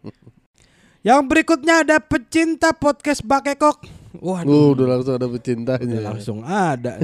yang 1.07 1.23
berikutnya 1.23 1.87
ada 1.87 2.01
pecinta 2.01 2.73
podcast 2.73 3.23
Bakekok. 3.23 3.87
Waduh, 4.17 4.49
Uh, 4.49 4.67
udah 4.73 4.87
langsung 4.89 5.15
ada 5.15 5.29
pecintanya. 5.29 5.85
udah 5.87 6.03
langsung 6.03 6.39
ada. 6.43 6.97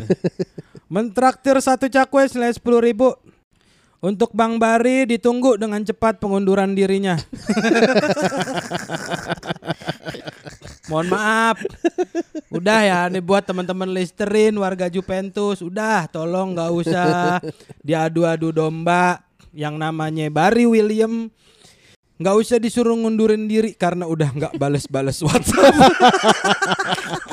Mentraktir 0.89 1.55
satu 1.61 1.87
cakwe 1.87 2.27
senilai 2.27 2.51
sepuluh 2.51 2.81
ribu. 2.81 3.13
Untuk 4.03 4.35
Bang 4.35 4.59
Bari 4.59 5.07
ditunggu 5.07 5.55
dengan 5.55 5.79
cepat 5.79 6.19
pengunduran 6.19 6.75
dirinya. 6.75 7.15
Mohon 10.93 11.09
maaf. 11.17 11.57
Udah 12.53 12.85
ya, 12.85 13.01
nih 13.09 13.25
buat 13.25 13.49
teman-teman 13.49 13.89
Listerin, 13.89 14.53
warga 14.61 14.93
Juventus, 14.93 15.65
udah 15.65 16.05
tolong 16.13 16.53
nggak 16.53 16.69
usah 16.69 17.41
diadu-adu 17.81 18.53
domba 18.53 19.25
yang 19.57 19.81
namanya 19.81 20.29
Bari 20.29 20.69
William. 20.69 21.33
Nggak 22.21 22.37
usah 22.45 22.57
disuruh 22.61 22.93
ngundurin 22.93 23.49
diri 23.49 23.73
karena 23.73 24.05
udah 24.05 24.37
nggak 24.37 24.53
bales-bales 24.61 25.17
WhatsApp. 25.25 25.73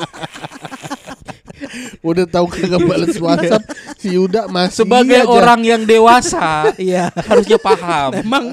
Udah 2.00 2.24
tahu 2.24 2.46
kagak 2.46 2.82
balas 2.82 3.14
WhatsApp 3.22 3.62
si 3.94 4.12
Yuda 4.12 4.46
masih 4.46 4.82
Sebagai 4.82 5.20
aja. 5.20 5.28
orang 5.28 5.60
yang 5.60 5.82
dewasa 5.82 6.68
Iya. 6.80 7.10
harusnya 7.16 7.56
paham. 7.56 8.10
Emang 8.16 8.44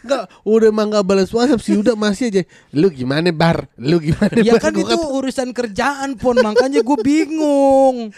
Enggak, 0.00 0.24
udah 0.42 0.66
emang 0.68 0.86
gak 0.90 1.04
balas 1.04 1.30
WhatsApp 1.30 1.60
si 1.60 1.70
Yuda 1.72 1.92
masih 1.92 2.28
aja. 2.28 2.42
Lu 2.70 2.88
gimana 2.88 3.28
bar? 3.30 3.68
Lu 3.74 3.96
gimana 3.96 4.32
Ya 4.36 4.54
bar? 4.54 4.62
kan 4.62 4.72
Gua 4.72 4.82
itu 4.82 4.96
urusan 4.96 5.48
kerjaan 5.50 6.14
pun 6.14 6.36
makanya 6.36 6.80
gue 6.80 6.98
bingung. 7.00 8.10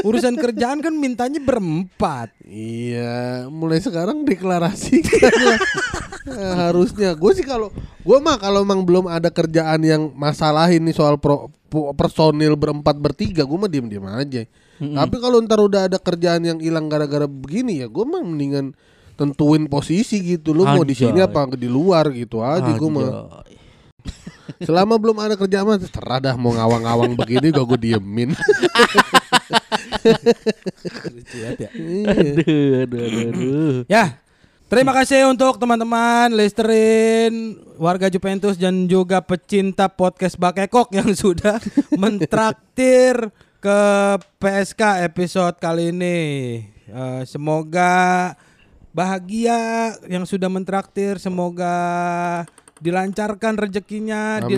Urusan 0.00 0.34
kerjaan 0.34 0.78
kan 0.78 0.92
mintanya 0.92 1.38
berempat. 1.38 2.30
Iya, 2.42 3.46
mulai 3.46 3.78
sekarang 3.78 4.22
deklarasikan 4.22 5.10
lah. 5.40 5.58
Nah, 6.20 6.68
harusnya 6.68 7.16
gue 7.16 7.32
sih 7.32 7.42
kalau 7.42 7.72
gue 8.00 8.18
mah 8.20 8.36
kalau 8.36 8.60
emang 8.60 8.84
belum 8.84 9.08
ada 9.08 9.28
kerjaan 9.28 9.80
yang 9.80 10.12
masalah 10.12 10.68
ini 10.68 10.92
soal 10.92 11.16
pro- 11.16 11.48
personil 11.94 12.54
berempat 12.54 12.92
bertiga, 12.94 13.40
gue 13.42 13.56
mah 13.56 13.70
diem 13.70 13.86
diem 13.86 14.04
aja. 14.04 14.42
Tapi 14.80 15.16
kalau 15.16 15.40
ntar 15.40 15.60
udah 15.60 15.86
ada 15.86 15.96
kerjaan 15.96 16.40
yang 16.42 16.58
hilang 16.58 16.88
gara-gara 16.88 17.24
begini 17.24 17.80
ya, 17.80 17.86
gue 17.86 18.00
mah 18.02 18.20
mendingan 18.20 18.72
tentuin 19.14 19.64
posisi 19.64 20.20
gitu. 20.20 20.52
Lu 20.52 20.64
mau 20.66 20.80
di 20.82 20.92
sini 20.94 21.20
apa 21.22 21.44
di 21.52 21.68
luar 21.68 22.08
gitu 22.10 22.40
aja 22.40 22.64
gue 22.70 22.90
mah. 22.90 23.08
Selama 24.66 24.96
belum 24.96 25.16
ada 25.16 25.36
kerjaan 25.36 25.64
mah 25.64 25.76
terserah 25.76 26.18
dah 26.18 26.34
mau 26.36 26.50
ngawang-ngawang 26.50 27.12
begini 27.14 27.48
gak 27.48 27.64
gue 27.66 27.78
diemin. 27.78 28.30
Iya. 31.30 31.68
Aduh, 32.08 32.70
aduh, 32.82 33.00
aduh, 33.04 33.28
aduh. 33.30 33.76
Ya. 33.86 34.20
Terima 34.70 34.94
kasih 34.94 35.26
untuk 35.26 35.58
teman-teman 35.58 36.30
Listerin, 36.30 37.58
warga 37.74 38.06
Juventus 38.06 38.54
dan 38.54 38.86
juga 38.86 39.18
pecinta 39.18 39.90
podcast 39.90 40.38
Bakekok 40.38 40.94
yang 41.02 41.10
sudah 41.10 41.58
mentraktir 41.98 43.34
ke 43.58 43.80
PSK 44.38 45.10
episode 45.10 45.58
kali 45.58 45.90
ini. 45.90 46.18
Eh, 46.86 47.22
semoga 47.26 48.38
bahagia 48.94 49.90
yang 50.06 50.22
sudah 50.22 50.46
mentraktir, 50.46 51.18
semoga 51.18 51.74
dilancarkan 52.80 53.54
rezekinya, 53.54 54.40
di- 54.42 54.56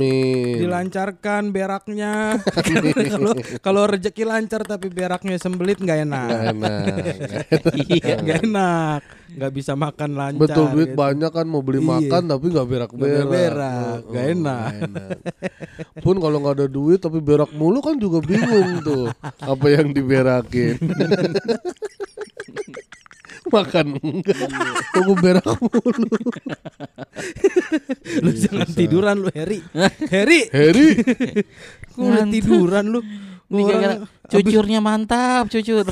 dilancarkan 0.57 1.51
beraknya. 1.51 2.39
Kalau 3.12 3.33
kalau 3.59 3.83
rezeki 3.85 4.23
lancar 4.23 4.62
tapi 4.62 4.87
beraknya 4.89 5.37
sembelit 5.37 5.77
nggak 5.77 5.99
enak. 6.03 6.29
Nggak 6.29 6.43
enak. 6.49 6.73
Nggak 8.23 8.39
enak, 8.43 9.01
nggak 9.33 9.53
bisa 9.53 9.73
makan 9.75 10.11
lancar. 10.12 10.41
Betul 10.41 10.66
duit 10.70 10.89
gitu. 10.89 10.99
banyak 10.99 11.31
kan 11.31 11.45
mau 11.45 11.61
beli 11.61 11.81
Iya. 11.81 11.91
makan 11.91 12.23
tapi 12.29 12.47
nggak 12.49 12.68
berak-berak. 12.68 13.11
Nggak 13.12 13.29
berak, 13.29 13.99
nggak 14.07 14.27
enak. 14.33 14.70
Pun 15.99 16.16
kalau 16.16 16.39
nggak 16.39 16.57
ada 16.57 16.66
duit 16.68 16.99
tapi 16.99 17.18
berak 17.18 17.51
mulu 17.51 17.79
kan 17.81 17.97
juga 17.97 18.18
bingung 18.20 18.81
tuh 18.81 19.11
apa 19.53 19.66
yang 19.68 19.91
diberakin. 19.91 20.79
Makan 23.51 23.86
gue 25.03 25.16
berak 25.18 25.47
mulu. 25.59 26.07
lu 28.22 28.30
jangan 28.38 28.68
tiduran 28.70 29.16
lu 29.18 29.28
Heri. 29.34 29.59
Heri, 30.07 30.40
Heri. 30.53 30.88
kok 31.90 31.99
udah 31.99 32.26
tiduran 32.30 32.84
lu. 32.93 33.01
Ini 33.53 33.62
gara-gara 33.68 33.97
cucurnya 34.33 34.80
mantap, 34.80 35.45
cucur. 35.53 35.85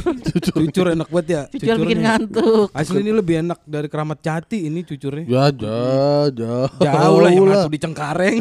Cucur 0.49 0.87
enak 0.93 1.09
banget 1.13 1.27
ya. 1.29 1.43
Cucur 1.53 1.77
bikin 1.77 2.01
cucurnya. 2.01 2.05
ngantuk. 2.17 2.69
Asli 2.73 2.99
ini 3.05 3.13
lebih 3.13 3.35
enak 3.45 3.59
dari 3.69 3.89
keramat 3.93 4.19
jati 4.19 4.65
ini 4.65 4.81
cucurnya. 4.81 5.25
Ya, 5.29 5.45
ja, 5.53 5.79
ja. 6.33 6.55
Jauh 6.81 7.19
lah 7.21 7.31
yang 7.31 7.45
lah. 7.45 7.63
satu 7.63 7.69
di 7.69 7.79
Cengkareng. 7.79 8.39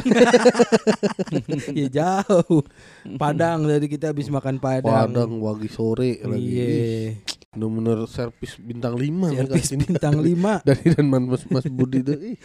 ya 1.79 1.87
jauh. 1.91 2.61
Padang 3.15 3.67
dari 3.67 3.85
kita 3.85 4.15
habis 4.15 4.31
makan 4.31 4.57
Padang. 4.57 5.11
Padang 5.11 5.31
wagi 5.43 5.67
sore 5.67 6.19
lagi. 6.23 6.47
Iya. 6.47 6.69
Bener-bener 7.49 8.05
servis 8.05 8.61
bintang 8.61 8.93
5 8.93 9.33
Servis 9.33 9.73
bintang 9.73 10.21
5. 10.21 10.69
dari 10.69 10.85
dan 10.93 11.05
Mas 11.09 11.41
Mas 11.49 11.65
Budi 11.65 12.05
tuh. 12.05 12.13
ih. 12.21 12.37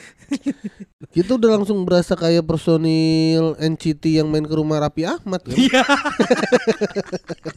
Kita 1.13 1.37
udah 1.37 1.61
langsung 1.61 1.85
berasa 1.85 2.17
kayak 2.17 2.49
personil 2.49 3.53
NCT 3.61 4.25
yang 4.25 4.33
main 4.33 4.49
ke 4.49 4.55
rumah 4.57 4.81
Rapi 4.81 5.05
Ahmad 5.05 5.45
kan? 5.45 5.53
Iya. 5.61 5.85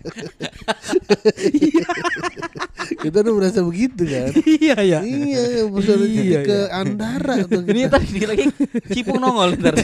Kita 2.97 3.19
udah 3.19 3.33
merasa 3.35 3.59
begitu 3.63 4.03
kan? 4.07 4.31
Iya 4.47 4.77
ya. 4.79 4.99
iya, 5.03 5.67
personil 5.67 6.07
NCT 6.07 6.23
Iya, 6.23 6.39
ke 6.41 6.57
iya. 6.57 6.73
Andara 6.73 7.35
tuh. 7.43 7.61
Ini 7.63 7.81
kita. 7.83 7.91
tadi 7.99 8.19
lagi 8.23 8.45
cipung 8.91 9.19
nongol 9.19 9.49
ntar. 9.59 9.75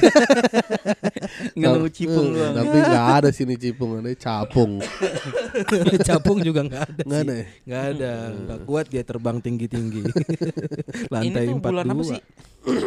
Nggak 1.57 1.69
nunggu 1.69 1.89
cipung 1.91 2.27
Eh, 2.31 2.33
doang. 2.33 2.53
Tapi 2.55 2.77
nggak 2.79 3.05
ada 3.13 3.29
sini 3.29 3.55
cipung, 3.55 3.89
ada 3.99 4.09
capung. 4.15 4.79
Capung 6.07 6.37
juga 6.39 6.61
nggak 6.63 6.83
ada. 6.83 7.01
Nggak 7.03 7.19
sih. 7.19 7.25
ada 7.25 7.33
ya? 7.33 7.45
Nggak 7.65 7.83
ada. 7.91 8.11
Nggak 8.33 8.59
kuat 8.63 8.85
dia 8.87 9.03
terbang 9.03 9.37
tinggi-tinggi. 9.39 10.01
Lantai 11.11 11.43
Ini 11.43 11.51
tuh 11.51 11.59
42. 11.59 11.63
bulan 11.63 11.85
apa 11.89 12.01
sih? 12.05 12.19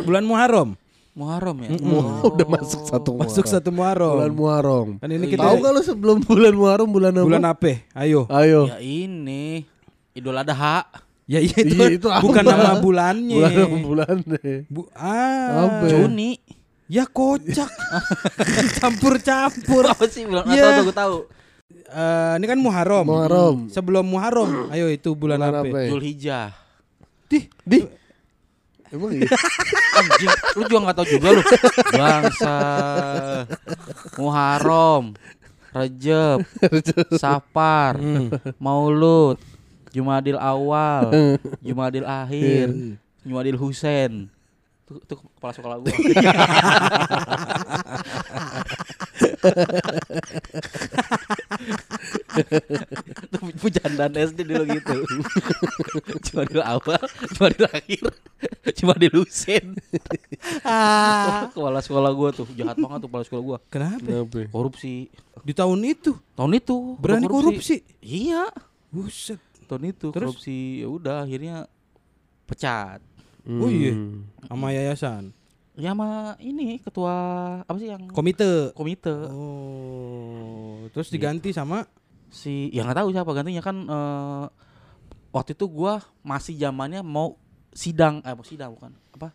Bulan 0.02 0.24
Muharram. 0.24 0.70
Muharram 1.16 1.56
ya. 1.64 1.68
Mau 1.80 2.28
udah 2.28 2.44
masuk 2.46 2.80
satu 2.84 3.16
Masuk 3.16 3.40
Muharram. 3.40 3.54
satu 3.56 3.70
Muharram. 3.72 4.12
bulan 4.14 4.32
Muharram. 4.32 4.88
Kan 5.00 5.08
ini 5.10 5.26
kita 5.26 5.42
Tahu 5.42 5.56
kalau 5.58 5.80
sebelum 5.80 6.16
bulan 6.28 6.52
Muharram 6.52 6.88
bulan 6.88 7.12
apa? 7.14 7.24
bulan 7.24 7.44
apa? 7.46 7.72
Ayo. 7.96 8.28
Ayo. 8.28 8.68
Ya 8.68 8.78
ini 8.78 9.64
Idul 10.12 10.36
Adha. 10.36 10.84
Ya 11.26 11.40
iya 11.40 11.56
itu, 11.58 11.74
Iya, 11.74 11.86
itu 11.96 12.06
bukan 12.06 12.44
apa? 12.44 12.52
nama 12.54 12.72
bulannya. 12.78 13.34
Bulan 13.34 13.52
apa 13.56 13.76
bulan 13.82 14.16
deh. 14.22 14.56
Bu 14.68 14.86
ah. 14.92 15.66
Apa? 15.66 15.84
Juni. 15.88 16.36
Ya 16.86 17.02
kocak. 17.02 17.66
Campur-campur. 18.78 19.84
Apa 19.88 20.06
sih 20.06 20.22
bulan 20.22 20.44
Iya. 20.46 20.64
atau 20.70 20.84
gue 20.84 20.94
tahu. 20.94 21.16
Eh, 21.86 22.32
ini 22.36 22.46
kan 22.46 22.58
Muharram. 22.58 23.02
Muharram. 23.04 23.56
Sebelum 23.66 24.04
Muharram, 24.04 24.70
ayo 24.70 24.86
itu 24.86 25.14
bulan, 25.14 25.38
Bulan 25.40 25.54
apa? 25.64 25.76
ya? 25.76 25.88
Zulhijjah. 25.90 26.46
Dih, 27.26 27.44
Di. 27.62 27.78
Emang 28.96 29.12
iya? 29.12 29.28
Anjing, 30.00 30.32
lu 30.56 30.64
juga 30.64 30.88
nggak 30.88 30.96
tahu 30.96 31.06
juga 31.12 31.28
lu. 31.36 31.44
Bangsa. 31.92 32.56
Muharram. 34.16 35.12
Rejab, 35.76 36.40
Safar, 37.20 38.00
Maulud, 38.56 39.36
Jumadil 39.92 40.40
Awal, 40.40 41.36
Jumadil 41.60 42.08
Akhir, 42.08 42.96
Jumadil 43.20 43.60
Husain. 43.60 44.32
Itu, 44.88 45.04
itu 45.04 45.14
kepala 45.36 45.52
sekolah 45.52 45.76
gua. 45.76 45.92
Itu 53.26 53.38
pujandan 53.60 54.12
SD 54.12 54.44
dulu 54.44 54.64
gitu. 54.76 54.96
Jumadil 56.28 56.62
Awal, 56.62 57.02
Jumadil 57.32 57.66
Akhir, 57.72 58.04
Jumadil 58.76 59.12
Husain. 59.20 59.76
Ah. 60.62 61.48
Kepala 61.52 61.80
sekolah 61.80 62.10
gua 62.12 62.30
tuh 62.32 62.46
jahat 62.52 62.76
banget 62.76 62.98
tuh 63.04 63.08
kepala 63.08 63.24
sekolah 63.24 63.42
gua. 63.42 63.58
Kenapa? 63.68 64.04
Kenapa? 64.04 64.38
Korupsi. 64.52 65.08
Di 65.46 65.52
tahun 65.52 65.80
itu 65.84 66.16
Tahun 66.36 66.52
itu 66.56 66.96
berani 67.00 67.26
korupsi. 67.28 67.84
Iya. 68.00 68.48
Buset. 68.92 69.40
Tahun 69.66 69.82
itu 69.90 70.12
Terus? 70.14 70.32
korupsi 70.32 70.84
ya 70.84 70.88
udah 70.88 71.16
akhirnya 71.24 71.68
pecat. 72.46 73.00
Oh 73.46 73.70
iya. 73.70 73.94
Hmm. 73.94 74.26
Sama 74.48 74.74
yayasan. 74.74 75.35
Ya 75.76 75.92
sama 75.92 76.34
ini 76.40 76.80
ketua 76.80 77.14
apa 77.62 77.76
sih 77.76 77.92
yang 77.92 78.08
Komite. 78.08 78.72
komite 78.72 79.12
Oh, 79.28 80.88
terus 80.88 81.12
diganti 81.12 81.52
sama 81.52 81.84
si 82.26 82.72
ya 82.72 82.80
nggak 82.80 82.96
tahu 82.96 83.08
siapa 83.12 83.30
gantinya 83.30 83.60
kan 83.60 83.76
eh, 83.84 84.44
waktu 85.30 85.52
itu 85.52 85.68
gua 85.68 86.00
masih 86.20 86.56
zamannya 86.56 87.04
mau 87.04 87.36
sidang 87.70 88.24
eh 88.24 88.32
mau 88.32 88.40
sidang 88.40 88.72
bukan 88.72 88.92
apa 89.12 89.28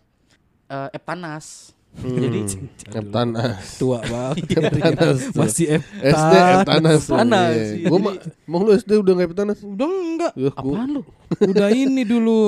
eh 0.67 0.89
Eptanas. 0.91 1.77
Jadi 1.91 2.47
Eptanas. 2.89 3.75
tua 3.75 3.99
banget. 4.01 4.47
Eptanas. 4.63 5.17
Masih 5.35 5.77
F. 5.77 5.83
SD 5.93 6.33
Eptanas. 6.57 6.99
Eptanas, 7.03 7.51
Iya. 7.53 7.85
Gua 7.85 7.99
ma- 7.99 8.19
mau 8.47 8.63
lu 8.63 8.71
SD 8.71 8.97
udah 8.97 9.11
nggak 9.13 9.29
Eptanas? 9.29 9.59
Udah 9.61 9.85
enggak. 9.85 10.33
Ya, 10.33 10.49
gua 10.49 10.71
apaan 10.73 10.89
lu? 10.89 11.01
Udah 11.43 11.67
ini 11.69 12.01
dulu. 12.01 12.39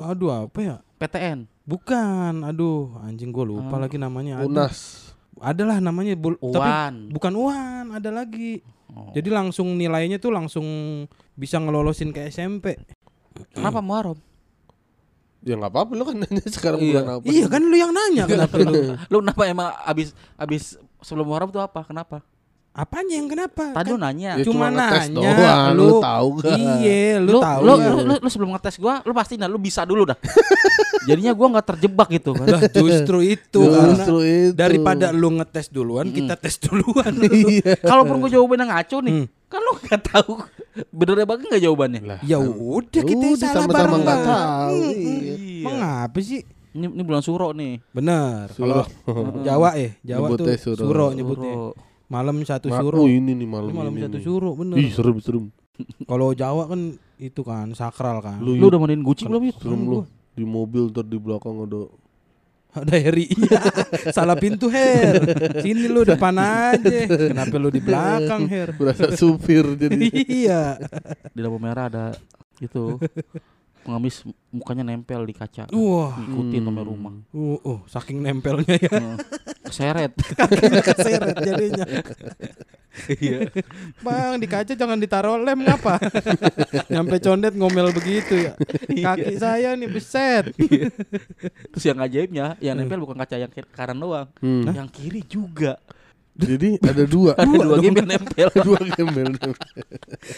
Aduh, 0.00 0.32
apa 0.32 0.58
ya? 0.58 0.76
PTN. 0.96 1.44
Bukan. 1.66 2.46
Aduh, 2.46 2.94
anjing 3.00 3.28
gue 3.28 3.44
lupa 3.44 3.74
Hmm. 3.74 3.82
lagi 3.82 3.98
namanya. 3.98 4.40
Unas. 4.40 5.10
Adalah 5.36 5.76
namanya 5.78 6.16
bul- 6.16 6.40
tapi 6.40 6.64
Uwan. 6.64 6.94
bukan 7.12 7.32
Uan, 7.34 7.84
ada 7.92 8.08
lagi. 8.08 8.64
Oh. 8.88 9.12
Jadi 9.12 9.28
langsung 9.28 9.76
nilainya 9.76 10.16
tuh 10.16 10.32
langsung 10.32 10.64
bisa 11.34 11.58
ngelolosin 11.58 12.08
ke 12.08 12.24
SMP. 12.24 12.78
Kenapa 13.52 13.84
Muharram? 13.84 14.16
Ya 15.44 15.54
nggak 15.54 15.68
apa-apa 15.68 15.92
lu 15.92 16.02
kan 16.02 16.16
nanya 16.16 16.42
sekarang 16.48 16.80
Iya. 16.80 16.88
bulan 16.88 17.06
apa? 17.12 17.24
Iya 17.28 17.46
kan 17.46 17.62
lu 17.62 17.76
yang 17.76 17.92
nanya 17.92 18.24
kenapa 18.24 18.56
lu? 18.56 18.72
Lu 19.12 19.16
kenapa 19.20 19.42
emang 19.44 19.68
abis 19.84 20.10
abis 20.34 20.62
sebelum 20.98 21.28
Muharram 21.28 21.52
tuh 21.52 21.60
apa? 21.60 21.84
Kenapa? 21.84 22.24
Apanya 22.76 23.16
yang 23.16 23.24
kenapa? 23.26 23.72
Tadi 23.72 23.88
lu 23.88 23.96
Kan 23.96 24.04
nanya. 24.04 24.30
Ya, 24.36 24.44
cuma, 24.44 24.52
cuma 24.62 24.66
ngetes 24.70 25.04
nanya. 25.08 25.30
doang, 25.32 25.64
lu 25.72 25.86
tahu 25.98 26.28
gak? 26.38 26.58
Iya, 26.76 27.00
lu, 27.16 27.30
lu, 27.30 27.38
tahu. 27.40 27.60
lu, 27.62 27.72
ya. 27.72 27.88
lu, 27.88 27.96
lu, 28.02 28.14
lu 28.20 28.28
sebelum 28.28 28.50
ngetes 28.52 28.76
gua, 28.76 28.94
lu 29.00 29.12
pasti 29.12 29.34
nah 29.34 29.48
lu 29.48 29.56
bisa 29.56 29.80
dulu 29.82 30.04
dah. 30.04 30.18
Jadinya 31.08 31.32
gua 31.32 31.46
nggak 31.50 31.66
terjebak 31.66 32.08
gitu 32.12 32.30
kan. 32.32 32.46
Lah, 32.46 32.60
justru 32.68 33.18
itu 33.22 33.60
karena 33.62 33.96
Justru 33.96 34.16
itu. 34.20 34.52
daripada 34.52 35.08
lu 35.08 35.28
ngetes 35.34 35.66
duluan, 35.68 36.06
kita 36.10 36.36
tes 36.36 36.60
duluan. 36.60 37.12
Iya. 37.26 37.80
Kalaupun 37.80 38.16
gua 38.18 38.28
jawabannya 38.28 38.66
ngaco 38.68 38.96
nih, 39.00 39.12
Hmm. 39.14 39.26
kan 39.46 39.60
lu 39.62 39.72
nggak 39.74 40.00
tahu 40.04 40.32
benernya 40.90 41.24
bagus 41.24 41.44
nggak 41.46 41.62
jawabannya. 41.62 42.00
Lah, 42.02 42.20
ya 42.20 42.36
udah 42.36 43.02
kita 43.02 43.16
Udah, 43.16 43.32
salah 43.40 43.54
sama-sama 43.56 43.72
bareng 43.72 44.02
nggak 44.02 44.18
Bang. 44.18 44.28
tahu, 44.28 44.76
Mm, 44.76 44.92
iya. 44.92 45.64
Mengapa 45.64 46.18
sih? 46.20 46.40
Ini, 46.70 46.86
ini 46.86 47.02
bulan 47.02 47.24
suro 47.24 47.48
nih. 47.50 47.80
Bener. 47.88 48.52
Kalau 48.52 48.84
Jawa 49.48 49.70
eh, 49.74 49.96
Jawa 50.02 50.28
Nyebutnya 50.28 50.44
tuh 50.46 50.60
suro. 50.60 50.82
suro, 50.82 51.06
nyebutnya. 51.10 51.54
Suro. 51.54 51.95
Malam 52.06 52.38
satu 52.42 52.68
Ma- 52.68 52.78
suro. 52.78 53.02
Oh 53.02 53.08
ini 53.08 53.32
nih 53.32 53.44
malam, 53.44 53.68
Ini 53.68 53.76
malam 53.76 53.92
ini 53.92 54.02
satu 54.04 54.16
nih. 54.16 54.24
suro, 54.24 54.50
bener. 54.54 54.76
Ih 54.76 54.90
serem 54.90 55.18
serem. 55.18 55.44
Kalau 56.10 56.30
Jawa 56.32 56.66
kan 56.66 56.80
itu 57.16 57.40
kan 57.40 57.66
sakral 57.72 58.20
kan. 58.20 58.38
Lu, 58.38 58.54
Lu 58.54 58.66
udah 58.66 58.78
mandiin 58.78 59.02
kucing 59.02 59.26
belum 59.26 59.42
Yud? 59.44 59.56
serem 59.58 59.82
lu. 59.82 59.98
Di 60.32 60.44
mobil 60.44 60.88
ntar 60.88 61.02
di 61.02 61.16
belakang 61.16 61.56
ada 61.60 61.88
Ada 62.76 62.92
Heri. 62.94 63.24
Iya. 63.26 63.60
Salah 64.16 64.36
pintu 64.36 64.68
Her. 64.68 65.16
Sini 65.58 65.88
lu 65.88 66.04
depan 66.04 66.36
aja. 66.36 67.08
Kenapa 67.08 67.56
lu 67.56 67.68
di 67.68 67.80
belakang 67.80 68.44
Her? 68.44 68.76
berasa 68.76 69.10
supir 69.12 69.64
jadi. 69.74 69.96
iya. 70.44 70.76
Di 71.32 71.40
lampu 71.40 71.56
merah 71.56 71.88
ada 71.88 72.06
itu 72.56 73.00
pengemis 73.86 74.26
mukanya 74.50 74.82
nempel 74.82 75.22
di 75.22 75.30
kaca. 75.30 75.70
Wah. 75.70 76.10
Ngikutin 76.12 76.58
Hmm. 76.58 76.66
sampai 76.66 76.84
rumah. 76.84 77.12
Uh, 77.30 77.56
uh, 77.62 77.78
saking 77.86 78.18
nempelnya 78.18 78.74
ya. 78.74 78.90
Heeh. 78.90 79.16
Keseret. 79.62 80.12
Keseret 80.90 81.34
jadinya. 81.38 81.86
Iya. 83.06 83.52
Bang, 84.00 84.40
di 84.40 84.48
kaca 84.48 84.72
jangan 84.72 84.96
ditaruh 84.96 85.36
lem 85.36 85.60
ngapa? 85.62 86.00
Nyampe 86.92 87.20
condet 87.20 87.52
ngomel 87.52 87.92
begitu 87.92 88.40
ya. 88.40 88.52
Kaki 88.88 89.36
saya 89.36 89.76
nih 89.76 89.86
beset. 89.86 90.48
Terus 91.76 91.84
yang 91.84 92.00
ajaibnya, 92.00 92.56
yang 92.58 92.74
nempel 92.74 92.98
bukan 92.98 93.14
kaca 93.16 93.36
yang 93.36 93.52
kanan 93.70 94.00
doang, 94.00 94.28
Hmm. 94.40 94.64
yang 94.72 94.88
kiri 94.88 95.20
juga. 95.22 95.76
Jadi 96.36 96.76
ada 96.84 97.04
dua. 97.08 97.32
Ada 97.32 97.56
dua 97.56 97.76
game 97.80 97.96
yang 98.04 98.08
nempel. 98.12 98.48
dua 98.68 98.80
gembel. 98.92 99.32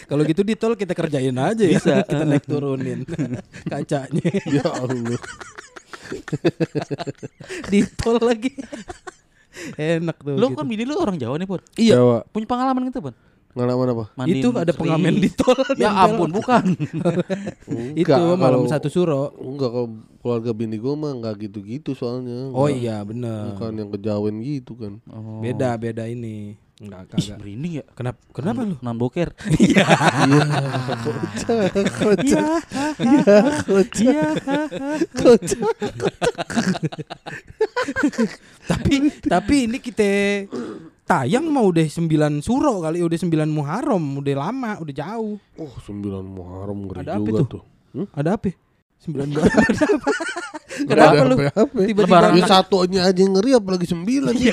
Kalau 0.07 0.23
gitu 0.23 0.41
di 0.47 0.55
tol 0.55 0.73
kita 0.79 0.95
kerjain 0.95 1.35
aja 1.35 1.63
ya. 1.67 1.75
Bisa. 1.75 1.93
kita 2.07 2.23
naik 2.23 2.47
turunin 2.47 3.03
kacanya. 3.71 4.27
ya 4.47 4.63
Allah. 4.63 5.19
di 7.71 7.79
tol 7.99 8.17
lagi. 8.23 8.55
Enak 9.75 10.17
tuh. 10.23 10.35
Lu 10.39 10.47
gitu. 10.47 10.57
kan 10.57 10.65
bini 10.65 10.83
lu 10.87 10.95
orang 10.95 11.19
Jawa 11.19 11.35
nih, 11.35 11.47
Pun. 11.49 11.59
Iya. 11.75 11.99
Jawa. 11.99 12.17
Punya 12.31 12.47
pengalaman 12.47 12.87
gitu, 12.87 13.03
Pun. 13.03 13.13
Ngalaman 13.49 13.87
apa? 13.91 14.05
Mandiin 14.13 14.39
itu 14.39 14.49
ada 14.51 14.71
pengamen 14.71 15.13
di 15.15 15.29
tol. 15.29 15.57
Ya 15.75 15.89
nempel. 15.89 16.05
ampun, 16.05 16.29
bukan. 16.31 16.63
Itu 17.97 18.05
Enggak, 18.05 18.37
malam 18.37 18.61
kalau- 18.61 18.69
satu 18.69 18.87
suro. 18.87 19.33
Enggak 19.35 19.69
kalau 19.69 19.87
keluarga 20.19 20.51
bini 20.51 20.77
gue 20.77 20.93
mah 20.93 21.11
enggak 21.11 21.35
gitu-gitu 21.41 21.91
soalnya. 21.91 22.51
Oh 22.51 22.65
Nggak- 22.65 22.77
iya 22.77 22.97
bener. 23.01 23.53
Bukan 23.53 23.71
yang 23.75 23.89
kejawen 23.89 24.35
gitu 24.39 24.73
kan. 24.75 24.93
Oh. 25.07 25.41
Beda 25.41 25.73
beda 25.75 26.05
ini. 26.05 26.55
Enggak, 26.79 27.11
Ih, 27.11 27.27
kagak. 27.27 27.37
merinding 27.37 27.73
ya. 27.73 27.85
Kenapa 27.91 28.19
kenapa 28.31 28.59
lu? 28.63 28.75
Nan 28.79 28.95
boker. 28.95 29.35
Iya, 29.59 29.83
kocak, 30.95 31.91
kocak, 31.91 32.61
iya, 33.03 33.35
kocak, 33.59 34.31
kocak. 35.11 35.71
tapi 38.63 38.93
tapi 39.19 39.55
ini 39.65 39.77
kita 39.77 40.11
tayang 41.09 41.49
mau 41.49 41.73
udah 41.73 41.89
9 41.89 42.45
suro 42.45 42.85
kali 42.85 43.01
udah 43.01 43.17
9 43.17 43.49
Muharram, 43.49 44.21
udah 44.21 44.35
lama, 44.37 44.77
udah 44.77 44.93
jauh. 44.93 45.41
Oh, 45.57 45.73
sembilan 45.81 46.21
Muharram 46.21 46.85
ngeri 46.85 47.01
Ada 47.01 47.17
apa 47.17 47.29
tuh. 47.49 47.63
Hmm? 47.97 48.07
Ada 48.13 48.37
apa? 48.37 48.53
9 48.99 49.15
Muharram 49.31 49.63
ada 49.69 49.85
apa? 49.85 50.11
Nggak 50.79 50.95
Kenapa 50.95 51.23
lu? 51.23 51.35
Tiba-tiba 51.35 52.01
Lebaran 52.07 52.31
Ya 52.35 52.45
satunya 52.47 53.01
aja 53.03 53.19
yang 53.19 53.33
ngeri 53.35 53.51
apalagi 53.55 53.87
sembilan. 53.87 54.33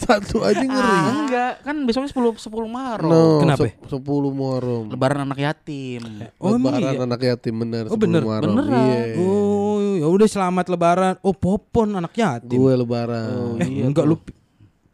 Satu 0.00 0.36
aja 0.42 0.62
ngeri. 0.62 0.94
Ah, 0.94 1.10
enggak, 1.18 1.52
kan 1.62 1.76
besoknya 1.82 2.10
10 2.10 2.38
10 2.38 2.70
Maret. 2.70 3.04
No, 3.04 3.42
Kenapa? 3.42 3.62
se- 3.66 3.76
Sepuluh 3.90 4.30
Muharram. 4.30 4.86
Lebaran 4.88 5.26
anak 5.26 5.38
yatim. 5.38 6.02
Oh, 6.38 6.54
emang 6.54 6.78
Lebaran 6.78 6.94
iya? 6.94 7.02
anak 7.02 7.20
yatim 7.20 7.54
bener. 7.58 7.84
Oh, 7.90 7.96
10 7.98 8.02
bener. 8.06 8.22
Muharram. 8.22 8.54
Beneran. 8.54 8.78
Iya. 8.86 9.02
Oh, 9.18 9.76
ya 9.98 10.06
udah 10.06 10.28
selamat 10.30 10.66
lebaran. 10.70 11.14
Oh, 11.20 11.34
popon 11.34 11.94
anak 11.94 12.14
yatim. 12.14 12.58
Gue 12.58 12.72
lebaran. 12.74 13.28
Oh, 13.28 13.54
eh, 13.58 13.68
iya 13.68 13.84
enggak 13.86 14.06
lu 14.06 14.16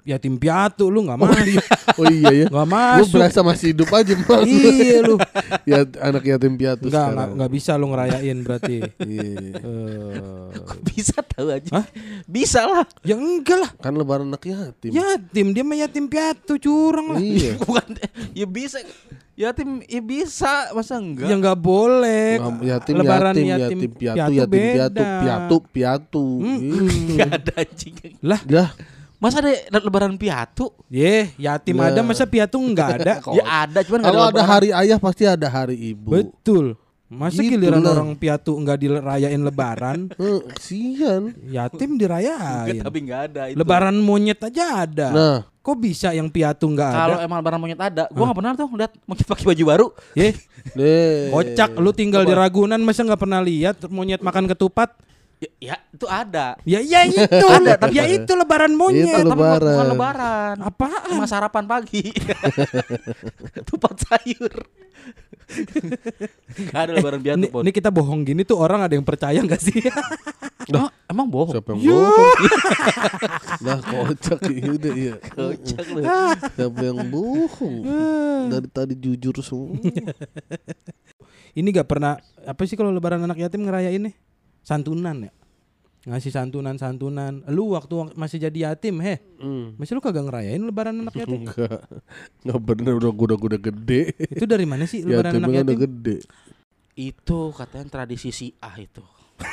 yatim 0.02 0.34
piatu 0.34 0.88
lu 0.88 1.04
enggak 1.04 1.18
masuk. 1.18 1.62
Oh 1.96 2.06
iya 2.06 2.32
ya. 2.32 2.46
Enggak 2.48 2.66
Gue 2.66 2.72
masuk. 2.72 3.14
berasa 3.14 3.40
masih 3.40 3.66
hidup 3.72 3.88
aja 3.90 4.12
mal. 4.18 4.40
iya 4.42 4.98
lu. 5.02 5.16
ya 5.64 5.78
anak 6.00 6.24
yatim 6.24 6.54
piatu 6.54 6.86
enggak, 6.86 7.06
sekarang. 7.06 7.30
enggak 7.36 7.50
bisa 7.50 7.70
lu 7.74 7.86
ngerayain 7.88 8.38
berarti. 8.40 8.76
Iya. 9.00 9.30
Eh, 9.60 10.48
Bisa 10.82 11.16
tahu 11.20 11.48
aja. 11.48 11.70
Hah? 11.72 11.86
Bisa 12.24 12.60
lah. 12.62 12.84
ya 13.02 13.14
enggak 13.14 13.58
lah. 13.58 13.70
Kan 13.76 13.94
lebaran 13.94 14.26
anak 14.26 14.42
yatim. 14.42 14.90
Yatim 14.90 15.46
dia 15.50 15.62
mah 15.62 15.76
yatim 15.78 16.04
piatu 16.06 16.56
curang 16.56 17.16
lah. 17.16 17.20
Iya. 17.20 17.58
Bukan 17.62 17.86
ya 18.32 18.46
bisa. 18.46 18.78
Yatim 19.34 19.80
ya 19.88 20.04
bisa, 20.04 20.68
masa 20.70 21.00
enggak? 21.00 21.24
Ya 21.24 21.32
enggak 21.32 21.56
boleh. 21.56 22.36
Ngam- 22.36 22.60
yatim 22.60 22.94
Lebaran 22.94 23.32
yatim, 23.32 23.46
yatim, 23.48 23.60
yatim 23.64 23.90
piatu, 23.90 24.16
piatu 24.20 24.32
yatim 24.36 24.60
piatu, 24.60 24.92
beda. 25.00 25.08
piatu, 25.24 25.56
piatu. 25.72 26.26
Mm-mm. 26.44 26.88
Enggak 27.16 27.30
ada 27.40 27.52
anjing. 27.56 27.94
Lah, 28.20 28.40
Dah, 28.44 28.68
Masa 29.20 29.38
ada 29.38 29.52
lebaran 29.78 30.16
piatu? 30.16 30.72
ye, 30.88 31.28
yatim 31.36 31.76
Nah. 31.76 31.86
ada 31.86 32.00
masa 32.00 32.24
piatu 32.24 32.56
enggak 32.56 32.88
ada. 32.96 33.20
Ya 33.30 33.44
ada, 33.62 33.78
cuman 33.80 34.00
enggak 34.00 34.10
kalau 34.10 34.22
ada 34.22 34.32
lebaran. 34.34 34.48
hari 34.48 34.68
ayah 34.72 34.96
pasti 34.96 35.24
ada 35.24 35.44
hari 35.44 35.76
ibu. 35.76 36.08
Betul. 36.10 36.74
Masa 37.06 37.36
Gitu 37.36 37.52
giliran 37.52 37.82
lah. 37.82 37.92
orang 37.92 38.14
piatu 38.14 38.54
enggak 38.54 38.78
dirayain 38.78 39.36
lebaran, 39.38 39.98
Eh, 40.16 40.40
Kesian. 40.52 41.34
yatim 41.44 41.90
Enggak, 41.90 42.00
dirayain. 42.00 42.80
tapi 42.80 42.98
enggak 42.98 43.20
ada 43.28 43.42
itu. 43.46 43.56
Lebaran 43.56 43.96
monyet 43.98 44.40
aja 44.40 44.64
ada. 44.80 45.08
Nah, 45.10 45.38
Kok 45.60 45.76
bisa 45.76 46.08
yang 46.10 46.32
piatu 46.32 46.64
enggak 46.64 46.88
Kalau 46.88 47.18
ada? 47.18 47.26
emang 47.26 47.36
lebaran 47.36 47.60
monyet 47.60 47.76
ada, 47.78 48.08
gua 48.08 48.24
enggak 48.24 48.38
pernah 48.38 48.52
tuh 48.56 48.68
lihat 48.72 48.92
monyet 49.04 49.26
pakai 49.26 49.44
baju 49.44 49.64
baru. 49.66 49.86
Ye, 50.14 50.28
kocak 51.28 51.70
lu 51.76 51.90
tinggal 51.90 52.22
di 52.22 52.32
Ragunan 52.32 52.80
masa 52.80 53.02
nggak 53.02 53.20
pernah 53.20 53.40
lihat 53.40 53.76
monyet 53.86 54.20
makan 54.20 54.46
ketupat? 54.46 54.96
Ya, 55.40 55.48
ya 55.58 55.76
itu 55.88 56.04
ada. 56.04 56.46
Ya 56.68 56.80
ya 56.84 57.00
itu, 57.02 57.46
Ada, 57.48 57.80
tapi- 57.80 57.96
ya 57.96 58.04
itu 58.04 58.28
lebaran 58.30 58.76
monyet. 58.76 59.08
Itu 59.08 59.24
Tapi 59.24 59.40
bukan- 59.40 59.56
bukan 59.56 59.56
lebaran. 59.64 59.88
lebaran. 59.88 60.54
Apaan? 60.60 61.08
Cuma 61.08 61.24
sarapan 61.24 61.64
pagi. 61.64 62.12
Tupat 63.68 63.96
sayur. 63.98 64.52
Enggak 66.60 66.76
ada 66.78 66.92
lebaran 66.92 67.20
Ini, 67.24 67.48
Pon. 67.48 67.64
ini 67.64 67.72
kita 67.72 67.88
bohong 67.88 68.20
gini 68.22 68.44
tuh 68.44 68.54
orang 68.54 68.84
ada 68.84 68.92
yang 68.92 69.02
percaya 69.02 69.40
nggak 69.40 69.58
sih? 69.58 69.80
Emang, 70.68 70.92
emang 71.12 71.26
bohong. 71.26 71.56
Siapa 71.56 71.68
yang 71.72 71.80
bohong? 71.88 72.36
Nah, 73.64 73.76
kocak 73.82 74.40
ya 74.46 74.68
udah 74.70 74.92
ya. 74.94 75.14
Kocak 75.20 75.86
lu. 75.90 76.00
Siapa 76.54 76.80
yang 76.80 77.00
bohong? 77.08 77.74
Dari 78.46 78.68
tadi 78.68 78.94
jujur 78.94 79.40
semua. 79.40 79.80
ini 81.50 81.66
nggak 81.66 81.88
pernah 81.88 82.14
apa 82.44 82.60
sih 82.62 82.76
kalau 82.76 82.92
lebaran 82.92 83.20
anak 83.20 83.36
yatim 83.36 83.64
ngerayain 83.64 84.04
nih? 84.04 84.14
Santunan 84.60 85.16
ya. 85.22 85.32
Ngasih 86.00 86.32
santunan-santunan. 86.32 87.44
Lu 87.46 87.76
waktu 87.76 87.92
wak- 87.92 88.16
masih 88.16 88.40
jadi 88.40 88.72
yatim, 88.72 89.00
heh. 89.00 89.20
Hmm. 89.36 89.76
Masih 89.76 89.92
lu 89.92 90.00
kagak 90.00 90.24
ngerayain 90.24 90.56
lebaran 90.58 90.96
anak 90.96 91.12
yatim? 91.14 91.44
Enggak. 91.44 91.84
Enggak 92.40 92.60
bener 92.62 92.92
udah 92.96 93.10
udah 93.12 93.36
udah 93.36 93.60
gede. 93.60 94.16
itu 94.16 94.44
dari 94.44 94.64
mana 94.64 94.88
sih 94.88 95.04
lebaran 95.04 95.36
Yatimnya 95.36 95.44
anak 95.44 95.52
kan 95.52 95.60
udah 95.62 95.76
yatim? 95.76 95.84
gede. 95.86 96.16
Itu 96.94 97.52
katanya 97.52 97.86
tradisi 97.90 98.30
si 98.30 98.52
ah 98.58 98.76
itu. 98.76 99.04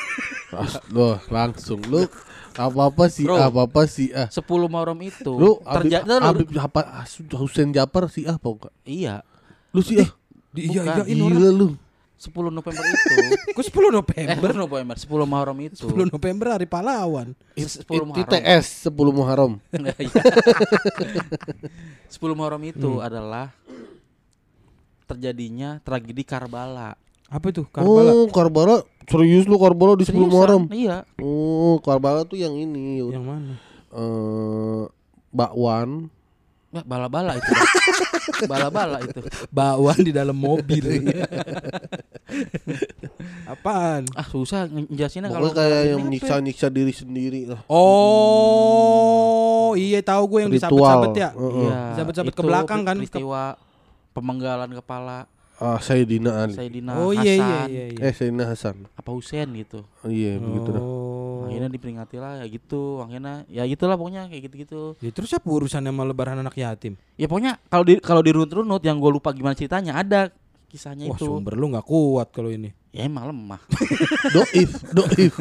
Ah, 0.47 0.64
loh, 0.89 1.20
langsung 1.28 1.84
lu 1.84 2.08
apa-apa 2.55 3.12
sih, 3.12 3.28
Bro. 3.28 3.36
apa-apa 3.36 3.84
sih 3.84 4.16
ah. 4.16 4.32
10 4.32 4.47
Muharram 4.72 4.95
itu 5.03 5.28
Lu 5.28 5.60
terjadi 5.60 6.08
Habib 6.08 6.47
apa 6.55 7.03
Husain 7.36 7.68
Japar 7.70 8.08
sih 8.08 8.24
ah 8.24 8.39
apa 8.39 8.47
enggak? 8.47 8.74
Iya. 8.88 9.28
Lu 9.76 9.84
sih 9.84 9.99
ah. 9.99 10.08
Di, 10.55 10.72
iya. 10.72 11.03
Gila 11.03 11.51
lu. 11.51 11.76
10 12.18 12.34
November 12.49 12.82
itu. 12.82 13.13
Kok 13.55 13.61
10 13.61 13.78
eh, 13.78 13.91
November? 13.93 14.51
November 14.57 14.95
10 14.97 15.05
Muharram 15.30 15.57
itu. 15.61 15.86
10 15.86 16.09
November 16.09 16.47
hari 16.57 16.65
pahlawan. 16.65 17.38
It- 17.53 17.70
10 17.70 17.86
It- 17.86 18.05
Muharram. 18.05 18.26
ITS 18.26 18.68
10 18.89 19.13
Muharram. 19.13 19.53
Iya. 19.78 19.93
10 22.18 22.38
Muharram 22.38 22.63
itu 22.65 22.89
Hmm. 22.97 23.05
adalah 23.05 23.53
terjadinya 25.07 25.80
tragedi 25.86 26.26
Karbala. 26.26 26.97
Apa 27.30 27.51
itu? 27.51 27.63
Karbala. 27.70 28.09
Oh, 28.11 28.28
Karbala. 28.34 28.76
Serius 29.07 29.47
lu 29.47 29.55
Karbala 29.61 29.95
di 29.95 30.03
10 30.03 30.11
Seriusan? 30.11 30.28
Muharram? 30.32 30.63
Iya. 30.74 31.05
Oh, 31.22 31.80
Karbala 31.80 32.26
tuh 32.26 32.39
yang 32.39 32.55
ini. 32.57 33.03
Yang 33.03 33.24
mana? 33.24 33.53
Eh, 33.93 34.84
bakwan. 35.32 36.09
Ya, 36.68 36.84
bala-bala 36.84 37.39
itu. 37.39 37.51
bala-bala 38.51 38.99
itu. 38.99 39.24
Bakwan 39.47 40.03
di 40.03 40.11
dalam 40.11 40.36
mobil. 40.36 40.84
Apaan? 43.47 44.03
Ah, 44.11 44.28
susah 44.28 44.68
ngejelasinnya 44.68 45.32
kalau 45.32 45.55
kayak 45.55 45.95
yang 45.95 46.03
ya? 46.03 46.11
nyiksa-nyiksa 46.11 46.68
diri 46.68 46.91
sendiri 46.91 47.47
lah. 47.47 47.63
Oh, 47.72 49.72
iya 49.80 50.03
tahu 50.03 50.36
gue 50.36 50.39
yang 50.43 50.51
disabet-sabet 50.51 51.15
ya. 51.15 51.30
Iya, 51.32 51.80
Sabet-sabet 51.95 52.36
ke 52.36 52.43
belakang 52.43 52.84
kan, 52.84 52.99
Peristiwa 52.99 53.55
pemenggalan 54.11 54.76
kepala 54.76 55.32
Ah, 55.58 55.82
Sayyidina 55.82 56.45
Ali. 56.45 56.53
Sayyidina 56.53 56.91
Oh 56.93 57.10
Hasan. 57.10 57.26
iya 57.26 57.34
iya 57.34 57.62
iya. 57.66 57.86
iya. 57.89 57.99
Eh, 58.05 58.14
Sayyidina 58.14 58.45
Hasan. 58.45 58.86
Apa 58.93 59.10
Husain 59.10 59.49
gitu. 59.58 59.82
Oh, 60.05 60.10
iya, 60.10 60.38
begitu 60.38 60.70
dah. 60.70 60.84
Oh. 60.86 61.49
Akhirnya 61.49 61.70
diperingati 61.74 62.16
lah 62.22 62.38
ya 62.38 62.45
gitu. 62.45 63.01
Akhirnya 63.01 63.41
ya 63.49 63.66
gitulah 63.66 63.97
pokoknya 63.97 64.30
kayak 64.30 64.41
gitu-gitu. 64.45 64.82
Ya 65.01 65.10
terus 65.10 65.34
apa 65.34 65.47
urusannya 65.49 65.89
sama 65.89 66.05
lebaran 66.05 66.38
anak 66.38 66.53
yatim? 66.53 66.93
Ya 67.18 67.26
pokoknya 67.26 67.58
kalau 67.68 67.82
di 67.82 67.97
kalau 67.97 68.22
dirunut-runut 68.22 68.86
yang 68.86 69.01
gue 69.01 69.10
lupa 69.10 69.34
gimana 69.34 69.58
ceritanya 69.58 69.97
ada 69.97 70.30
kisahnya 70.68 71.08
Wah 71.10 71.16
itu. 71.16 71.26
sumber 71.26 71.55
lu 71.55 71.74
nggak 71.74 71.88
kuat 71.88 72.30
kalau 72.30 72.53
ini. 72.53 72.76
Ya 72.93 73.05
emang 73.05 73.30
lemah. 73.30 73.62
Doif, 74.36 74.72
Doif. 74.89 75.34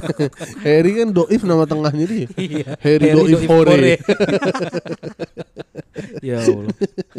Harry 0.66 0.92
kan 0.98 1.08
Doif 1.12 1.40
nama 1.44 1.64
tengahnya 1.64 2.04
dia. 2.04 2.26
Iya. 2.36 2.76
Harry 2.80 3.08
Doif 3.12 3.40
Hore. 3.48 3.96
ya 6.26 6.40
Allah. 6.40 6.70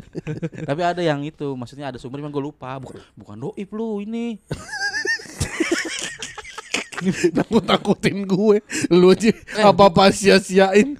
Tapi 0.70 0.82
ada 0.82 1.02
yang 1.02 1.22
itu, 1.22 1.48
maksudnya 1.54 1.90
ada 1.90 1.98
sumber 1.98 2.20
yang 2.20 2.30
gue 2.30 2.44
lupa. 2.44 2.78
Bukan 2.78 3.00
bukan 3.14 3.36
doib 3.38 3.70
lu 3.72 4.00
ini. 4.00 4.38
Takut-takutin 7.36 8.24
gue. 8.24 8.58
Lu 8.90 9.12
aja 9.12 9.30
apa-apa 9.62 10.10
sia-siain. 10.10 10.96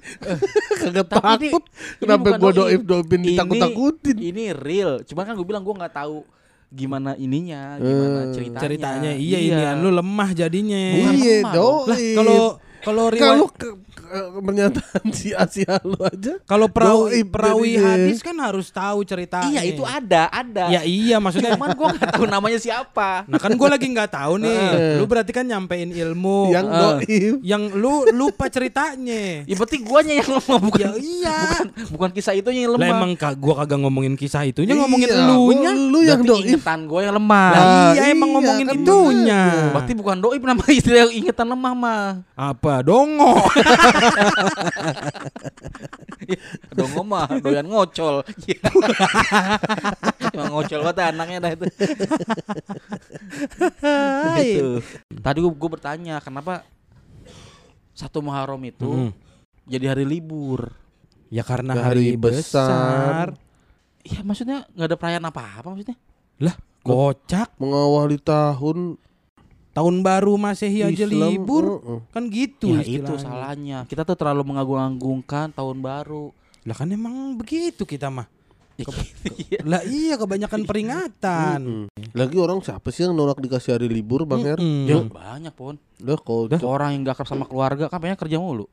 Kagak 0.78 1.06
Tapi 1.08 1.48
ini- 1.48 1.50
takut. 1.50 1.64
ini 1.64 1.98
Kenapa 1.98 2.28
gue 2.32 2.50
doib. 2.52 2.56
Doif 2.56 2.82
Doifin 2.84 3.20
Ini- 3.20 3.28
ditakut-takutin? 3.32 4.16
Ini 4.16 4.44
real. 4.54 5.02
Cuman 5.02 5.24
kan 5.24 5.34
gue 5.34 5.46
bilang 5.46 5.64
gue 5.64 5.74
nggak 5.74 5.94
tahu 5.94 6.22
gimana 6.66 7.14
ininya, 7.16 7.78
gimana 7.78 8.18
Eh, 8.20 8.34
ceritanya. 8.34 8.60
Ceritanya 8.60 9.12
iya, 9.14 9.38
ini 9.40 9.62
lu 9.80 9.90
lemah 9.90 10.30
jadinya. 10.30 10.76
Bukan 10.92 11.12
Iya, 11.14 11.34
lemah. 11.40 11.52
Lah 11.54 11.96
Doif. 11.96 12.14
kalau 12.14 12.42
kalau 12.86 13.04
riwayat 13.08 13.26
kalau 13.34 13.46
ke- 13.50 13.74
ke- 13.90 14.04
pernyataan 14.38 15.04
sia-sia 15.10 15.74
lu 15.82 15.98
aja. 15.98 16.38
kalau 16.44 16.66
perawi 16.66 17.20
perawi 17.22 17.74
hadis 17.74 18.22
kan 18.22 18.36
harus 18.36 18.70
tahu 18.70 19.02
ceritanya. 19.02 19.50
Iya 19.50 19.62
itu 19.66 19.82
ada, 19.82 20.30
ada. 20.30 20.70
Ya 20.70 20.80
iya 20.80 21.18
maksudnya 21.18 21.52
Cuman 21.52 21.72
gue 21.72 21.88
nggak 21.90 22.10
tahu 22.12 22.24
namanya 22.24 22.56
siapa. 22.56 23.26
Nah 23.26 23.36
kan 23.36 23.50
gue 23.50 23.68
lagi 23.68 23.86
nggak 23.88 24.10
tahu 24.12 24.38
nih. 24.38 24.58
Lu 24.94 25.04
berarti 25.04 25.32
kan 25.32 25.42
nyampein 25.42 25.90
ilmu. 25.90 26.48
Yang. 26.48 26.66
Doif. 26.68 27.34
yang 27.42 27.62
lu 27.72 28.06
lupa 28.10 28.46
ceritanya. 28.46 29.42
Ya 29.42 29.54
berarti 29.54 29.78
guanya 29.78 30.14
yang 30.14 30.30
lemah 30.30 30.58
bukan 30.60 30.78
Ya 30.78 30.90
iya. 30.96 31.36
bukan, 31.42 31.66
bukan 31.90 32.10
kisah 32.12 32.32
itunya 32.32 32.60
yang 32.62 32.74
Lah 32.74 32.80
lemah. 32.80 32.94
emang 32.94 33.12
ka, 33.12 33.32
gua 33.32 33.54
kagak 33.58 33.80
ngomongin 33.80 34.14
kisah 34.14 34.44
itunya 34.44 34.76
ngomongin 34.76 35.08
Iya, 35.08 35.24
elunya. 35.24 35.72
Lu 35.74 35.98
yang 36.00 36.20
Berarti 36.20 36.42
ingetan 36.46 36.78
gue 36.84 37.00
yang 37.00 37.14
lemah. 37.14 37.48
Lah 37.48 37.58
Nah, 37.58 37.90
iya 37.90 38.02
emang 38.08 38.28
iya, 38.28 38.34
ngomongin 38.36 38.64
kan 38.64 38.76
itunya. 38.78 39.40
bener. 39.42 39.72
Berarti 39.72 39.92
bukan 39.94 40.16
doib 40.20 40.42
nama 40.42 40.62
istilah 40.68 41.08
ingetan 41.10 41.46
lemah 41.48 41.72
mah. 41.74 42.04
Apa 42.36 42.75
dongo? 42.82 43.44
Dong 46.72 46.92
mah 47.06 47.28
doyan 47.38 47.64
ngocol. 47.64 48.24
Emang 50.32 50.50
ngocol 50.52 50.80
banget 50.82 51.06
anaknya 51.12 51.38
dah 51.38 51.50
itu. 51.52 51.66
gitu. 54.36 54.68
Tadi 55.16 55.38
gue, 55.38 55.52
gue 55.52 55.70
bertanya 55.70 56.18
kenapa 56.18 56.64
satu 57.92 58.20
Muharram 58.20 58.60
itu 58.60 58.84
Hmm. 58.86 59.10
jadi 59.64 59.96
hari 59.96 60.04
libur. 60.04 60.72
Ya 61.26 61.42
karena 61.42 61.74
Ya, 61.74 61.82
hari, 61.84 62.14
hari 62.14 62.20
besar. 62.20 62.36
besar. 62.38 63.26
Iya 64.06 64.20
maksudnya 64.22 64.58
nggak 64.70 64.86
ada 64.86 64.96
perayaan 64.96 65.26
apa-apa 65.26 65.66
maksudnya. 65.68 65.98
Lah, 66.38 66.54
kocak. 66.80 67.58
Mengawali 67.58 68.20
tahun 68.20 68.94
Tahun 69.76 69.94
baru 70.00 70.40
Masehi 70.40 70.80
aja 70.80 71.04
Islam, 71.04 71.36
libur. 71.36 71.84
uh-uh. 71.84 72.00
Kan 72.08 72.32
gitu 72.32 72.72
ya 72.72 72.80
itu 72.80 73.04
istilahnya. 73.04 73.20
salahnya. 73.20 73.78
Kita 73.84 74.08
tuh 74.08 74.16
terlalu 74.16 74.56
mengagung-agungkan 74.56 75.52
tahun 75.52 75.84
baru. 75.84 76.32
Lah 76.64 76.72
kan 76.72 76.88
emang 76.88 77.36
begitu 77.36 77.84
kita 77.84 78.08
mah. 78.08 78.24
Ya, 78.80 78.88
iya. 79.36 79.60
Lah 79.76 79.82
iya 79.84 80.14
kebanyakan 80.16 80.64
peringatan. 80.64 81.60
Mm-mm. 81.60 82.12
Lagi 82.16 82.36
orang 82.40 82.64
siapa 82.64 82.88
sih 82.88 83.04
yang 83.04 83.12
nolak 83.12 83.36
dikasih 83.36 83.76
hari 83.76 83.88
libur 83.92 84.24
Bang 84.24 84.44
Her? 84.44 84.56
Mm-mm. 84.56 84.88
Ya, 84.88 84.96
banyak 85.04 85.52
pon. 85.52 85.76
Udah 86.00 86.16
kau 86.24 86.48
Orang 86.48 86.96
yang 86.96 87.04
gak 87.04 87.20
akrab 87.20 87.28
sama 87.28 87.44
keluarga 87.44 87.92
kan 87.92 88.00
pengen 88.00 88.16
kerja 88.16 88.40
mulu. 88.40 88.68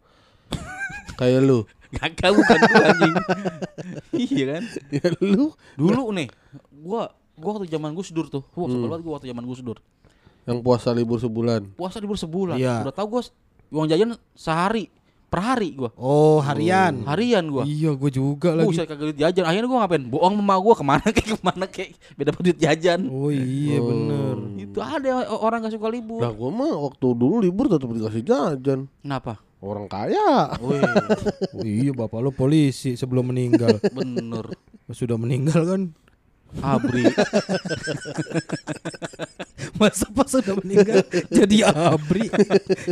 kayak 1.19 1.43
lu. 1.43 1.67
Gak 1.93 2.31
bukan 2.31 2.57
gua 2.63 2.83
anjing. 2.89 3.15
iya 4.17 4.43
kan? 4.55 4.63
Ya 4.89 5.07
lu 5.21 5.53
Dulu 5.77 6.15
nih, 6.15 6.27
gua 6.81 7.13
gua 7.37 7.49
waktu 7.59 7.69
zaman 7.69 7.91
Gus 7.93 8.09
Dur 8.09 8.27
tuh. 8.31 8.43
Wah, 8.57 8.65
sebel 8.65 8.87
banget 8.89 9.03
gua 9.05 9.13
waktu 9.19 9.27
zaman 9.29 9.45
Gus 9.45 9.61
Dur. 9.61 9.77
Yang 10.43 10.59
puasa 10.59 10.91
libur 10.91 11.17
sebulan. 11.17 11.73
Puasa 11.73 11.97
libur 11.97 12.15
sebulan. 12.15 12.55
Iya. 12.55 12.83
Udah 12.83 12.93
tahu 12.93 13.07
gua 13.09 13.21
uang 13.69 13.87
jajan 13.87 14.13
sehari 14.33 14.91
per 15.25 15.41
hari 15.41 15.73
gua. 15.73 15.89
Oh, 15.95 16.37
harian. 16.39 17.01
Harian 17.03 17.41
gua. 17.47 17.63
Iya, 17.63 17.91
gue 17.91 18.11
juga 18.11 18.53
lagi. 18.53 18.69
Buset 18.69 18.85
kagak 18.85 19.01
duit 19.07 19.17
jajan. 19.17 19.43
Akhirnya 19.43 19.65
gua 19.65 19.79
ngapain? 19.81 20.05
Bohong 20.05 20.35
sama 20.35 20.55
gua 20.57 20.73
ke 20.73 20.83
mana 20.83 21.05
kayak 21.15 21.25
ke 21.25 21.37
mana 21.39 21.65
kayak 21.65 21.89
beda 22.13 22.29
duit 22.35 22.57
jajan. 22.57 23.07
Oh 23.07 23.33
iya 23.33 23.81
Oh. 23.81 23.89
bener. 23.89 24.35
Itu 24.61 24.77
ada 24.77 25.09
orang 25.33 25.65
gak 25.65 25.73
suka 25.73 25.89
libur. 25.89 26.21
Lah 26.21 26.29
gua 26.29 26.49
mah 26.49 26.77
waktu 26.77 27.07
dulu 27.09 27.39
libur 27.39 27.65
tetap 27.65 27.87
dikasih 27.87 28.21
jajan. 28.21 28.85
Kenapa? 28.99 29.41
Orang 29.57 29.87
kaya. 29.87 30.53
Wih, 30.59 30.83
Oh, 31.49 31.63
iya 31.65 31.89
bapak 31.89 32.19
lo 32.19 32.29
polisi 32.29 32.93
sebelum 32.93 33.31
meninggal. 33.31 33.79
bener. 33.89 34.51
Sudah 34.91 35.15
meninggal 35.15 35.63
kan? 35.65 35.81
Abri. 36.59 37.07
Masa 39.83 40.07
pas 40.09 40.25
sudah 40.25 40.55
meninggal 40.57 41.03
jadi 41.29 41.57
abri, 41.65 42.27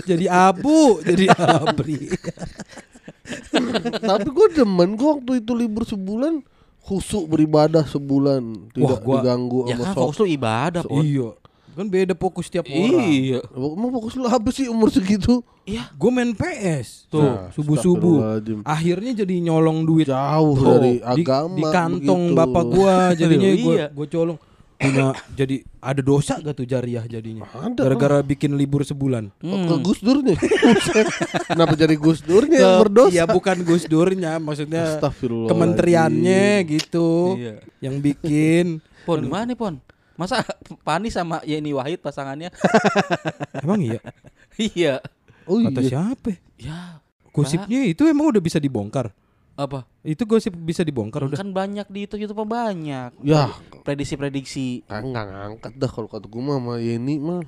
jadi 0.03 0.25
abu, 0.27 0.79
jadi 1.01 1.31
abri. 1.31 2.11
Tapi 4.01 4.27
gua 4.29 4.47
demen 4.49 4.89
gua 4.93 5.15
waktu 5.15 5.39
itu 5.39 5.51
libur 5.53 5.83
sebulan 5.83 6.41
khusuk 6.81 7.27
beribadah 7.27 7.85
sebulan 7.85 8.41
tidak 8.69 8.97
Wah, 8.97 8.99
gua- 8.99 9.15
diganggu 9.19 9.59
ya 9.63 9.75
sama 9.75 9.83
kan 9.83 9.93
sok. 9.93 10.01
fokus 10.03 10.17
lu 10.17 10.27
ibadah, 10.27 10.81
Pon. 10.83 10.99
Iya, 10.99 11.29
kan 11.71 11.85
beda 11.87 12.13
fokus 12.13 12.45
tiap 12.47 12.65
orang. 12.65 13.05
Iya. 13.05 13.39
Emang 13.47 13.91
fokus 13.93 14.13
lu 14.13 14.25
apa 14.25 14.49
sih 14.49 14.65
umur 14.65 14.89
segitu? 14.89 15.39
Iya. 15.61 15.85
Gue 15.93 16.09
main 16.09 16.33
PS 16.33 17.05
Tuh, 17.07 17.21
Nah, 17.21 17.47
subuh 17.51 17.77
subuh. 17.77 18.17
Akhirnya 18.65 19.13
jadi 19.15 19.35
nyolong 19.39 19.85
duit 19.85 20.09
Jauh 20.09 20.57
Tuh, 20.57 20.65
dari 20.73 20.91
di- 20.97 21.05
agama 21.05 21.55
di, 21.55 21.63
kantong 21.63 22.23
begitu. 22.27 22.39
bapak 22.41 22.63
gua 22.67 22.93
jadinya 23.19 23.49
gue 23.53 23.75
iya. 23.77 23.87
gue 23.87 24.07
colong 24.09 24.37
punya 24.81 25.05
jadi 25.31 25.55
ada 25.77 26.01
dosa 26.01 26.35
gak 26.35 26.53
tuh 26.53 26.65
jariah 26.65 27.05
jadinya 27.05 27.45
Ada 27.47 27.85
gara-gara 27.85 28.17
bikin 28.19 28.53
libur 28.53 28.81
sebulan 28.81 29.29
Oh, 29.39 29.59
ke 29.63 29.75
Gus 29.79 29.99
Durnya. 29.99 30.33
Buset. 30.65 31.05
Kenapa 31.45 31.73
jadi 31.73 31.95
Gus 31.95 32.19
Durnya 32.19 32.57
yang 32.57 32.75
berdosa? 32.81 33.13
Iya 33.13 33.23
bukan 33.25 33.57
Gus 33.61 33.85
Durnya 33.85 34.37
maksudnya 34.37 34.97
kementeriannya 35.45 36.65
gitu 36.65 37.37
Iya. 37.37 37.53
yang 37.79 37.99
bikin 37.99 38.81
Pon 39.01 39.21
gimana 39.21 39.45
nih, 39.45 39.57
Pon? 39.57 39.77
Masa 40.13 40.41
Pani 40.81 41.09
sama 41.09 41.41
Yeni 41.41 41.71
Wahid 41.71 42.01
pasangannya? 42.01 42.49
emang 43.63 43.79
iya 43.79 43.99
iya. 44.57 44.93
Oh 45.45 45.57
kata 45.59 45.81
iya. 45.81 45.89
siapa 45.89 46.37
Ya, 46.57 47.01
gosipnya 47.29 47.81
itu 47.83 48.05
emang 48.05 48.29
udah 48.29 48.37
bisa 48.37 48.57
dibongkar 48.57 49.09
apa? 49.67 49.79
itu 50.01 50.25
gosip 50.25 50.57
bisa 50.57 50.81
dibongkar 50.81 51.29
udah 51.29 51.37
Kan 51.37 51.53
banyak 51.53 51.85
di 51.93 52.09
YouTube 52.09 52.25
YouTube 52.25 52.41
banyak. 52.45 53.13
Ya, 53.21 53.53
Prediksi-prediksi. 53.85 54.85
kan 54.89 55.05
nggak 55.05 55.25
ngangkat 55.29 55.73
dah 55.77 55.89
kalau 55.89 56.09
kata 56.09 56.25
gue 56.25 56.41
mah 56.41 56.57
sama 56.57 56.73
Yeni 56.81 57.15
mah. 57.21 57.41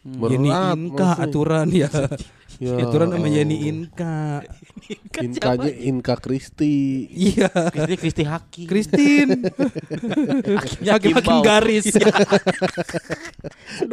Hmm. 0.00 0.24
Yeni 0.32 0.48
Inka 0.48 1.20
aturan 1.20 1.68
ya 1.68 1.92
Ya, 2.58 2.74
aturan 2.82 3.12
sama 3.12 3.24
Yeni 3.24 3.70
Inka 3.70 4.42
Kan 5.14 5.30
Inkanya? 5.30 5.70
Inka 5.70 6.18
Kristi. 6.18 7.06
iya 7.06 7.46
Kristi 7.70 8.26
Kristi 8.66 9.06
Haki. 9.06 9.22
Hakimnya 10.50 10.92
hakim 10.98 11.14
hakim 11.14 11.38
garis 11.46 11.86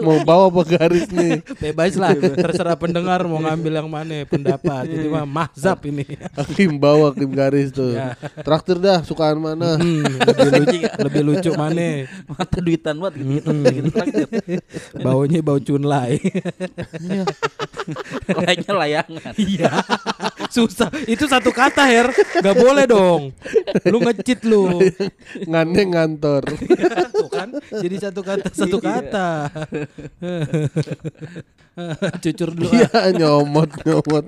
Mau 0.01 0.25
bawa 0.25 0.49
apa 0.49 0.61
garis 0.65 1.05
nih? 1.11 1.45
bebas 1.59 1.93
lah 1.95 2.17
terserah 2.17 2.73
pendengar 2.73 3.21
mau 3.29 3.37
ngambil 3.37 3.77
yang 3.77 3.89
mana 3.91 4.25
pendapat 4.25 4.89
jadi 4.89 5.05
mah 5.05 5.27
mahzab 5.27 5.77
ini 5.85 6.17
Hakim 6.33 6.77
bawa 6.77 7.13
hakim 7.13 7.29
garis 7.31 7.69
tuh. 7.69 7.93
Ya. 7.93 8.17
Traktir 8.41 8.81
dah 8.81 9.05
sukaan 9.05 9.37
mana? 9.37 9.77
Hmm, 9.77 10.01
lebih 10.01 10.49
lucu 10.65 10.79
lebih 10.81 11.21
lucu 11.23 11.51
mana 11.53 12.09
Mata 12.25 12.57
duitan 12.57 12.97
banget 12.97 13.13
gitu. 13.21 13.51
Mm-mm. 13.51 13.63
gitu 13.69 13.89
traktir. 13.93 14.27
baunya 14.97 15.39
bau 15.43 15.59
cunlai 15.61 16.17
Kayaknya 18.47 18.73
layangan. 18.79 19.33
iya 19.35 19.71
susah 20.47 20.87
itu 21.03 21.27
satu 21.27 21.51
kata 21.51 21.83
her 21.83 22.07
nggak 22.15 22.55
boleh 22.55 22.87
dong 22.87 23.35
lu 23.91 23.97
ngecit 23.99 24.47
lu 24.47 24.79
Ngane 25.43 25.83
ngantor. 25.91 26.47
tuh 27.11 27.27
kan 27.27 27.51
jadi 27.83 28.07
satu 28.07 28.23
kata 28.23 28.47
satu 28.55 28.79
kata 28.79 29.51
cucur 32.23 32.49
dulu 32.55 32.71
ah. 32.71 32.73
Iya 32.73 33.01
nyomot 33.13 33.69
nyomot 33.85 34.25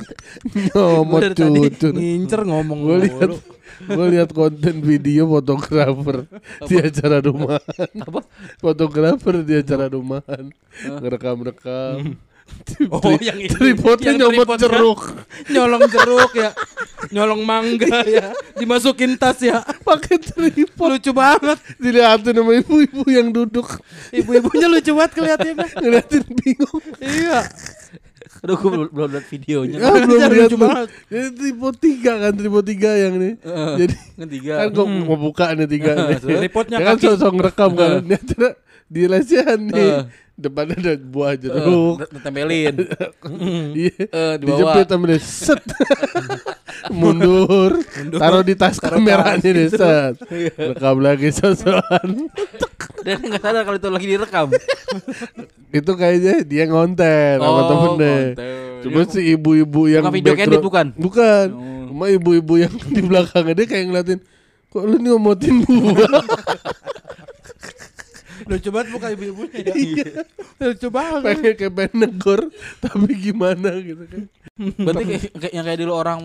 nyomot 0.54 1.22
Gua 1.24 1.32
dari 1.32 1.36
tadi 1.40 1.60
cucur. 1.72 1.94
ngincer 1.96 2.42
ngomong 2.46 2.80
Gue 2.86 2.98
lihat 3.10 3.32
gue 3.80 4.06
lihat 4.12 4.30
konten 4.36 4.84
video 4.84 5.24
fotografer 5.30 6.28
di 6.68 6.76
acara 6.84 7.24
rumahan. 7.24 7.64
Apa? 8.04 8.20
Fotografer 8.60 9.40
di 9.40 9.54
acara 9.56 9.88
rumahan. 9.88 10.52
Ngerekam-rekam. 10.84 12.20
Oh, 12.88 13.02
yang 13.20 13.36
ini. 13.36 13.50
tripodnya 13.50 14.16
tripodnya. 14.16 14.56
jeruk. 14.62 15.02
nyolong 15.50 15.84
jeruk 15.90 16.32
ya 16.32 16.52
nyolong 17.12 17.42
mangga 17.44 18.06
ya 18.06 18.32
dimasukin 18.56 19.16
tas 19.16 19.40
ya 19.42 19.64
Pakai 19.84 20.16
tripod. 20.22 20.96
lucu 20.96 21.12
banget 21.12 21.58
Dilihatin 21.76 22.36
sama 22.36 22.52
ibu-ibu 22.56 23.04
yang 23.10 23.32
duduk 23.32 23.68
ibu-ibunya 24.12 24.68
lucu 24.70 24.92
banget 24.96 25.12
kelihatannya 25.12 25.56
ngeliatin 25.82 26.24
bingung. 26.30 26.84
iya 27.00 27.44
Aduh 28.40 28.56
gue 28.56 28.70
belum, 28.72 28.88
belum 28.96 29.10
lihat 29.12 29.26
videonya. 29.28 29.78
Ya, 29.84 29.90
belum 30.00 30.32
lihat 30.32 30.54
banget. 30.56 30.88
Jadi 31.12 31.28
tripod 31.36 31.76
tiga 31.76 32.12
kan 32.24 32.32
tripod 32.32 32.64
tiga 32.64 32.92
yang 32.96 33.14
ini. 33.20 33.32
Jadi 33.76 33.96
Ketiga. 34.16 34.54
kan 34.64 34.68
kok 34.72 34.88
mau 34.88 35.18
buka 35.20 35.46
nih 35.60 35.68
tiga 35.68 35.92
nih. 36.08 36.18
Tripodnya 36.48 36.78
Ya 36.80 36.86
kan 36.88 36.96
sosok 37.04 37.32
ngerekam 37.36 37.72
kan. 37.76 38.00
Dia 38.08 38.20
tidak 38.24 38.54
di 38.88 39.02
lesehan 39.06 39.60
nih. 39.68 39.92
Eh. 39.92 40.02
Depannya 40.40 40.76
ada 40.80 40.94
buah 40.96 41.36
jeruk. 41.36 42.08
tempelin. 42.24 42.76
Iya. 43.76 44.08
Eh, 44.08 44.34
di 44.40 44.44
bawah. 44.48 44.60
Dijepit 44.80 44.88
sama 44.88 45.06
dia 45.12 45.20
set. 45.20 45.64
Mundur. 47.00 47.84
Taruh 48.16 48.44
di 48.48 48.56
tas 48.56 48.80
kameranya 48.80 49.44
deh 49.44 49.68
set. 49.68 50.16
Rekam 50.56 51.04
lagi 51.04 51.30
sosokan. 51.36 52.32
Dan 53.04 53.20
nggak 53.20 53.42
sadar 53.44 53.62
kalau 53.68 53.78
itu 53.78 53.90
lagi 53.92 54.08
direkam. 54.08 54.48
Itu 55.76 55.92
kayaknya 56.00 56.48
dia 56.48 56.64
ngonten 56.72 57.38
sama 57.44 57.62
temennya. 57.68 58.18
Cuma 58.80 59.02
si 59.12 59.20
ibu-ibu 59.36 59.92
yang 59.92 60.08
Bukan 60.08 60.16
video 60.16 60.60
bukan? 60.64 60.86
Bukan. 60.96 61.48
Oh. 61.52 61.80
Cuma 61.92 62.06
ibu-ibu 62.08 62.54
yang 62.56 62.74
di 62.96 63.02
belakangnya 63.04 63.54
dia 63.60 63.68
kayak 63.68 63.86
ngeliatin 63.92 64.20
Kok 64.70 64.86
lu 64.86 65.02
ngomotin 65.02 65.66
buah 65.66 66.22
lucu 68.46 68.70
banget 68.70 68.88
muka 68.94 69.08
ibu-ibunya 69.12 69.60
ya 69.60 69.74
Iya. 69.74 70.06
lucu 70.62 70.88
banget 70.88 71.22
Pengen 71.26 71.54
kayak 71.56 71.74
pengen 71.74 71.96
negor 71.98 72.42
Tapi 72.80 73.12
gimana 73.18 73.70
gitu 73.80 74.04
kan 74.06 74.24
Berarti 74.60 75.04
kayak, 75.04 75.24
kayak 75.36 75.54
yang 75.56 75.66
kayak 75.66 75.80
dulu 75.80 75.94
orang 75.96 76.20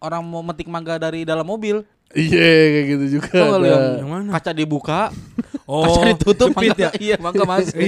orang 0.00 0.22
mau 0.24 0.40
metik 0.40 0.64
mangga 0.64 0.96
dari 0.96 1.28
dalam 1.28 1.44
mobil. 1.44 1.84
Iya 2.10 2.40
kayak 2.72 2.84
gitu 2.88 3.04
juga 3.20 3.30
ada. 3.36 3.60
yang 3.62 3.84
Yang 4.02 4.08
mana? 4.08 4.28
kaca 4.34 4.50
dibuka, 4.50 5.00
oh 5.70 5.84
kaca 5.86 6.10
ditutup, 6.10 6.50
mangga, 6.56 6.74
ya 6.74 6.90
iya 6.98 7.16
mangga 7.20 7.44
masuk. 7.46 7.76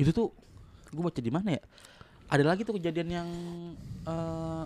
itu 0.00 0.10
tuh 0.10 0.30
gue 0.94 1.02
baca 1.02 1.20
di 1.20 1.32
mana 1.32 1.48
ya? 1.58 1.62
Ada 2.30 2.44
lagi 2.46 2.62
tuh 2.62 2.78
kejadian 2.78 3.08
yang 3.10 3.28
eh 4.06 4.62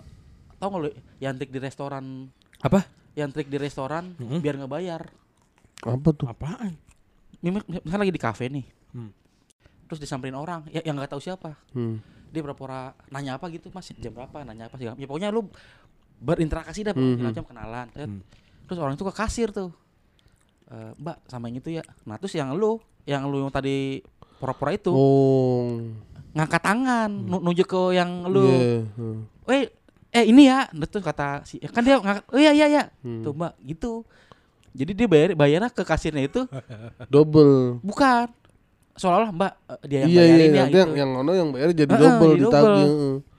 tahu 0.58 0.68
nggak 0.68 0.82
lu 0.82 0.90
yang 1.22 1.34
trik 1.38 1.50
di 1.50 1.60
restoran, 1.62 2.26
apa 2.60 2.82
yang 3.18 3.28
trik 3.28 3.46
di 3.46 3.58
restoran 3.58 4.14
Mhm. 4.14 4.38
biar 4.38 4.54
nggak 4.56 4.70
bayar. 4.70 5.02
Apa 5.80 6.08
tuh? 6.12 6.26
apaan 6.26 6.78
Mis- 7.38 7.62
Misalnya 7.80 8.02
lagi 8.02 8.10
di 8.10 8.18
kafe 8.20 8.46
nih, 8.46 8.66
Hmm. 8.90 9.10
terus 9.84 9.98
disamperin 9.98 10.34
orang 10.34 10.66
ya, 10.68 10.82
yang 10.82 10.94
nggak 10.94 11.10
tahu 11.10 11.20
siapa. 11.20 11.58
Hmm. 11.70 11.98
dia 12.28 12.38
pura-pura 12.38 12.92
nanya 13.08 13.34
apa 13.34 13.48
gitu 13.48 13.72
mas 13.72 13.88
jam 13.90 14.12
berapa 14.12 14.44
nanya 14.44 14.68
apa 14.68 14.76
sih 14.76 14.84
ya 14.84 14.92
pokoknya 15.00 15.32
lu 15.32 15.48
berinteraksi 16.14 16.84
dah 16.84 16.92
segala 16.92 17.32
macam 17.32 17.40
kenalan 17.42 17.86
Tet. 17.88 18.04
Hmm. 18.04 18.20
terus 18.62 18.76
orang 18.76 18.92
itu 18.92 19.04
ke 19.06 19.14
kasir 19.16 19.48
tuh 19.48 19.72
"Eh, 20.68 20.92
mbak 20.94 21.24
sama 21.24 21.48
yang 21.48 21.56
itu 21.56 21.72
ya 21.72 21.80
nah 22.04 22.20
terus 22.20 22.34
yang 22.34 22.52
lu 22.52 22.76
yang 23.04 23.24
lu 23.24 23.40
yang 23.40 23.48
tadi 23.48 24.04
pura-pura 24.36 24.76
itu 24.76 24.92
Oh 24.92 25.80
ngangkat 26.28 26.60
tangan 26.60 27.08
nu- 27.08 27.40
nunjuk 27.40 27.64
ke 27.66 27.96
yang 27.96 28.28
lu 28.28 28.44
Iya, 28.44 28.84
hmm. 28.92 29.18
Weh, 29.48 29.64
eh 30.10 30.24
ini 30.24 30.46
ya, 30.46 30.64
terus 30.88 31.02
kata 31.02 31.44
si 31.44 31.60
kan 31.60 31.80
dia 31.80 31.96
ngangkat, 31.96 32.24
oh 32.28 32.38
iya 32.38 32.52
iya 32.52 32.66
iya, 32.66 32.82
Hmm. 33.00 33.20
tuh 33.20 33.32
mbak 33.32 33.52
gitu. 33.62 33.92
Jadi 34.72 34.92
dia 34.94 35.06
bayar 35.06 35.28
bayarnya 35.34 35.68
ke 35.68 35.82
kasirnya 35.82 36.22
itu 36.22 36.44
double. 37.12 37.80
bukan 37.80 38.28
seolah-olah 38.94 39.30
mbak 39.30 39.52
eh, 39.68 39.78
dia 39.86 39.98
yang 39.98 40.10
iya 40.10 40.18
bayarin 40.18 40.34
iya 40.34 40.46
ya 40.48 40.62
nanti 40.64 40.76
yang 40.76 40.90
gitu. 40.90 41.00
yang 41.00 41.10
ono 41.14 41.32
yang 41.32 41.48
bayar 41.50 41.68
jadi 41.70 41.90
Heeh, 41.90 42.02
double 42.02 42.30
jadi 42.30 42.42
ditagih. 42.42 42.88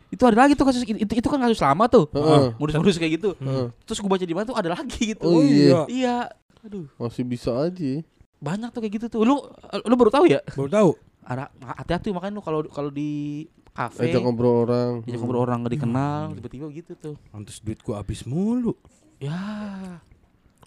Itu 0.09 0.23
ada 0.25 0.37
lagi 0.41 0.53
tuh 0.53 0.65
kasus 0.65 0.81
itu, 0.81 0.97
itu 0.97 1.27
kan 1.27 1.37
kasus 1.39 1.61
lama 1.61 1.85
tuh. 1.85 2.09
Heeh. 2.09 2.57
Modus-modus 2.57 2.97
kayak 2.97 3.21
gitu. 3.21 3.29
Heeh. 3.37 3.69
Terus 3.85 3.97
gue 3.99 4.09
baca 4.09 4.25
di 4.25 4.33
mana 4.33 4.45
tuh 4.45 4.57
ada 4.57 4.69
lagi 4.73 5.13
gitu. 5.13 5.21
Oh, 5.21 5.37
iya. 5.39 5.85
Iya. 5.85 6.17
Aduh, 6.65 6.89
Masih 6.97 7.21
bisa 7.23 7.53
aja. 7.53 8.01
banyak 8.41 8.69
tuh 8.73 8.81
kayak 8.81 8.93
gitu 8.97 9.05
tuh. 9.07 9.21
Lu 9.21 9.37
lu 9.85 9.93
baru 9.93 10.09
tahu 10.09 10.25
ya? 10.25 10.41
Baru 10.57 10.65
tahu. 10.67 10.89
Ada 11.21 11.53
hati-hati 11.77 12.09
makanya 12.09 12.33
lu 12.35 12.41
kalau 12.41 12.59
kalau 12.65 12.89
di 12.89 13.45
kafe 13.79 14.11
Ajak 14.11 14.21
ngobrol 14.27 14.67
orang. 14.67 14.91
diajak 15.07 15.19
ngobrol 15.23 15.41
orang 15.47 15.57
gak 15.63 15.73
dikenal, 15.79 16.21
tiba-tiba 16.35 16.65
gitu 16.75 16.91
tuh. 16.99 17.15
Pantes 17.31 17.63
duitku 17.63 17.95
habis 17.95 18.27
mulu. 18.27 18.75
Ya. 19.23 20.03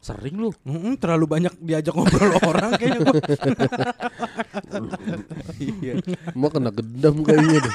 Sering 0.03 0.35
lu. 0.35 0.51
Mm-mm, 0.65 0.97
terlalu 0.97 1.29
banyak 1.29 1.55
diajak 1.61 1.93
ngobrol 1.93 2.33
orang 2.51 2.75
kayaknya 2.81 3.01
gua. 3.05 3.21
Iya. 5.61 5.93
Mau 6.33 6.49
kena 6.49 6.73
gedam 6.73 7.21
kayaknya 7.21 7.63
deh. 7.63 7.75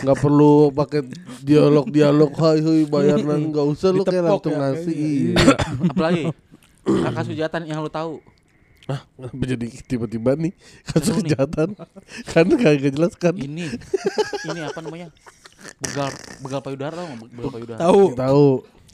Nggak 0.00 0.16
perlu 0.16 0.72
pakai 0.72 1.00
dialog-dialog 1.44 2.32
hai 2.32 2.58
hai 2.64 2.80
bayar 2.88 3.18
nanti 3.20 3.52
nggak 3.52 3.66
usah 3.68 3.92
lu 3.92 4.06
kayak 4.06 4.24
langsung 4.24 4.54
ya, 4.56 4.60
ngasih. 4.72 4.96
Iya. 4.96 5.54
Apalagi 5.92 6.22
kasus 6.86 7.28
kejahatan 7.36 7.62
yang 7.68 7.84
lu 7.84 7.92
tahu. 7.92 8.24
Ah, 8.90 9.00
kenapa 9.14 9.44
jadi 9.46 9.66
tiba-tiba 9.86 10.34
nih 10.34 10.50
kasus 10.82 11.14
kejahatan? 11.16 11.78
Karena 12.26 12.54
kagak 12.56 12.90
jelas 12.90 13.14
kan. 13.14 13.32
Ini 13.32 13.70
ini 14.42 14.60
apa 14.60 14.82
namanya? 14.82 15.14
Begal 15.78 16.10
begal 16.40 16.60
payudara 16.60 16.92
tau 16.92 17.06
nggak? 17.06 17.30
begal 17.30 17.50
payudara. 17.52 17.78
Tahu 17.78 18.02
Tahu. 18.14 18.46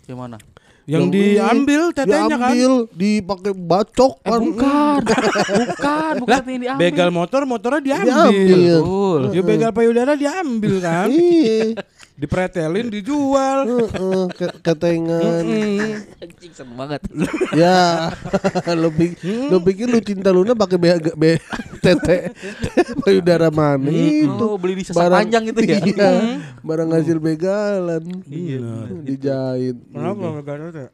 Yang 0.04 0.18
mana? 0.18 0.38
yang 0.86 1.10
Yang 1.10 1.18
diambil 1.18 1.82
tetenya 1.90 2.36
kan. 2.38 2.54
Diambil, 2.54 2.72
dipakai 2.94 3.52
bacok 3.52 4.12
Eh, 4.16 4.30
kan. 4.30 4.38
bukan. 4.38 5.00
bukan, 5.74 6.12
bukan 6.22 6.40
yang 6.46 6.60
diambil. 6.62 6.82
Begal 6.84 7.10
motor, 7.10 7.40
motornya 7.42 7.82
diambil. 7.82 8.30
Diambil. 8.30 8.76
Betul. 8.78 9.20
Ya 9.34 9.42
begal 9.42 9.72
payudara 9.72 10.12
diambil 10.14 10.74
kan. 10.78 11.08
Iya. 11.10 11.74
Dipretelin, 12.16 12.88
dijual. 12.88 13.68
Heeh, 13.92 14.24
ke- 14.32 14.56
ketengan. 14.62 15.44
Anjing 16.16 16.48
seneng 16.50 16.72
banget. 16.74 17.00
ya, 17.60 18.08
lu 18.74 18.88
pikir, 18.88 19.52
lu 19.52 19.60
pikir 19.60 19.84
lu 19.84 20.00
cinta 20.00 20.32
Luna 20.32 20.52
pakai 20.52 20.76
be, 20.76 20.88
be 21.12 21.30
tete 21.78 22.32
payudara 23.04 23.52
mana 23.52 23.84
itu 23.86 24.32
Oh, 24.32 24.56
beli 24.56 24.80
di 24.80 24.84
sesar 24.84 25.12
panjang 25.12 25.44
gitu 25.44 25.60
ya. 25.60 25.76
Iya, 25.78 26.10
barang 26.60 26.88
hasil 26.90 27.20
begalan. 27.20 28.00
Iya. 28.24 28.96
Dijahit. 29.04 29.76
Kenapa 29.86 30.24
begal 30.34 30.56
tete? 30.66 30.86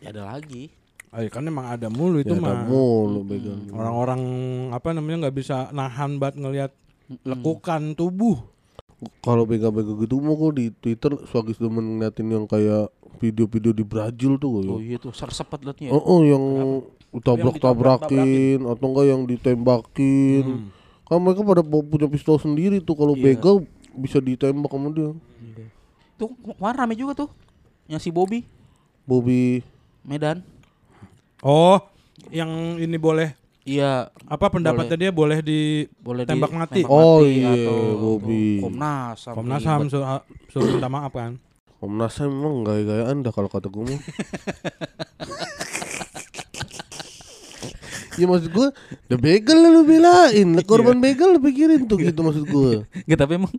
Ya 0.00 0.08
ada 0.10 0.32
lagi. 0.32 0.72
Ah, 1.08 1.20
ya 1.20 1.28
kan 1.28 1.40
emang 1.42 1.64
ada 1.66 1.88
mulu 1.88 2.20
itu 2.20 2.30
Ya, 2.30 2.38
ada 2.38 2.52
mah. 2.54 2.64
mulu 2.64 3.20
begal. 3.22 3.68
Orang-orang 3.68 4.20
apa 4.70 4.88
namanya 4.92 5.28
nggak 5.28 5.36
bisa 5.36 5.68
nahan 5.70 6.16
buat 6.16 6.32
ngelihat 6.32 6.72
lekukan 7.22 7.92
tubuh. 7.92 8.36
Kalau 9.20 9.46
begal-begal 9.46 9.94
gitu 9.96 10.18
mau 10.18 10.34
kok 10.34 10.58
di 10.58 10.74
Twitter 10.74 11.14
suka 11.24 11.54
demen 11.54 11.96
ngeliatin 11.96 12.26
yang 12.26 12.44
kayak 12.44 12.90
video-video 13.18 13.70
di 13.70 13.82
Brazil 13.82 14.34
tuh 14.36 14.50
Oh 14.50 14.62
gue. 14.74 14.78
iya 14.84 14.96
tuh, 14.96 15.14
sepet 15.14 15.62
liatnya. 15.62 15.90
Oh, 15.90 16.02
oh, 16.02 16.20
yang 16.20 16.44
tabrak-tabrakin 17.12 18.58
atau 18.60 18.84
enggak 18.84 19.06
yang 19.06 19.22
ditembakin. 19.22 20.44
Kan 21.04 21.18
mereka 21.18 21.40
pada 21.40 21.62
pu- 21.62 21.86
punya 21.86 22.04
pistol 22.04 22.36
sendiri 22.36 22.82
tuh 22.82 22.92
kalau 22.92 23.14
Iya. 23.14 23.38
begal 23.38 23.56
bisa 23.94 24.18
ditembak 24.18 24.68
sama 24.68 24.90
dia. 24.90 25.14
Tuh 26.18 26.34
kemarin 26.34 26.76
rame 26.76 26.94
juga 26.94 27.14
tuh. 27.16 27.30
Yang 27.86 28.00
si 28.02 28.10
Bobby 28.10 28.42
Bobby 29.04 29.62
Medan. 30.02 30.42
Oh, 31.38 31.78
yang 32.28 32.50
ini 32.76 32.98
boleh 32.98 33.37
Iya, 33.68 33.92
apa 34.24 34.48
pendapatnya 34.48 34.96
dia 34.96 35.12
boleh 35.12 35.44
di 35.44 35.60
boleh 36.00 36.24
Tembak 36.24 36.48
di- 36.48 36.56
mati. 36.56 36.80
Oh 36.88 37.20
mati 37.20 37.36
iya, 37.36 37.52
atau 37.52 37.76
Bobby. 37.94 38.64
Komnas 38.64 39.20
HAM 39.22 39.34
Komnas. 39.36 39.60
HAM 39.62 39.80
suruh, 39.92 40.08
suruh 40.48 40.68
minta 40.70 40.88
maaf 40.88 41.12
kan. 41.12 41.36
Komnas 41.76 42.16
HAM 42.16 42.32
emang 42.32 42.64
gaya-gayaan 42.64 43.20
dah 43.20 43.28
kalau 43.28 43.52
kata 43.52 43.68
gue 43.68 43.84
mah. 43.84 44.00
Ya 48.18 48.26
maksud 48.26 48.50
gue, 48.50 48.68
the 49.06 49.14
begal 49.14 49.54
lu 49.54 49.86
belain, 49.86 50.48
lah 50.58 50.64
korban 50.66 50.98
begal 50.98 51.30
lu 51.30 51.38
pikirin 51.38 51.86
tuh 51.86 52.02
gitu 52.02 52.18
maksud 52.26 52.44
gue. 52.50 52.82
Nggak, 53.06 53.18
tapi 53.18 53.32
emang 53.38 53.52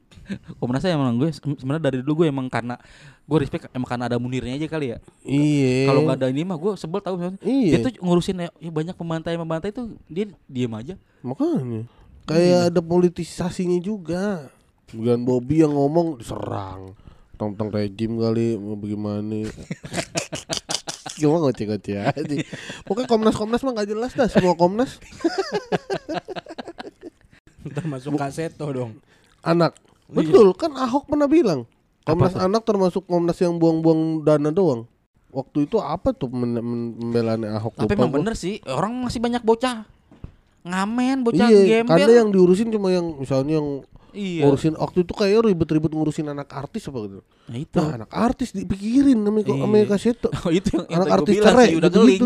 Komnas 0.60 0.84
HAM 0.84 1.00
emang 1.00 1.16
gue 1.16 1.32
sebenarnya 1.32 1.84
dari 1.88 1.98
dulu 2.04 2.24
gue 2.24 2.28
emang 2.28 2.52
karena 2.52 2.76
gue 3.24 3.38
respect 3.40 3.72
emang 3.72 3.88
karena 3.88 4.12
ada 4.12 4.20
Munirnya 4.20 4.60
aja 4.60 4.68
kali 4.68 4.92
ya. 4.92 4.98
Iya. 5.24 5.88
Kalau 5.88 6.04
nggak 6.04 6.18
ada 6.20 6.28
ini 6.28 6.44
mah 6.44 6.60
gue 6.60 6.76
sebel 6.76 7.00
tahu 7.00 7.16
misalnya. 7.16 7.40
Iya. 7.40 7.72
Dia 7.72 7.86
tuh 7.88 7.92
ngurusin 8.04 8.36
ya, 8.44 8.50
ya 8.60 8.72
banyak 8.76 8.96
pembantai-pembantai 9.00 9.72
tuh 9.72 9.96
dia 10.12 10.28
diem 10.52 10.74
aja. 10.76 11.00
Makanya 11.24 11.88
kayak 12.28 12.76
ada 12.76 12.82
politisasinya 12.84 13.80
juga. 13.80 14.52
Bukan 14.92 15.24
Bobby 15.24 15.64
yang 15.64 15.74
ngomong 15.74 16.20
diserang. 16.20 16.94
Tentang 17.40 17.72
rejim 17.72 18.20
kali 18.20 18.60
bagaimana. 18.60 19.48
Cuma 21.20 21.44
ngoceh-ngoceh 21.44 21.96
aja. 22.00 22.36
Pokoknya 22.88 23.08
Komnas-Komnas 23.08 23.62
mah 23.62 23.74
gak 23.76 23.90
jelas 23.90 24.12
dah 24.16 24.26
semua 24.26 24.56
Komnas. 24.56 24.98
Termasuk 27.70 28.16
kaseto 28.16 28.66
dong. 28.72 28.92
Anak. 29.44 29.76
Betul 30.10 30.56
kan 30.56 30.74
Ahok 30.74 31.06
pernah 31.06 31.28
bilang. 31.28 31.68
Komnas 32.02 32.34
anak 32.34 32.66
termasuk 32.66 33.06
Komnas 33.06 33.38
yang 33.38 33.60
buang-buang 33.60 34.24
dana 34.24 34.50
doang. 34.50 34.90
Waktu 35.30 35.70
itu 35.70 35.78
apa 35.78 36.10
tuh 36.10 36.26
pembelaannya 36.26 37.54
Ahok? 37.54 37.78
Tapi 37.78 37.94
Lupa 37.94 38.02
emang 38.02 38.10
gua. 38.10 38.18
bener 38.18 38.34
sih 38.34 38.58
orang 38.66 38.98
masih 38.98 39.22
banyak 39.22 39.46
bocah 39.46 39.86
ngamen, 40.60 41.22
bocah 41.24 41.48
Iya, 41.48 41.86
gembel. 41.86 41.94
karena 41.96 42.12
yang 42.20 42.30
diurusin 42.34 42.68
cuma 42.68 42.90
yang 42.90 43.16
misalnya 43.16 43.62
yang 43.62 43.86
iya. 44.14 44.44
ngurusin 44.46 44.74
waktu 44.78 45.06
itu 45.06 45.14
kayak 45.14 45.46
ribet-ribet 45.46 45.92
ngurusin 45.94 46.28
anak 46.30 46.50
artis 46.52 46.86
apa 46.90 46.98
gitu. 47.06 47.22
Nah 47.50 47.58
itu. 47.58 47.78
Nah, 47.78 47.96
anak 48.04 48.12
artis 48.14 48.50
dipikirin 48.54 49.18
namanya 49.20 49.50
kok 49.50 49.58
Iya. 49.58 49.66
Amerika 49.66 49.96
Seto. 50.00 50.30
Oh, 50.46 50.52
itu 50.54 50.70
yang, 50.74 50.86
Anak 50.90 51.22
artis 51.22 51.34
bilang 51.36 51.46
cerai 51.54 51.68
sih, 51.68 51.78
udah 51.78 51.92
keling. 51.92 52.24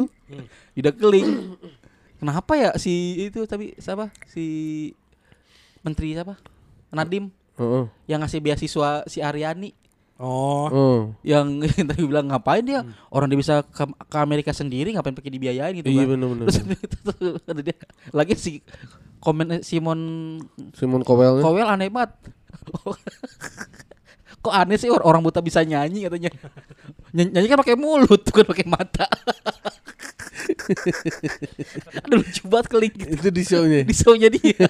Udah 0.79 0.93
keling. 0.93 1.27
Kenapa 2.19 2.53
ya 2.55 2.69
si 2.79 2.93
itu 3.27 3.43
tapi 3.43 3.75
siapa? 3.81 4.09
Si 4.31 4.45
menteri 5.83 6.15
siapa? 6.15 6.39
Nadim 6.93 7.33
Heeh. 7.59 7.85
yang 8.07 8.21
ngasih 8.23 8.39
beasiswa 8.39 9.03
si 9.09 9.19
Aryani 9.19 9.73
Oh, 10.15 10.69
Heeh. 10.69 10.99
yang 11.33 11.59
tadi 11.65 12.01
bilang 12.05 12.29
ngapain 12.29 12.61
dia 12.61 12.85
orang 13.09 13.27
dia 13.27 13.39
bisa 13.39 13.65
ke, 13.65 13.81
ke 13.83 14.17
Amerika 14.17 14.53
sendiri 14.53 14.93
ngapain 14.93 15.11
pakai 15.11 15.33
dibiayain 15.33 15.73
gitu 15.73 15.89
Iya 15.89 16.05
kan. 16.05 16.09
benar-benar. 16.15 16.45
Terus 16.47 16.57
itu 16.63 16.97
tuh, 17.01 17.13
ada 17.43 17.61
dia 17.61 17.75
lagi 18.13 18.33
si 18.37 18.51
komen 19.17 19.65
Simon 19.65 19.99
Simon 20.71 21.01
Cowell 21.01 21.41
Cowell 21.41 21.65
aneh 21.65 21.89
banget. 21.89 22.13
Kok 24.43 24.51
aneh 24.53 24.75
sih 24.75 24.91
or- 24.91 25.03
orang 25.03 25.23
buta 25.23 25.39
bisa 25.39 25.63
nyanyi 25.63 26.05
katanya. 26.05 26.29
Nyanyi, 27.15 27.29
nyanyi 27.31 27.47
kan 27.47 27.59
pakai 27.59 27.77
mulut 27.77 28.21
bukan 28.25 28.45
pakai 28.45 28.65
mata. 28.65 29.05
Aduh 32.07 32.21
lucu 32.21 32.43
banget 32.47 32.67
keling 32.71 32.93
gitu. 32.93 33.11
itu 33.13 33.29
di 33.29 33.43
show-nya. 33.43 33.79
Di 33.89 33.95
show-nya 33.95 34.27
dia. 34.31 34.65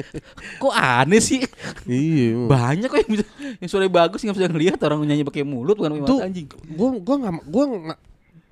Kok 0.62 0.74
aneh 0.74 1.20
sih? 1.22 1.42
iya. 1.88 2.36
Banyak 2.46 2.88
kok 2.90 2.98
yang 3.02 3.10
bisa 3.18 3.24
yang 3.58 3.70
suara 3.70 3.86
bagus 3.88 4.20
nggak 4.22 4.36
bisa 4.36 4.48
ngelihat 4.50 4.78
orang 4.84 5.02
nyanyi 5.04 5.24
pakai 5.24 5.44
mulut 5.46 5.78
bukan 5.78 5.96
pakai 5.96 6.04
mata 6.04 6.26
anjing. 6.26 6.46
Gua 6.74 6.88
gua 7.00 7.16
enggak 7.18 7.34
gua 7.48 7.64
nggak 7.66 7.98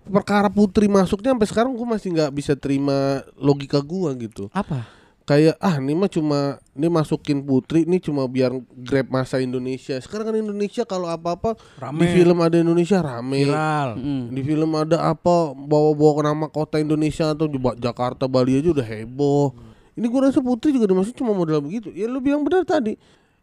perkara 0.06 0.48
putri 0.48 0.86
masuknya 0.86 1.34
sampai 1.34 1.48
sekarang 1.50 1.72
gua 1.74 1.98
masih 1.98 2.08
nggak 2.14 2.30
bisa 2.32 2.52
terima 2.56 3.22
logika 3.36 3.82
gua 3.82 4.14
gitu. 4.16 4.48
Apa? 4.54 4.95
Kayak 5.26 5.58
ah 5.58 5.82
ini 5.82 5.98
mah 5.98 6.06
cuma 6.06 6.62
ini 6.78 6.86
masukin 6.86 7.42
putri 7.42 7.82
ini 7.82 7.98
cuma 7.98 8.30
biar 8.30 8.62
grab 8.78 9.10
masa 9.10 9.42
Indonesia. 9.42 9.98
Sekarang 9.98 10.30
kan 10.30 10.38
Indonesia 10.38 10.86
kalau 10.86 11.10
apa-apa 11.10 11.58
Rame. 11.82 12.06
di 12.06 12.06
film 12.14 12.38
ada 12.38 12.54
Indonesia 12.62 13.02
rame. 13.02 13.42
viral. 13.42 13.98
Mm. 13.98 14.24
Di 14.30 14.40
film 14.46 14.70
ada 14.78 15.02
apa 15.02 15.50
bawa-bawa 15.50 16.12
ke 16.14 16.22
nama 16.30 16.46
kota 16.46 16.78
Indonesia 16.78 17.34
atau 17.34 17.50
di 17.50 17.58
Jakarta 17.58 18.30
Bali 18.30 18.54
aja 18.54 18.70
udah 18.70 18.86
heboh. 18.86 19.50
Ini 19.98 20.06
gua 20.06 20.30
rasa 20.30 20.38
Putri 20.38 20.70
juga 20.70 20.86
dimasukin 20.86 21.18
cuma 21.18 21.34
modal 21.34 21.58
begitu. 21.58 21.90
Ya 21.90 22.06
lu 22.06 22.22
bilang 22.22 22.46
benar 22.46 22.62
tadi. 22.62 22.94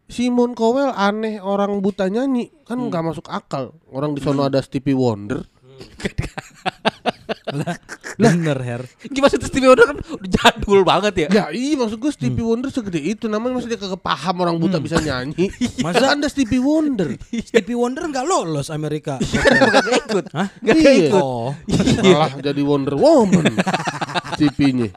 Simon 0.08 0.56
Cowell 0.56 0.88
aneh 0.96 1.36
orang 1.36 1.84
buta 1.84 2.08
nyanyi 2.08 2.48
kan 2.64 2.80
nggak 2.80 3.12
masuk 3.12 3.28
akal. 3.28 3.76
Orang 3.92 4.16
di 4.16 4.24
sono 4.24 4.48
ada 4.48 4.64
Stevie 4.64 4.96
Wonder. 4.96 5.44
Bener, 8.14 8.58
Her. 8.58 8.82
Gimana 9.04 9.30
sih 9.30 9.42
Stevie 9.42 9.66
Wonder 9.66 9.86
kan 9.86 9.96
udah 9.98 10.28
jadul 10.28 10.80
banget 10.82 11.14
ya? 11.16 11.28
Ya 11.30 11.44
iya 11.50 11.74
maksud 11.74 11.98
gue 11.98 12.10
Stevie 12.10 12.42
Wonder 12.42 12.70
segede 12.70 12.98
itu 12.98 13.26
namanya 13.26 13.58
masih 13.58 13.70
dia 13.70 13.78
kagak 13.78 13.98
paham 13.98 14.40
orang 14.40 14.56
buta 14.56 14.78
bisa 14.78 14.98
nyanyi. 14.98 15.50
Masa 15.84 16.10
anda 16.10 16.26
Stevie 16.26 16.58
Wonder? 16.58 17.14
Stevie 17.48 17.74
Wonder 17.74 18.06
nggak 18.06 18.24
lolos 18.24 18.68
Amerika. 18.68 19.18
Gak 19.74 19.86
ikut. 20.06 20.24
Hah? 20.30 20.48
Gak 20.58 20.76
Iya. 20.76 21.10
ikut. 21.10 21.22
Oh, 21.22 21.50
Malah 22.02 22.32
jadi 22.38 22.62
Wonder 22.62 22.94
Woman. 22.94 23.44
Stevie-nya. 24.34 24.90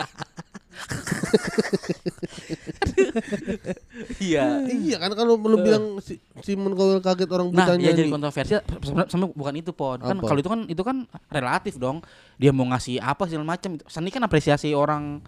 Iya. 4.20 4.64
Iya 4.68 4.98
kan 4.98 5.12
kalau 5.14 5.36
lu 5.38 5.58
bilang 5.60 5.98
si, 6.00 6.18
Simon 6.42 6.74
Cowell 6.74 7.02
kaget 7.02 7.30
orang 7.30 7.48
Nah, 7.52 7.66
buta 7.66 7.74
ya 7.78 7.92
jadi 7.92 8.10
kontroversial 8.10 8.62
sebenarnya 8.82 9.10
sama 9.10 9.26
bukan 9.32 9.54
itu 9.56 9.72
pon. 9.72 10.00
Kan 10.00 10.18
kalau 10.20 10.40
itu 10.40 10.50
kan 10.50 10.60
itu 10.68 10.82
kan 10.82 10.98
relatif 11.30 11.76
dong. 11.76 12.02
Dia 12.38 12.52
mau 12.52 12.66
ngasih 12.68 13.00
apa 13.00 13.26
segala 13.26 13.46
macam. 13.48 13.78
Seni 13.86 14.10
kan 14.10 14.22
apresiasi 14.22 14.72
orang 14.72 15.20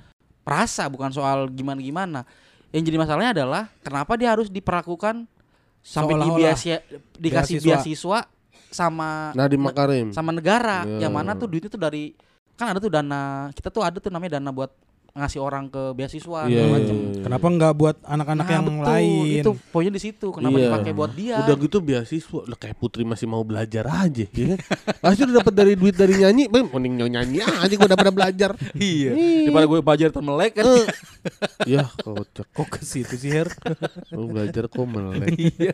rasa 0.43 0.87
bukan 0.87 1.11
soal 1.11 1.49
gimana-gimana. 1.49 2.25
Yang 2.69 2.83
jadi 2.87 2.97
masalahnya 2.97 3.31
adalah 3.33 3.63
kenapa 3.81 4.13
dia 4.13 4.29
harus 4.29 4.47
diperlakukan 4.47 5.25
sampai 5.81 6.13
di 6.13 6.21
Seolah-olah 6.21 6.37
biasa 6.37 6.75
dikasih 7.17 7.55
beasiswa. 7.57 7.69
beasiswa 7.73 8.19
sama 8.69 9.33
Nadiem 9.33 9.63
Makarim. 9.63 10.07
sama 10.13 10.29
negara 10.29 10.85
Ya. 10.85 11.07
yang 11.07 11.13
mana 11.15 11.33
tuh 11.33 11.49
duitnya 11.49 11.73
tuh 11.73 11.81
dari 11.81 12.13
kan 12.53 12.69
ada 12.69 12.77
tuh 12.77 12.91
dana 12.91 13.49
kita 13.49 13.73
tuh 13.73 13.81
ada 13.81 13.97
tuh 13.97 14.13
namanya 14.13 14.37
dana 14.37 14.53
buat 14.53 14.69
ngasih 15.19 15.39
orang 15.39 15.67
ke 15.67 15.91
beasiswa 15.91 16.39
Iya, 16.43 16.49
segala 16.49 16.63
iya, 16.63 16.73
macam. 16.73 16.95
iya. 16.95 17.21
Kenapa 17.21 17.45
nggak 17.49 17.73
buat 17.75 17.95
anak-anak 18.01 18.45
Nah, 18.45 18.53
yang 18.53 18.65
betul. 18.65 18.85
lain? 18.87 19.41
Itu 19.43 19.51
poinnya 19.69 19.93
di 19.93 20.01
situ. 20.01 20.27
Kenapa 20.31 20.55
Iya. 20.55 20.67
dipakai 20.67 20.91
buat 20.91 21.11
dia? 21.13 21.35
Udah 21.39 21.55
gitu 21.55 21.77
beasiswa, 21.79 22.41
lah 22.43 22.57
kayak 22.57 22.75
Putri 22.75 23.03
masih 23.03 23.25
mau 23.25 23.43
belajar 23.43 23.83
aja, 23.85 24.25
ya 24.25 24.45
kan? 24.49 24.59
Pasti 24.99 25.21
udah 25.23 25.35
dapat 25.37 25.53
dari 25.53 25.73
duit 25.75 25.93
dari 25.93 26.13
nyanyi, 26.15 26.47
mending 26.47 26.95
nyanyi 27.09 27.39
aja 27.43 27.73
gua 27.75 27.89
dapat 27.89 28.09
belajar. 28.09 28.51
Iya. 28.73 29.11
Daripada 29.45 29.65
gue 29.65 29.79
belajar 29.79 30.09
termelek 30.09 30.51
kan. 30.55 30.65
Eh. 30.65 30.87
ya 31.75 31.83
kocak, 31.99 32.47
Kok 32.49 32.67
ke 32.69 32.81
situ 32.81 33.15
sih 33.15 33.29
Her? 33.29 33.51
lu 34.15 34.29
belajar 34.29 34.65
kok 34.65 34.85
melek. 34.85 35.35
Iya. 35.35 35.73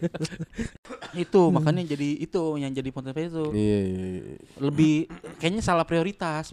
itu 1.16 1.42
makanya 1.48 1.86
jadi 1.86 2.10
itu 2.18 2.42
yang 2.56 2.72
jadi 2.72 2.90
potensi 2.90 3.22
itu. 3.26 3.46
Iya, 3.52 3.80
iya, 3.82 4.04
iya. 4.20 4.36
Lebih 4.60 5.08
kayaknya 5.38 5.62
salah 5.62 5.86
prioritas. 5.86 6.52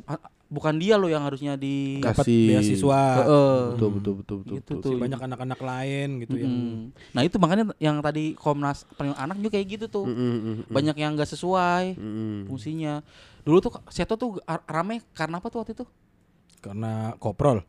Bukan 0.53 0.77
dia 0.77 1.01
loh 1.01 1.09
yang 1.09 1.25
harusnya 1.25 1.57
di 1.57 1.97
Dapat 2.05 2.29
beasiswa. 2.29 3.01
Heeh. 3.25 3.57
Betul, 3.73 3.89
betul, 3.97 4.15
betul, 4.21 4.37
betul. 4.45 4.57
Gitu 4.61 4.73
betul. 4.77 4.93
tuh. 4.93 5.01
banyak 5.01 5.21
anak-anak 5.25 5.61
lain 5.65 6.09
gitu 6.21 6.37
yang 6.37 6.53
Mm-mm. 6.53 6.93
Nah 7.17 7.21
itu 7.25 7.37
makanya 7.41 7.65
yang 7.81 8.05
tadi 8.05 8.37
Komnas 8.37 8.85
Perlindungan 8.93 9.25
Anak 9.25 9.37
juga 9.41 9.51
kayak 9.57 9.67
gitu 9.81 9.87
tuh. 9.89 10.05
Mm, 10.05 10.13
mm, 10.13 10.21
mm, 10.21 10.55
mm. 10.69 10.73
Banyak 10.77 10.97
yang 11.01 11.17
gak 11.17 11.33
sesuai 11.33 11.97
Mm, 11.97 12.05
mm. 12.05 12.39
fungsinya. 12.53 13.01
Dulu 13.49 13.59
tuh 13.65 13.73
Seto 13.89 14.21
tuh 14.21 14.37
rame 14.69 15.01
karena 15.17 15.41
apa 15.41 15.49
tuh 15.49 15.65
waktu 15.65 15.73
itu? 15.73 15.89
karena 16.63 17.19
koprol. 17.19 17.67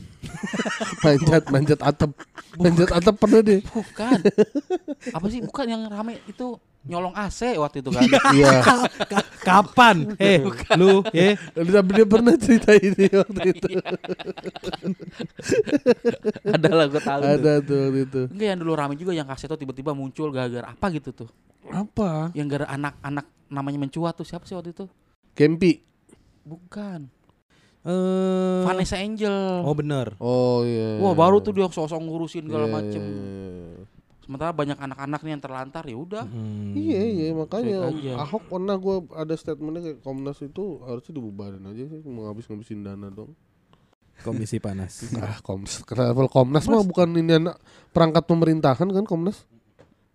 Manjat, 1.04 1.44
manjat 1.52 1.80
atap. 1.84 2.16
Manjat 2.56 2.88
atap 2.88 3.20
pernah 3.20 3.44
deh. 3.44 3.60
Bukan. 3.60 4.18
apa 5.12 5.26
sih? 5.28 5.44
Bukan 5.44 5.66
yang 5.68 5.82
rame 5.92 6.24
itu 6.24 6.56
nyolong 6.82 7.12
AC 7.12 7.54
waktu 7.54 7.80
itu 7.80 7.90
kan. 7.90 8.02
Iya. 8.30 8.64
Ka- 9.12 9.28
Kapan? 9.40 10.16
Eh, 10.16 10.40
lu, 10.74 11.04
eh, 11.10 11.36
Tapi 11.52 11.90
dia 11.92 12.04
pernah 12.04 12.32
cerita 12.34 12.72
ini 12.72 13.04
waktu 13.10 13.40
itu. 13.50 13.68
Ada 16.42 16.70
lah 16.70 16.86
gue 16.86 17.00
tahu. 17.00 17.20
tuh. 17.20 17.30
Ada 17.30 17.52
tuh 17.60 17.78
waktu 17.82 18.00
itu. 18.02 18.20
Enggak 18.28 18.46
yang 18.48 18.58
dulu 18.58 18.72
rame 18.74 18.94
juga 18.94 19.12
yang 19.12 19.26
kaseto 19.26 19.54
tiba-tiba 19.54 19.92
muncul 19.92 20.28
gara-gara 20.30 20.68
apa 20.68 20.86
gitu 20.90 21.12
tuh. 21.14 21.28
Apa? 21.66 22.32
Yang 22.32 22.48
gara 22.50 22.66
anak-anak 22.70 23.26
namanya 23.46 23.78
mencuat 23.78 24.14
tuh 24.14 24.24
siapa 24.24 24.44
sih 24.44 24.54
waktu 24.54 24.72
itu? 24.72 24.84
Kempi. 25.32 25.80
Bukan. 26.42 27.06
eh, 27.80 28.60
Vanessa 28.62 28.96
Angel. 28.96 29.64
Oh 29.64 29.72
bener. 29.72 30.12
Oh 30.18 30.60
iya. 30.62 30.96
Wah 30.98 31.14
baru 31.14 31.40
tuh 31.40 31.52
dia 31.52 31.64
sosok 31.66 31.96
ngurusin 31.98 32.44
segala 32.44 32.66
Iya, 32.66 32.74
macem. 32.74 33.00
iya, 33.00 33.24
iya. 33.48 33.79
Sementara 34.30 34.54
banyak 34.54 34.78
anak-anak 34.78 35.26
nih 35.26 35.32
yang 35.34 35.42
terlantar 35.42 35.82
ya 35.90 35.98
udah. 35.98 36.22
Hmm. 36.22 36.70
Iya 36.70 37.02
iya 37.02 37.26
makanya. 37.34 37.90
Ahok 38.14 38.46
pernah 38.46 38.78
gue 38.78 39.10
ada 39.10 39.34
statementnya 39.34 39.90
kayak 39.90 40.06
Komnas 40.06 40.38
itu 40.38 40.78
harusnya 40.86 41.18
dibubarin 41.18 41.66
aja 41.66 41.82
sih 41.90 41.98
mau 42.06 42.30
ngabis 42.30 42.46
ngabisin 42.46 42.86
dana 42.86 43.10
dong. 43.10 43.34
Komisi 44.22 44.62
panas. 44.62 45.02
Ah 45.18 45.42
Komnas 45.42 45.82
kenapa 45.82 46.30
Komnas 46.30 46.70
mah 46.70 46.86
bukan 46.86 47.10
ini 47.18 47.42
anak 47.42 47.58
perangkat 47.90 48.22
pemerintahan 48.30 48.86
kan 48.94 49.02
Komnas? 49.02 49.50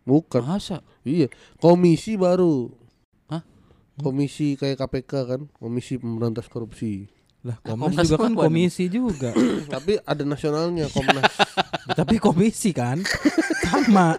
Bukan. 0.07 0.47
Masa? 0.47 0.79
Iya 1.03 1.27
komisi 1.59 2.15
baru. 2.15 2.71
Hah? 3.27 3.43
Komisi 3.99 4.55
kayak 4.55 4.79
KPK 4.79 5.11
kan 5.27 5.41
Komisi 5.59 5.99
pemberantas 5.99 6.47
korupsi. 6.47 7.11
Lah, 7.45 7.61
Komnas 7.61 7.93
Komnas 7.93 8.05
juga 8.09 8.17
kan 8.19 8.33
komisi 8.33 8.89
juga. 8.89 9.29
Tapi 9.73 10.01
ada 10.01 10.23
nasionalnya 10.25 10.89
Komnas. 10.89 11.29
Tapi 11.99 12.17
komisi 12.17 12.73
kan 12.73 13.05
sama. 13.63 14.17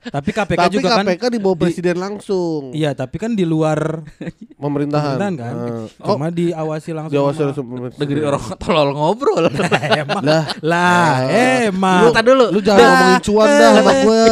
Tapi 0.00 0.32
KPK 0.32 0.58
Tapi 0.58 0.74
juga 0.74 0.88
kan 0.92 1.06
KPK 1.06 1.24
di 1.28 1.38
bawah 1.38 1.58
presiden 1.60 2.00
langsung. 2.00 2.72
Iya, 2.72 2.96
tapi 2.96 3.20
kan 3.20 3.36
di 3.36 3.44
luar 3.44 4.00
Pemerintahan. 4.58 5.14
pemerintahan 5.14 5.34
kan. 5.36 5.54
Ah. 5.54 5.86
Cuma 6.02 6.26
diawasi 6.28 6.90
langsung. 6.90 7.14
Jawa 7.14 7.30
sama- 7.30 7.52
Surat 7.52 7.94
Negeri 8.00 8.20
orang 8.24 8.42
tolol 8.56 8.90
ngobrol. 8.90 9.44
emang 10.00 10.22
Lah, 10.24 10.44
lah, 10.64 11.14
emang. 11.62 12.02
Lu 12.02 12.10
tadi 12.10 12.26
dulu. 12.26 12.46
lu 12.48 12.58
jangan 12.58 12.80
ngomongin 12.82 13.20
cuan 13.22 13.46
dah 13.46 13.70
sama 13.76 13.92
gue. 14.02 14.24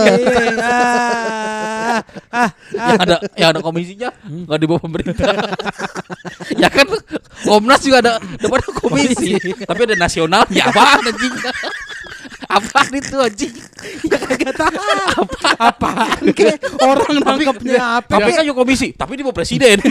Ah, 1.89 2.03
ah, 2.29 2.51
yang 2.69 3.01
ada 3.01 3.17
yang 3.35 3.49
ada 3.57 3.61
komisinya 3.65 4.09
nggak 4.29 4.59
di 4.61 4.67
bawah 4.69 4.83
pemerintah. 4.85 5.33
ya 6.63 6.69
kan 6.69 6.87
Komnas 7.49 7.81
juga 7.81 7.99
ada 8.05 8.13
depan 8.21 8.61
ada 8.61 8.71
komisi, 8.77 9.39
tapi 9.63 9.81
ada 9.89 9.97
nasionalnya 9.97 10.69
apa 10.69 11.01
anjing? 11.01 11.35
Apaan 12.49 12.93
itu 12.97 13.17
anjing? 13.21 13.55
ya 14.09 14.19
kagak 14.19 14.55
tahu. 14.57 14.77
Apaan 15.61 16.23
ke 16.33 16.57
orang 16.81 17.13
nangkepnya 17.21 18.03
apa? 18.03 18.11
Tapi 18.19 18.31
kan 18.35 18.43
juga 18.45 18.59
komisi, 18.65 18.89
tapi 18.97 19.21
di 19.21 19.23
bawah 19.25 19.37
presiden. 19.37 19.79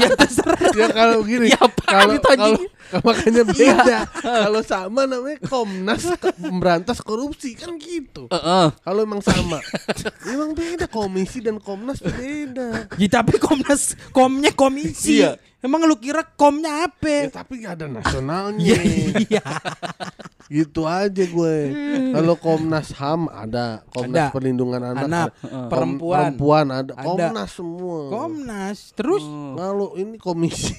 Ya 0.00 0.06
terserah. 0.14 0.70
ya 0.70 0.86
kalau 0.94 1.20
gini 1.26 1.50
Ya 1.50 1.58
apaan 1.60 2.14
kalau 2.14 2.14
itu, 2.14 2.28
anjing? 2.30 2.56
makanya 3.06 3.42
beda 3.42 3.98
kalau 4.20 4.60
sama 4.60 5.04
namanya 5.04 5.38
Komnas 5.42 6.04
Pemberantas 6.36 6.98
Korupsi 6.98 7.54
kan 7.54 7.76
gitu 7.76 8.26
Heeh. 8.26 8.66
kalau 8.80 9.00
emang 9.00 9.20
sama 9.20 9.58
emang 10.32 10.52
beda 10.52 10.86
komisi 10.86 11.38
dan 11.38 11.56
Komnas 11.56 11.98
beda 11.98 12.90
Ya, 12.96 13.08
tapi 13.10 13.36
Komnas 13.36 13.94
komnya 14.10 14.50
komisi. 14.50 15.20
Iya. 15.20 15.38
Emang 15.60 15.84
lu 15.84 15.92
kira 15.94 16.24
komnya 16.24 16.72
ya 16.72 16.88
apa? 16.88 17.28
tapi 17.30 17.60
ada 17.62 17.84
nasionalnya 17.84 18.80
Iya. 19.20 19.44
gitu 20.50 20.82
aja 20.82 21.22
gue 21.22 21.56
kalau 22.10 22.34
Komnas 22.34 22.90
HAM 22.90 23.28
ada 23.28 23.78
Ada. 23.78 23.86
Komnas 23.86 24.26
Perlindungan 24.32 24.80
Anak, 24.82 25.04
Anak, 25.04 25.28
ada. 25.30 25.36
Kom- 25.38 25.68
perempuan. 25.68 26.18
perempuan 26.32 26.66
ada. 26.72 26.92
Ada. 26.92 27.04
Komnas 27.06 27.50
semua 27.52 27.98
Komnas. 28.08 28.78
Terus 28.92 29.22
kalau 29.54 29.94
ini 29.94 30.16
komisi 30.16 30.72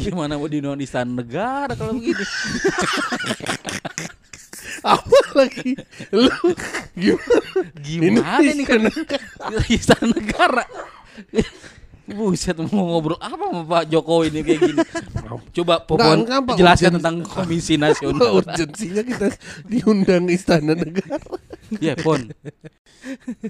Gimana 0.00 0.36
mau 0.36 0.48
di 0.48 0.60
istana 0.82 1.22
negara 1.22 1.72
kalau 1.72 1.96
begini? 1.96 2.24
apa 4.86 5.18
lagi? 5.34 5.72
Lu 6.12 6.30
gimana? 6.94 7.40
Gimana 7.80 8.40
Ini 8.44 8.52
nih 8.60 8.66
kan 8.66 8.80
istana 9.72 10.12
negara? 10.14 10.64
Buset 12.06 12.54
mau 12.70 12.86
ngobrol 12.88 13.18
apa 13.18 13.34
sama 13.42 13.62
Pak 13.64 13.84
Jokowi 13.88 14.30
ini 14.30 14.40
kayak 14.40 14.60
gini? 14.62 14.78
Coba 15.52 15.82
Popon 15.82 16.22
jelaskan 16.54 16.92
Urgen- 16.92 16.96
tentang 16.96 17.16
Komisi 17.22 17.74
Nasional. 17.74 18.30
urgensinya 18.38 19.02
kita 19.02 19.26
diundang 19.64 20.24
istana 20.28 20.72
negara 20.72 21.18
Ya 21.76 21.94
Pon. 21.94 22.30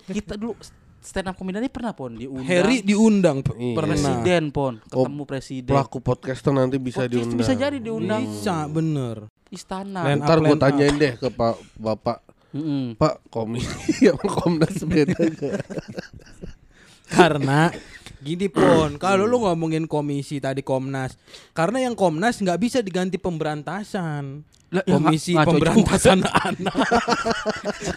Kita 0.06 0.34
dulu 0.34 0.56
stand 0.98 1.28
up 1.28 1.36
comedian 1.36 1.60
ini 1.60 1.68
pernah 1.68 1.92
Pon 1.92 2.14
diundang. 2.14 2.42
Harry 2.44 2.80
diundang 2.80 3.44
Iya. 3.46 3.74
pernah. 3.74 3.92
presiden 3.92 4.42
Pon, 4.48 4.74
ketemu 4.82 5.22
presiden. 5.22 5.70
pelaku 5.70 5.98
podcaster 6.00 6.50
nanti 6.50 6.76
bisa 6.76 7.04
Podcast 7.04 7.12
diundang 7.12 7.38
bisa 7.38 7.52
jadi 7.54 7.76
diundang 7.76 8.22
Bisa 8.24 8.56
bener. 8.66 9.16
istana. 9.46 10.00
Ntar 10.10 10.40
gue 10.40 10.56
tanyain 10.56 10.96
deh 10.96 11.12
ke 11.14 11.28
pak 11.28 11.54
bapak 11.76 12.24
Mm-mm. 12.50 12.96
pak 12.96 13.20
komisi 13.28 13.68
sama 14.02 14.24
komnas 14.34 14.80
beda? 14.80 15.14
Karena 17.06 17.70
gini 18.26 18.50
pon, 18.50 18.98
kalau 18.98 19.22
lu 19.22 19.38
ngomongin 19.46 19.86
komisi 19.86 20.42
tadi 20.42 20.66
Komnas, 20.66 21.14
karena 21.54 21.86
yang 21.86 21.94
Komnas 21.94 22.42
nggak 22.42 22.58
bisa 22.58 22.78
diganti 22.82 23.22
pemberantasan. 23.22 24.42
Lah, 24.66 24.82
ya 24.82 24.98
Komisi 24.98 25.30
ngaco 25.30 25.54
pemberantasan 25.54 26.26
anak, 26.50 26.74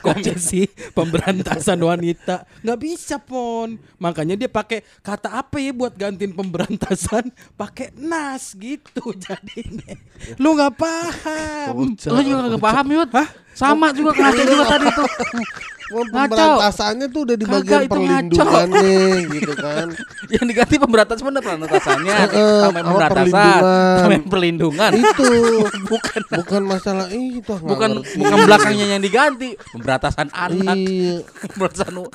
komisi 0.05 0.69
pemberantasan 0.93 1.82
wanita, 1.82 2.45
nggak 2.61 2.80
bisa 2.86 3.17
pon. 3.17 3.82
Makanya 3.97 4.38
dia 4.38 4.45
pakai 4.45 4.86
kata 5.01 5.34
apa 5.34 5.57
ya 5.57 5.73
buat 5.73 5.97
gantiin 5.97 6.38
pemberantasan? 6.38 7.34
Pakai 7.57 7.89
nas 7.97 8.53
gitu 8.53 9.01
jadinya. 9.17 9.97
Lu 10.38 10.53
nggak 10.53 10.77
paham. 10.77 11.73
Bocah. 11.73 12.11
Lo 12.13 12.21
juga 12.21 12.53
gak 12.53 12.61
paham 12.61 12.86
Yud 12.93 13.09
Sama 13.57 13.89
juga 13.89 14.13
ngaco 14.13 14.43
juga 14.45 14.65
tadi 14.69 14.88
tuh 14.93 15.09
Oh, 15.91 16.03
pemberantasannya 16.03 17.07
tuh 17.07 17.21
udah 17.23 17.33
di 17.33 17.43
bagian 17.43 17.81
ngaco. 17.81 17.91
perlindungannya 17.91 19.01
gitu 19.31 19.53
kan. 19.53 19.87
yang 20.35 20.45
diganti 20.45 20.75
pemberantasan 20.75 21.23
mana 21.23 21.39
pemberantasannya 21.39 22.13
apa, 22.13 22.37
pemberantasan 22.75 23.26
perlindungan. 23.26 23.97
tambahin 23.97 24.23
perlindungan 24.26 24.91
itu 24.93 25.30
bukan 25.91 26.22
bukan 26.31 26.61
masalah 26.64 27.07
itu 27.09 27.53
bukan 27.59 27.89
ngerti. 27.97 28.18
bukan 28.18 28.38
belakangnya 28.43 28.85
yang 28.91 29.01
diganti 29.01 29.49
pemberantasan 29.68 30.30
anak 30.30 30.77
Iya. 30.77 31.15
pemberantasan 31.49 31.93
u- 31.97 32.14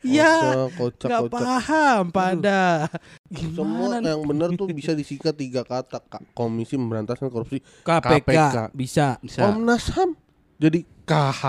Ya, 0.00 0.30
Kocak, 0.70 1.10
kocak, 1.18 1.20
paham 1.30 2.02
pada. 2.08 2.86
Semua 3.30 3.98
yang 3.98 4.22
benar 4.22 4.48
tuh 4.52 4.70
bisa 4.70 4.92
disikat 4.92 5.34
tiga 5.34 5.62
kata 5.62 5.98
Kak. 6.00 6.22
Komisi 6.32 6.74
Pemberantasan 6.74 7.26
Korupsi 7.26 7.58
KPK, 7.82 8.22
KPK. 8.22 8.56
bisa. 8.70 9.06
bisa 9.18 9.40
Komnas 9.44 9.90
HAM 9.90 10.14
jadi 10.56 10.82
KH 11.02 11.42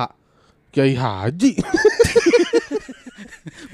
Kiai 0.76 0.92
Haji. 0.92 1.56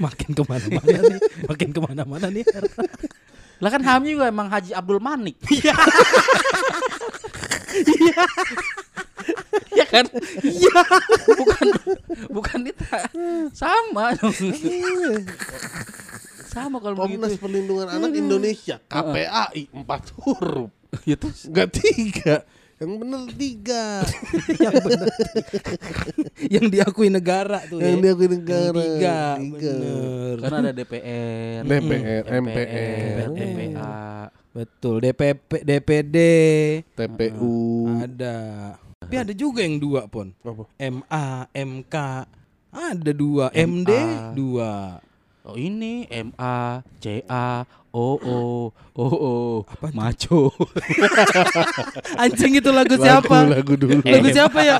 Makin 0.04 0.30
ke 0.38 0.42
mana-mana 0.46 0.98
nih, 1.02 1.18
makin 1.50 1.68
ke 1.74 1.80
mana-mana 1.82 2.26
nih. 2.30 2.46
lah 3.62 3.70
kan 3.70 3.82
Ham 3.82 4.06
juga 4.06 4.30
emang 4.30 4.46
Haji 4.46 4.70
Abdul 4.70 5.02
Manik. 5.02 5.34
Iya. 7.72 8.12
ya 9.72 9.86
kan? 9.88 10.04
Iya. 10.44 10.80
Bukan 11.40 11.66
bukan 12.28 12.60
itu 12.68 12.84
sama 13.56 14.12
dong 14.12 14.28
sama. 16.52 16.76
Kalau 16.84 17.00
Komnas 17.00 17.32
begitu 17.32 17.40
Perlindungan 17.40 17.88
Anak 17.88 18.12
Indonesia 18.12 18.76
KPAI 18.92 19.72
empat 19.72 20.12
huruf. 20.20 20.68
Itu 21.08 21.32
Enggak 21.48 21.80
tiga 21.80 22.44
Yang 22.82 22.92
bener 22.98 23.22
tiga 23.32 23.84
yang 24.64 24.74
benar. 24.82 25.08
yang 26.50 26.66
diakui 26.66 27.08
negara 27.08 27.62
tuh 27.64 27.78
Yang 27.78 27.94
ya. 27.94 28.02
diakui 28.02 28.26
negara 28.28 28.74
Tiga, 28.74 29.18
Tiga. 29.38 29.74
bener. 29.78 30.34
kan 30.42 30.52
ada 30.58 30.70
DPR 30.74 31.62
DPR, 31.62 32.22
MPR 32.26 32.42
MPR, 32.42 33.26
DPA 33.30 33.94
Betul, 34.52 35.00
DPP, 35.00 35.50
DPD 35.64 36.16
TPU 36.92 37.88
ada. 37.88 38.36
Tapi 39.00 39.14
ada 39.16 39.32
juga 39.32 39.64
yang 39.64 39.80
dua 39.80 40.04
pon. 40.04 40.28
Apa? 40.44 40.68
MA, 40.76 41.26
MK 41.50 41.94
ada 42.68 43.10
dua, 43.12 43.48
MD 43.50 43.88
dua. 44.34 45.00
Oh 45.42 45.58
ini 45.58 46.06
MA 46.08 46.80
CA 46.98 47.66
OO 47.92 48.72
OO 48.96 49.34
maco 49.92 50.48
Anjing 52.22 52.56
itu 52.56 52.70
lagu 52.72 52.96
siapa? 52.96 53.44
Lagu 53.52 53.76
dulu 53.76 54.00
Lagu 54.00 54.28
siapa 54.32 54.58
ya? 54.64 54.78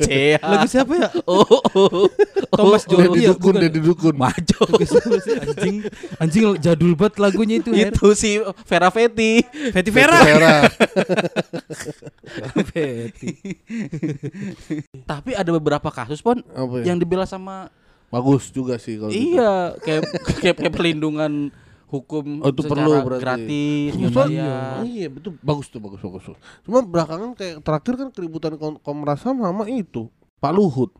CA 0.00 0.40
Lagu 0.40 0.64
siapa 0.64 0.92
ya? 0.96 1.08
OO 1.28 2.08
Thomas 2.48 2.88
Udah 2.88 2.96
Jordi 2.96 3.28
ya? 3.28 3.34
didukun, 3.34 3.44
Bukan. 3.52 3.60
udah 3.60 3.70
didukun 3.70 4.14
maco 4.16 4.62
Lagu? 4.72 4.96
Anjing, 5.52 5.76
anjing 6.16 6.42
jadul 6.56 6.96
banget 6.96 7.14
lagunya 7.20 7.60
itu. 7.60 7.76
Itu 7.76 8.16
si 8.16 8.40
Vera 8.64 8.88
Feti 8.88 9.44
Fetty 9.74 9.90
Vera. 9.92 10.16
Vera 10.24 10.54
Fetty. 12.72 13.32
tapi 15.04 15.36
ada 15.36 15.50
beberapa 15.52 15.88
kasus 15.92 16.24
pon 16.24 16.40
Apa 16.52 16.80
ya? 16.80 16.88
yang 16.88 16.96
dibela 16.96 17.28
sama 17.28 17.68
Bagus 18.08 18.48
juga 18.48 18.76
sih 18.76 18.96
kalau 18.96 19.10
gitu. 19.10 19.34
iya 19.34 19.52
kayak 19.78 20.02
kayak, 20.38 20.56
kayak 20.56 20.72
perlindungan 20.72 21.50
hukum 21.86 22.40
Oh, 22.40 22.48
itu 22.48 22.60
secara 22.60 22.74
perlu 22.76 22.92
berarti. 23.00 23.22
gratis 23.22 23.90
nggak 23.92 24.10
Cuma, 24.10 24.24
bayar. 24.24 24.74
iya 24.82 25.06
betul 25.06 25.32
bagus 25.38 25.66
tuh 25.66 25.78
bagus 25.78 26.00
bagus. 26.00 26.24
Cuma 26.62 26.78
belakangan 26.80 27.30
kayak 27.32 27.56
terakhir 27.60 27.94
kan 27.96 28.08
keributan 28.10 28.52
Kom- 28.54 28.78
Komnas 28.78 29.20
HAM 29.20 29.38
sama 29.38 29.64
itu 29.66 30.10
Pak 30.36 30.50
Luhut. 30.50 30.90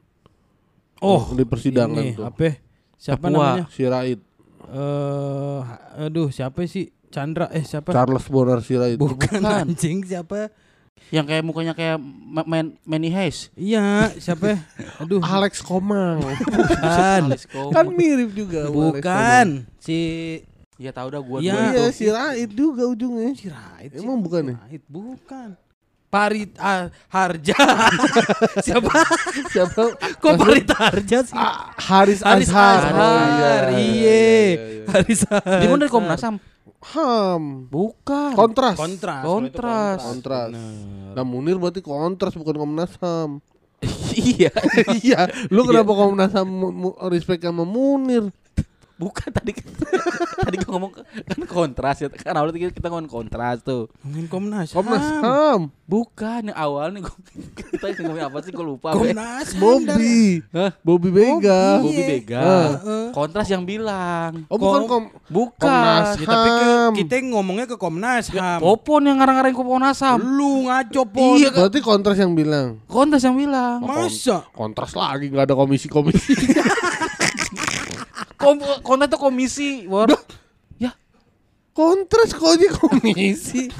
Oh, 0.96 1.28
di 1.30 1.42
persidangan 1.42 2.00
ini, 2.00 2.14
tuh. 2.14 2.24
apa? 2.24 2.56
Siapa 2.96 3.20
Papua. 3.22 3.34
namanya? 3.52 3.64
Sirait, 3.68 4.20
Eh, 4.66 5.60
aduh, 6.00 6.26
siapa 6.28 6.64
sih? 6.64 6.90
Chandra 7.06 7.46
eh 7.48 7.62
siapa? 7.62 7.92
Charles 7.92 8.26
Bonar 8.26 8.58
Sirait. 8.60 8.96
Bukan, 8.96 9.38
anjing 9.40 10.02
siapa? 10.02 10.50
Yang 11.08 11.22
kayak 11.22 11.42
mukanya 11.42 11.70
kayak 11.70 12.02
Ma- 12.02 12.42
Man 12.42 12.74
Manny 12.82 13.08
Hayes 13.08 13.48
Iya, 13.54 14.10
siapa? 14.18 14.58
Aduh, 14.98 15.22
Alex 15.22 15.62
Komang. 15.62 16.18
bukan. 16.18 17.22
Alex 17.30 17.46
Comer. 17.46 17.72
kan 17.72 17.86
mirip 17.88 18.30
juga. 18.32 18.66
Komang. 18.66 18.98
Bukan. 18.98 19.46
Si 19.78 19.98
ya 20.76 20.90
tahu 20.90 21.08
dah 21.08 21.22
gua 21.22 21.38
Iya. 21.38 21.52
dua 21.52 21.62
Iya, 21.62 21.84
itu. 21.86 21.94
Sirait 21.94 22.50
juga 22.50 22.82
ujungnya. 22.84 23.30
Sirait. 23.32 23.90
Emang 23.94 24.18
bukan 24.18 24.42
ya? 24.50 24.56
Sirait, 24.58 24.84
bukan. 24.86 25.48
Parit 26.06 26.54
ah, 26.56 26.86
Harja. 27.06 27.54
siapa? 28.66 28.90
Siapa? 29.50 29.82
Kok 30.16 30.32
Parit 30.38 30.70
Harja 30.70 31.18
sih? 31.22 31.34
Ah, 31.34 31.70
Haris, 31.76 32.22
Haris 32.22 32.48
Azhar. 32.48 32.82
Azhar. 32.82 33.62
Oh, 33.68 33.78
Iya. 33.78 34.24
Haris 34.86 35.20
Azhar. 35.22 35.60
Dia 35.60 35.70
dari 35.70 35.90
Komnas 35.90 36.22
HAM? 36.22 36.38
Ham. 36.94 37.66
Bukan. 37.66 38.36
Kontras. 38.36 38.76
Kontras. 38.78 39.22
Kontras. 39.24 39.98
Kontras. 40.02 40.50
Bener. 40.54 41.14
Nah 41.16 41.24
Munir 41.24 41.56
berarti 41.56 41.80
kontras 41.80 42.36
bukan 42.36 42.60
Komnas 42.60 42.92
HAM. 43.00 43.40
iya. 44.16 44.52
iya, 45.02 45.20
lu 45.48 45.64
kenapa 45.64 45.90
Komnas 45.90 46.32
HAM 46.32 46.46
mu- 46.46 46.74
mu- 46.74 46.98
respect 47.08 47.42
sama 47.42 47.64
Munir? 47.64 48.28
Bukan 48.96 49.28
tadi 49.28 49.52
tadi 50.46 50.56
gua 50.56 50.70
ngomong 50.72 50.92
kan 50.96 51.40
kontras 51.44 52.00
ya. 52.00 52.08
Kan 52.08 52.32
awalnya 52.32 52.56
kita, 52.58 52.72
kita 52.72 52.88
ngomong 52.88 53.12
kontras 53.12 53.60
tuh. 53.60 53.92
Ngomongin 54.00 54.24
Komnas. 54.26 54.68
Komnas 54.72 55.04
HAM. 55.04 55.20
HAM. 55.20 55.60
Bukan 55.84 56.40
yang 56.48 56.56
awalnya 56.56 57.04
gua 57.04 57.12
kita 57.76 57.92
ngomongin 58.00 58.24
apa 58.24 58.38
sih 58.40 58.50
gua 58.50 58.64
lupa. 58.66 58.88
Komnas. 58.92 59.52
Bobby. 59.54 60.40
Hah? 60.48 60.72
Bobby 60.80 61.08
Vega. 61.12 61.62
Bobby. 61.78 62.00
Bega. 62.00 62.40
Heeh. 62.80 63.04
Kontras 63.12 63.46
yang 63.46 63.62
bilang. 63.62 64.48
Oh 64.48 64.56
bukan 64.56 64.80
Kom- 64.88 65.12
Bukan. 65.26 65.60
Komnas 65.60 66.16
Ya, 66.16 66.24
tapi 66.24 66.48
ke, 66.48 66.64
HAM. 66.64 66.92
kita 66.96 67.14
ngomongnya 67.28 67.66
ke 67.68 67.76
Komnas 67.76 68.32
HAM. 68.32 68.64
Popon 68.64 69.04
yang 69.04 69.20
ngarang-ngarang 69.20 69.52
Komnas 69.52 70.00
HAM. 70.00 70.24
Lu 70.24 70.64
ngaco 70.64 71.02
pon. 71.04 71.36
Iya, 71.36 71.52
Berarti 71.52 71.78
kontras 71.78 72.16
yang 72.16 72.32
bilang. 72.32 72.80
Kontras 72.88 73.20
yang 73.20 73.36
bilang. 73.36 73.84
Masa? 73.84 74.40
Kontras 74.50 74.96
lagi 74.96 75.28
nggak 75.28 75.52
ada 75.52 75.54
komisi-komisi. 75.54 76.32
Kom 78.36 78.60
kontras 78.84 79.08
itu 79.08 79.18
komisi. 79.18 79.68
War. 79.88 80.12
Ya, 80.76 80.92
kontras 81.72 82.30
kok 82.30 82.52
aja 82.52 82.68
komisi. 82.72 83.72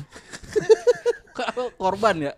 korban 1.77 2.17
ya. 2.23 2.33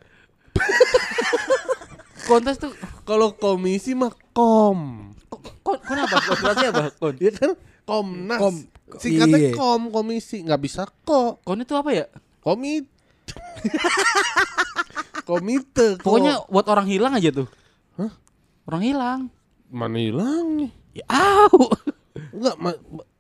kontras 2.26 2.58
tuh 2.58 2.74
Kalau 3.06 3.32
komisi 3.32 3.94
mah 3.94 4.12
kom. 4.34 5.14
ko- 5.30 5.40
ko- 5.62 5.80
kenapa? 5.80 6.20
Kontrasnya 6.20 6.68
apa? 6.74 6.84
Kon. 6.92 7.16
Ya 7.16 7.32
kan 7.32 7.56
Komnas. 7.88 8.36
Kom- 8.36 8.68
Singkatnya 9.00 9.38
iya. 9.38 9.52
kom 9.56 9.88
komisi 9.88 10.44
nggak 10.44 10.60
bisa 10.60 10.84
kok. 11.04 11.40
Kon 11.40 11.60
itu 11.60 11.72
apa 11.72 11.92
ya? 11.92 12.04
Komit. 12.40 12.88
Komite. 15.28 16.00
kok. 16.00 16.04
Pokoknya 16.04 16.44
buat 16.48 16.66
orang 16.68 16.88
hilang 16.88 17.12
aja 17.12 17.28
tuh. 17.32 17.48
Hah? 17.96 18.12
Orang 18.64 18.82
hilang. 18.84 19.20
mana 19.68 20.00
hilangnya? 20.00 20.72
Ya, 20.96 21.04
au. 21.12 21.68
Enggak, 22.34 22.54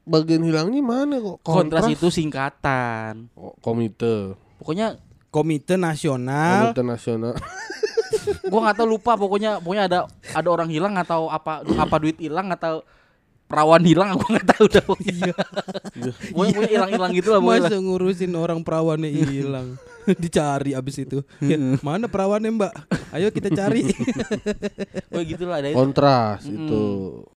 bagian 0.08 0.42
hilangnya 0.44 0.80
mana 0.80 1.16
kok? 1.20 1.36
Kontras 1.44 1.86
itu 1.92 2.08
singkatan. 2.08 3.28
Oh, 3.36 3.52
komite. 3.60 4.34
Pokoknya 4.58 4.98
Komite 5.28 5.76
Nasional 5.76 6.72
Komite 6.72 6.82
Nasional. 6.82 7.34
gua 8.52 8.60
nggak 8.68 8.76
tahu 8.80 8.88
lupa 8.96 9.12
pokoknya 9.16 9.60
pokoknya 9.60 9.84
ada 9.88 9.98
ada 10.32 10.48
orang 10.48 10.68
hilang 10.72 10.96
atau 10.96 11.28
apa 11.28 11.60
apa 11.64 11.96
duit 12.00 12.16
hilang 12.16 12.48
atau 12.48 12.80
perawan 13.48 13.80
hilang 13.80 14.12
aku 14.16 14.24
nggak 14.28 14.46
tahu 14.56 14.66
dah 14.68 14.84
pokoknya. 14.84 15.32
pokoknya 16.32 16.52
pokoknya 16.56 16.72
hilang-hilang 16.72 17.12
gitu 17.16 17.28
lah 17.32 17.40
pokoknya. 17.44 17.68
Masa 17.68 17.76
ngurusin 17.80 18.32
orang 18.36 18.60
perawannya 18.64 19.08
hilang 19.08 19.68
Dicari 20.24 20.72
abis 20.72 21.04
itu 21.04 21.20
ya, 21.44 21.60
Mana 21.84 22.08
perawannya 22.08 22.48
mbak 22.48 22.72
Ayo 23.12 23.28
kita 23.28 23.52
cari 23.52 23.84
Oh 25.12 25.20
gitu 25.20 25.44
lah 25.44 25.60
ada 25.60 25.68
itu. 25.68 25.76
Kontras 25.76 26.48
itu. 26.48 26.84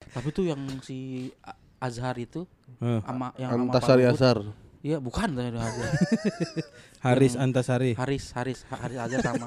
Tapi 0.08 0.28
tuh 0.30 0.44
yang 0.44 0.58
si 0.80 1.28
A- 1.40 1.56
Azhar 1.78 2.16
itu 2.16 2.44
sama 2.78 3.30
yang 3.34 3.50
sama 3.50 3.62
Antasari 3.68 4.02
Luhut. 4.02 4.14
Azhar. 4.14 4.38
Iya, 4.78 4.96
bukan 4.98 5.34
tadi 5.34 5.50
ada 5.50 5.60
Azhar. 5.60 5.90
Haris 7.06 7.34
Yang- 7.34 7.42
Antasari 7.44 7.92
Haris, 7.94 8.24
Haris, 8.30 8.58
Ha- 8.66 8.80
Haris 8.82 8.98
Azhar 9.00 9.20
sama 9.24 9.46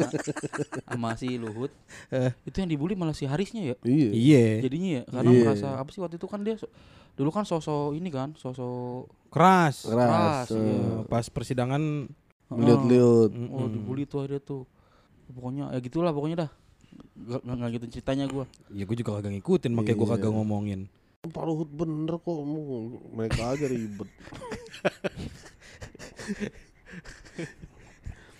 sama 0.81 1.09
si 1.15 1.35
Luhut. 1.35 1.71
Eh. 2.09 2.31
Itu 2.43 2.59
yang 2.59 2.69
dibully 2.69 2.95
malah 2.95 3.11
si 3.11 3.23
Harisnya 3.23 3.63
ya. 3.63 3.75
Iya. 3.81 4.09
Iya 4.11 4.43
Jadinya 4.61 4.89
ya 4.91 5.03
karena 5.07 5.29
Iya. 5.29 5.41
merasa 5.45 5.67
apa 5.75 5.89
sih 5.89 5.99
waktu 5.99 6.15
itu 6.15 6.27
kan 6.27 6.39
dia 6.41 6.55
so- 6.55 6.71
dulu 7.11 7.29
kan 7.29 7.43
sosok 7.43 7.91
ini 7.93 8.07
kan, 8.07 8.31
sosok 8.35 9.11
Keras 9.27 9.83
Keras. 9.83 10.07
Keras, 10.07 10.47
eh. 10.51 10.59
Iya, 10.59 10.87
Pas 11.05 11.25
persidangan 11.27 11.83
Lihat-lihat. 12.51 13.31
Oh, 13.47 13.67
dibully 13.67 14.03
tuh 14.03 14.27
ada 14.27 14.35
tuh. 14.37 14.67
Pokoknya 15.27 15.71
ya 15.71 15.79
gitulah 15.79 16.11
pokoknya 16.11 16.43
dah. 16.43 16.51
Gak, 17.21 17.41
gak, 17.45 17.55
gak 17.57 17.69
gitu 17.77 17.85
ceritanya 17.99 18.25
gua. 18.27 18.45
Ya 18.73 18.83
gue 18.85 18.97
juga 18.97 19.17
kagak 19.19 19.31
ngikutin 19.37 19.71
Makanya 19.71 19.97
gue 19.97 20.07
Iya. 20.07 20.13
kagak 20.17 20.31
ngomongin 20.33 20.81
Pak 21.21 21.43
Luhut 21.45 21.69
bener 21.69 22.17
kok 22.17 22.33
mereka 23.13 23.53
aja 23.53 23.65
ribet. 23.69 24.09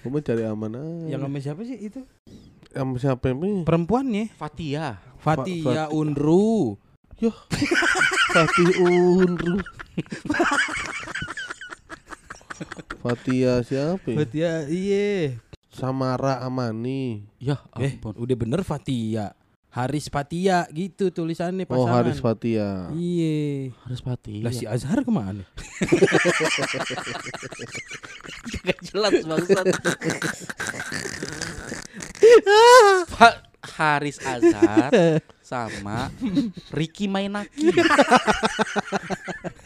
Gue 0.02 0.10
mau 0.10 0.18
cari 0.18 0.42
aman 0.42 0.72
aja. 0.82 1.14
Yang 1.14 1.22
sama 1.22 1.38
siapa 1.38 1.62
sih 1.62 1.78
itu? 1.78 2.02
sama 2.72 2.96
siapa 2.98 3.30
ini? 3.36 3.62
Perempuannya 3.68 4.34
Fatia. 4.34 4.98
Fatia 5.22 5.94
Unru. 5.94 6.74
Yoh. 7.22 7.38
Fatih 8.34 8.82
Unru. 8.82 9.62
Fatia 13.06 13.62
siapa 13.62 14.08
ya? 14.10 14.18
Fatia 14.26 14.52
iye. 14.66 15.38
Samara 15.82 16.38
Amani. 16.40 17.26
Ya 17.38 17.58
Eh, 17.76 17.98
ampun. 17.98 18.14
udah 18.16 18.36
bener 18.38 18.62
Fatia. 18.62 19.34
Haris 19.72 20.12
Fatia 20.12 20.68
gitu 20.70 21.10
tulisannya 21.10 21.64
Oh 21.66 21.88
pasangan. 21.88 22.04
Haris 22.04 22.20
Fatia. 22.20 22.92
Iya. 22.92 23.72
Harus 23.82 24.04
pati. 24.04 24.44
Lah 24.44 24.52
si 24.52 24.68
Azhar 24.68 25.00
ke 25.00 25.10
mana? 25.10 25.42
Gak 28.62 28.78
jelas 28.84 29.14
bangsat. 29.24 29.66
Pak 33.10 33.36
Haris 33.74 34.20
Azhar 34.20 34.92
sama 35.42 36.12
Ricky 36.70 37.08
Mainaki. 37.08 37.72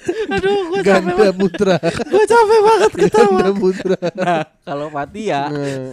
Aduh, 0.05 0.57
gue 0.69 0.79
Ganda 0.85 1.33
Putra. 1.33 1.75
gue 1.81 2.23
capek 2.29 2.59
banget 2.61 2.91
ketawa. 2.93 3.39
Ganda 3.41 3.53
Putra. 3.57 3.97
Nah, 4.13 4.41
kalau 4.61 4.87
Fatia 4.93 5.49
Nah, 5.49 5.91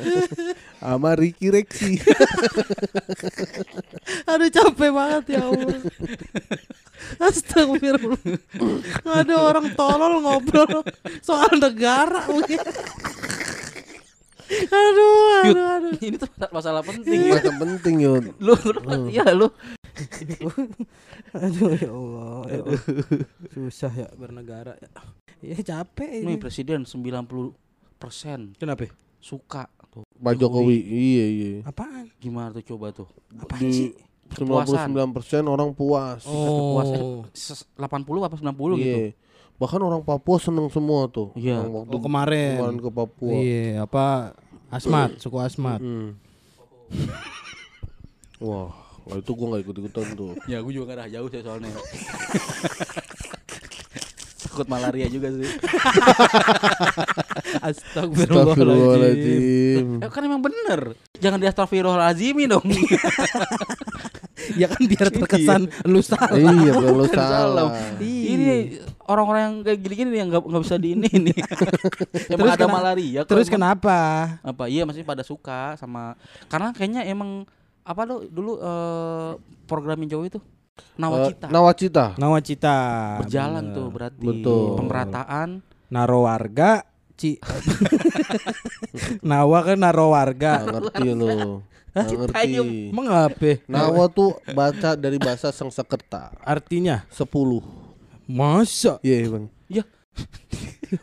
Sama 0.83 1.11
Ricky 1.15 1.49
Rexi. 1.49 2.03
Aduh 4.31 4.49
capek 4.51 4.91
banget 4.91 5.25
ya 5.39 5.41
Allah. 5.47 5.79
Astagfirullah. 7.23 8.39
Ada 9.07 9.35
orang 9.39 9.67
tolol 9.79 10.23
ngobrol 10.23 10.83
soal 11.23 11.51
negara 11.59 12.27
mungkin. 12.27 12.59
Aduh, 14.53 15.49
Yud, 15.49 15.57
aduh, 15.57 15.65
aduh. 15.65 15.93
ini 16.05 16.17
tuh 16.21 16.29
masalah 16.53 16.85
penting. 16.85 17.33
Yud. 17.33 17.41
Masa 17.41 17.53
penting 17.57 17.97
Yud. 18.05 18.25
Lu, 18.37 18.53
lu 18.53 18.81
Fatia 18.85 19.25
lu. 19.33 19.49
Aduh 21.37 21.73
ya 21.77 21.91
Allah. 21.91 22.39
ya 22.49 22.61
Allah. 22.65 22.81
Susah 23.51 23.93
ya 23.93 24.09
bernegara. 24.15 24.75
Ya 25.43 25.57
capek 25.59 26.23
Nih 26.23 26.37
ini. 26.37 26.41
presiden 26.41 26.87
90 26.87 27.53
persen 27.99 28.55
Kenapa? 28.57 28.89
suka 29.19 29.69
tuh. 29.89 30.03
Pak 30.17 30.35
Jokowi. 30.37 30.79
Iya 30.81 31.25
iya. 31.29 31.53
Apaan? 31.63 32.09
Gimana 32.19 32.51
tuh 32.53 32.65
coba 32.75 32.91
tuh? 32.91 33.09
Apaan 33.37 33.61
Di 33.61 33.71
sih? 33.71 33.91
Kepuasan. 34.33 34.97
99% 34.97 35.45
orang 35.45 35.77
puas. 35.77 36.25
Oh. 36.25 37.27
Ses- 37.37 37.69
80 37.77 38.25
apa 38.25 38.33
90 38.33 38.81
gitu. 38.81 38.81
Iya. 38.81 39.13
Bahkan 39.61 39.79
orang 39.79 40.03
Papua 40.03 40.41
seneng 40.41 40.73
semua 40.73 41.07
tuh. 41.07 41.37
Iya. 41.37 41.61
Yang 41.61 41.71
waktu 41.85 41.95
Oh 41.95 42.03
kemarin. 42.03 42.57
kemarin 42.59 42.79
ke 42.81 42.91
Papua. 42.91 43.33
Iya, 43.37 43.85
apa 43.85 44.07
Asmat, 44.73 45.21
suku 45.21 45.37
Asmat. 45.37 45.79
Hmm. 45.85 46.17
Wah, 48.43 48.75
kalau 49.03 49.19
itu 49.19 49.33
gua 49.35 49.47
nggak 49.53 49.63
ikut 49.67 49.77
ikutan 49.83 50.07
tuh. 50.15 50.31
Ya 50.51 50.63
gue 50.63 50.73
juga 50.73 50.95
gak 50.95 50.99
ada 51.03 51.07
jauh 51.11 51.29
sih 51.31 51.43
soalnya. 51.43 51.71
Takut 54.43 54.67
malaria 54.69 55.09
juga 55.09 55.33
sih. 55.33 55.49
Astagfirullahaladzim. 57.73 60.05
Eh, 60.05 60.11
kan 60.13 60.23
emang 60.29 60.45
bener. 60.45 60.93
Jangan 61.17 61.41
di 61.41 61.49
astagfirullahaladzimi 61.49 62.45
dong. 62.51 62.67
ya 64.61 64.69
kan 64.69 64.83
biar 64.85 65.09
terkesan 65.09 65.73
lu 65.89 66.05
salah. 66.05 66.37
iya, 66.37 66.77
kalau 66.77 67.09
Kan 67.09 67.17
salah. 67.17 67.73
Iya. 67.97 68.29
Ini 68.29 68.77
orang-orang 69.09 69.41
yang 69.41 69.55
kayak 69.65 69.79
gini-gini 69.89 70.21
yang 70.21 70.29
nggak 70.29 70.45
nggak 70.45 70.63
bisa 70.69 70.77
di 70.77 71.01
ini 71.01 71.09
nih. 71.09 71.39
emang 72.37 72.53
Terus 72.53 72.61
ada 72.61 72.69
malaria. 72.69 73.21
Terus 73.25 73.49
kenapa? 73.49 73.97
apa? 74.45 74.69
Iya 74.69 74.85
masih 74.85 75.01
pada 75.01 75.25
suka 75.25 75.81
sama 75.81 76.13
karena 76.53 76.77
kayaknya 76.77 77.09
emang 77.09 77.49
apa 77.83 78.03
lo 78.07 78.23
dulu 78.25 78.59
eh, 78.59 79.33
program 79.67 79.99
yang 80.07 80.19
jauh 80.19 80.27
itu 80.27 80.41
nawacita 80.97 81.47
Nawacita. 81.53 82.07
Nawacita. 82.17 82.77
berjalan 83.23 83.65
bener. 83.69 83.77
tuh 83.77 83.87
berarti 83.93 84.25
Betul. 84.25 84.65
pemerataan 84.81 85.49
Naro 85.93 86.25
warga, 86.25 86.89
Ci. 87.21 87.37
Nawa 89.29 89.61
kan 89.61 89.77
naro 89.77 90.17
warga. 90.17 90.65
Ngerti 90.65 91.13
lu. 91.13 91.61
Nggak 91.93 92.09
ngerti. 92.09 92.33
Citayam. 92.33 92.69
Emang 92.89 93.09
apa? 93.13 93.51
Nawa 93.69 94.09
tuh 94.09 94.41
baca 94.57 94.97
dari 94.97 95.21
bahasa 95.21 95.53
Sangsekerta. 95.53 96.33
Artinya 96.41 97.05
10. 97.13 97.29
masa 98.25 98.97
Iya, 99.05 99.29
Bang. 99.29 99.53
ya 99.69 99.85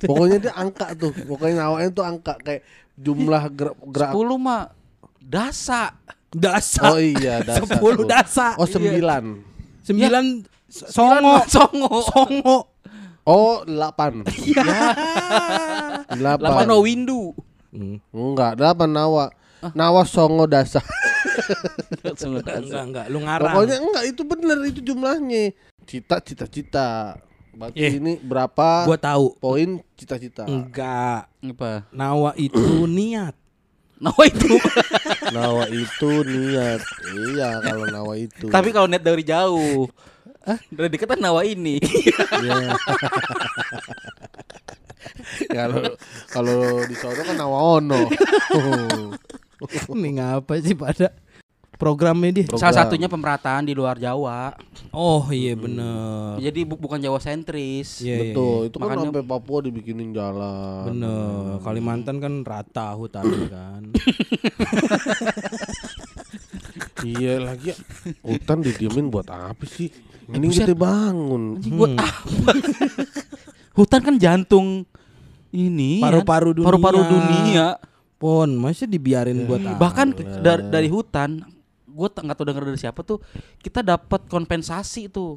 Pokoknya 0.09 0.49
dia 0.49 0.53
angka 0.57 0.97
tuh. 0.97 1.13
Pokoknya 1.13 1.69
nawanya 1.69 1.93
tuh 1.93 2.05
angka 2.09 2.33
kayak 2.41 2.65
jumlah 2.97 3.43
gerak 3.53 3.77
gerak 3.93 4.11
10 4.17 4.41
mah 4.41 4.73
dasa 5.21 5.93
dasa 6.31 6.81
Oh 6.89 6.99
iya, 6.99 7.41
dasa. 7.41 7.65
sepuluh 7.69 8.01
tuh. 8.01 8.07
dasa 8.07 8.47
Oh, 8.55 8.65
sembilan. 8.65 9.23
sembilan 9.81 10.25
Songo 10.69 10.93
songo 10.93 11.33
songo 11.55 11.89
songo 12.05 12.57
Oh, 13.23 13.61
delapan. 13.61 14.21
ya 14.45 14.93
Delapan. 16.09 16.45
Lama 16.45 16.61
no 16.63 16.81
windu 16.81 17.33
Enggak, 18.09 18.55
delapan 18.55 18.89
nawa. 18.89 19.25
Nawa 19.71 20.01
songo 20.03 20.45
dasa. 20.45 20.81
Songo 22.19 22.39
dasa. 22.39 22.57
enggak 22.59 22.83
enggak 22.85 23.05
lu 23.07 23.19
ngarang 23.19 23.53
Pokoknya 23.53 23.77
enggak 23.77 24.03
itu 24.07 24.21
bener 24.23 24.57
itu 24.63 24.79
jumlahnya. 24.83 25.43
Cita 25.83 26.17
cita 26.19 26.45
cita. 26.45 26.89
Berarti 27.51 27.77
Eh. 27.77 27.91
ini 27.93 28.13
berapa 28.17 28.87
gua 28.87 28.95
tahu 28.95 29.35
poin 29.35 29.83
cita-cita? 29.93 30.45
enggak 30.45 31.27
apa 31.27 31.83
nawa 31.89 32.31
itu 32.33 32.55
niat 32.89 33.35
no 33.99 34.15
itu 34.23 34.55
Nawa 35.35 35.69
itu 35.69 36.25
niat. 36.25 36.81
Iya, 37.13 37.61
kalau 37.61 37.85
nawa 37.85 38.13
itu. 38.17 38.49
tapi 38.49 38.73
kalau 38.73 38.89
net 38.89 39.03
dari 39.05 39.21
jauh 39.21 39.85
dari 40.73 40.89
dekat 40.89 41.13
kan 41.13 41.19
nawa 41.21 41.45
ini 41.45 41.77
Iya. 42.41 42.73
kalau 45.57 45.83
kalau 46.31 46.59
di 46.89 46.95
kan 46.97 47.35
nawa 47.37 47.57
ono. 47.79 48.01
ini 49.99 50.09
ngapa 50.15 50.55
sih 50.63 50.73
pada 50.73 51.11
programnya 51.79 52.31
dia. 52.33 52.45
Program. 52.45 52.59
salah 52.61 52.75
satunya 52.77 53.07
pemerataan 53.07 53.63
di 53.63 53.71
luar 53.71 53.95
Jawa. 53.95 54.51
Oh 54.91 55.23
iya 55.29 55.55
bener. 55.55 56.35
Jadi 56.37 56.61
bu- 56.61 56.75
bukan 56.77 56.99
Jawa 56.99 57.17
sentris. 57.17 57.99
Iya, 57.99 58.11
iya, 58.11 58.17
Betul, 58.27 58.59
itu 58.65 58.75
kan 58.75 58.83
Makanya- 58.85 59.05
sampai 59.07 59.23
Papua 59.23 59.59
dibikinin 59.61 60.11
jalan. 60.11 60.83
bener. 60.85 61.63
Kalimantan 61.63 62.15
kan 62.17 62.33
rata 62.43 62.87
hutannya 62.93 63.47
kan. 63.55 63.81
Iya 66.99 67.39
lagi 67.41 67.71
hutan 68.21 68.59
didiemin 68.59 69.07
buat 69.07 69.27
apa 69.27 69.63
sih? 69.63 69.87
Mending 70.27 70.51
buset. 70.51 70.67
kita 70.67 70.75
bangun. 70.75 71.57
Anjing, 71.57 71.73
buat 71.73 71.95
apa? 71.95 72.51
Hutan 73.79 74.01
kan 74.03 74.15
jantung 74.19 74.83
ini 75.49 75.97
kan, 75.97 76.11
Paru-paru 76.11 76.49
dunia. 76.53 76.67
paru-paru 76.67 76.99
dunia. 77.01 77.65
Pon 78.19 78.51
masa 78.53 78.83
dibiarin 78.83 79.47
buat 79.47 79.63
apa? 79.63 79.79
Bahkan 79.79 80.07
dari 80.43 80.63
dari 80.67 80.89
hutan 80.91 81.39
gue 81.99 82.07
nggak 82.07 82.37
tahu 82.39 82.47
dengar 82.47 82.63
dari 82.63 82.79
siapa 82.79 83.03
tuh 83.03 83.19
kita 83.59 83.83
dapat 83.83 84.23
kompensasi 84.31 85.11
tuh 85.11 85.35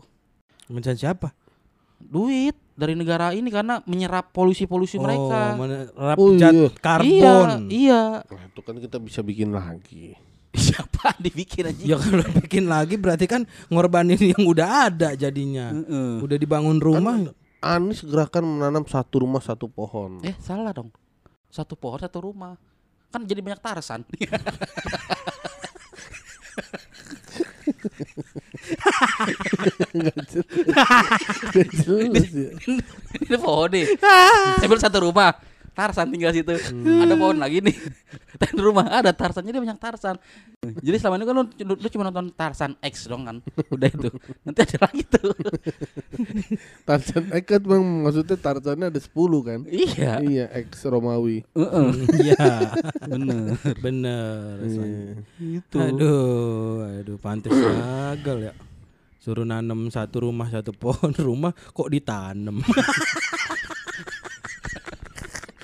Mencari 0.70 0.94
siapa 0.94 1.34
duit 2.02 2.54
dari 2.74 2.98
negara 2.98 3.30
ini 3.30 3.46
karena 3.52 3.78
menyerap 3.86 4.34
polusi-polusi 4.34 4.98
mereka. 4.98 5.54
Oh, 5.54 5.60
menerap 5.60 6.16
Oh, 6.18 6.34
zat 6.34 6.50
iya. 6.50 6.68
karbon. 6.82 7.48
Iya, 7.70 7.70
iya. 7.70 8.02
Nah, 8.26 8.44
itu 8.48 8.60
kan 8.64 8.76
kita 8.80 8.96
bisa 8.98 9.20
bikin 9.22 9.54
lagi. 9.54 10.16
Siapa 10.52 11.16
dibikin 11.16 11.70
aja? 11.70 11.80
Ya 11.80 11.96
kalau 11.96 12.26
bikin 12.42 12.68
lagi 12.68 12.98
berarti 12.98 13.24
kan 13.30 13.46
ngorbanin 13.72 14.20
yang 14.34 14.42
udah 14.44 14.90
ada 14.90 15.14
jadinya. 15.14 15.70
Heeh. 15.72 16.20
Udah 16.20 16.36
dibangun 16.36 16.82
rumah. 16.82 17.32
Anies 17.62 18.02
gerakan 18.02 18.58
menanam 18.58 18.82
satu 18.84 19.22
rumah 19.22 19.38
satu 19.38 19.70
pohon. 19.70 20.18
Eh, 20.26 20.34
salah 20.42 20.74
dong. 20.74 20.90
Satu 21.46 21.78
pohon 21.78 22.02
satu 22.02 22.18
rumah. 22.18 22.58
Kan 23.14 23.22
jadi 23.24 23.38
banyak 23.38 23.62
Tarsan. 23.62 24.02
Ya. 30.72 32.50
Ini 33.28 33.36
pohon 33.38 33.68
nih. 33.74 33.86
Saya 34.58 34.78
satu 34.80 34.98
rumah. 35.04 35.51
Tarsan 35.72 36.12
tinggal 36.12 36.36
situ. 36.36 36.52
Ada 36.84 37.14
pohon 37.16 37.40
lagi 37.40 37.64
nih. 37.64 37.76
Tapi 38.40 38.52
di 38.52 38.62
rumah 38.62 38.88
ada 38.92 39.12
Tarsan. 39.12 39.44
Jadi 39.48 39.56
banyak 39.56 39.80
Tarsan. 39.80 40.16
Jadi 40.62 40.96
selama 41.00 41.16
ini 41.18 41.24
kan 41.24 41.34
lu, 41.34 41.44
lu, 41.64 41.74
lu 41.80 41.88
cuma 41.88 42.04
nonton 42.06 42.28
Tarsan 42.36 42.76
X 42.84 43.08
dong 43.08 43.24
kan. 43.24 43.36
Udah 43.72 43.88
itu. 43.88 44.08
Nanti 44.44 44.60
ada 44.62 44.76
lagi 44.84 45.02
tuh. 45.08 45.32
Tarzan 46.86 47.24
eh 47.32 47.42
kan 47.42 47.62
memang 47.64 48.06
maksudnya 48.06 48.36
Tarzannya 48.36 48.86
ada 48.92 49.00
10 49.00 49.10
kan? 49.48 49.60
iya. 49.66 50.22
Iya, 50.22 50.44
ex 50.54 50.84
Romawi. 50.86 51.42
Heeh. 51.56 51.88
Iya. 52.20 52.46
Bener. 53.08 53.58
Bener. 53.80 54.54
Iya. 54.62 54.86
Itu. 55.40 55.76
Aduh, 55.80 56.84
aduh 57.00 57.16
pantes 57.18 57.50
gagal 57.50 58.50
ya. 58.50 58.54
Suruh 59.22 59.46
nanam 59.46 59.86
satu 59.86 60.26
rumah 60.26 60.50
satu 60.50 60.74
pohon 60.74 61.14
rumah 61.14 61.54
kok 61.54 61.86
ditanam. 61.90 62.58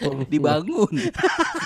dibangun. 0.33 0.93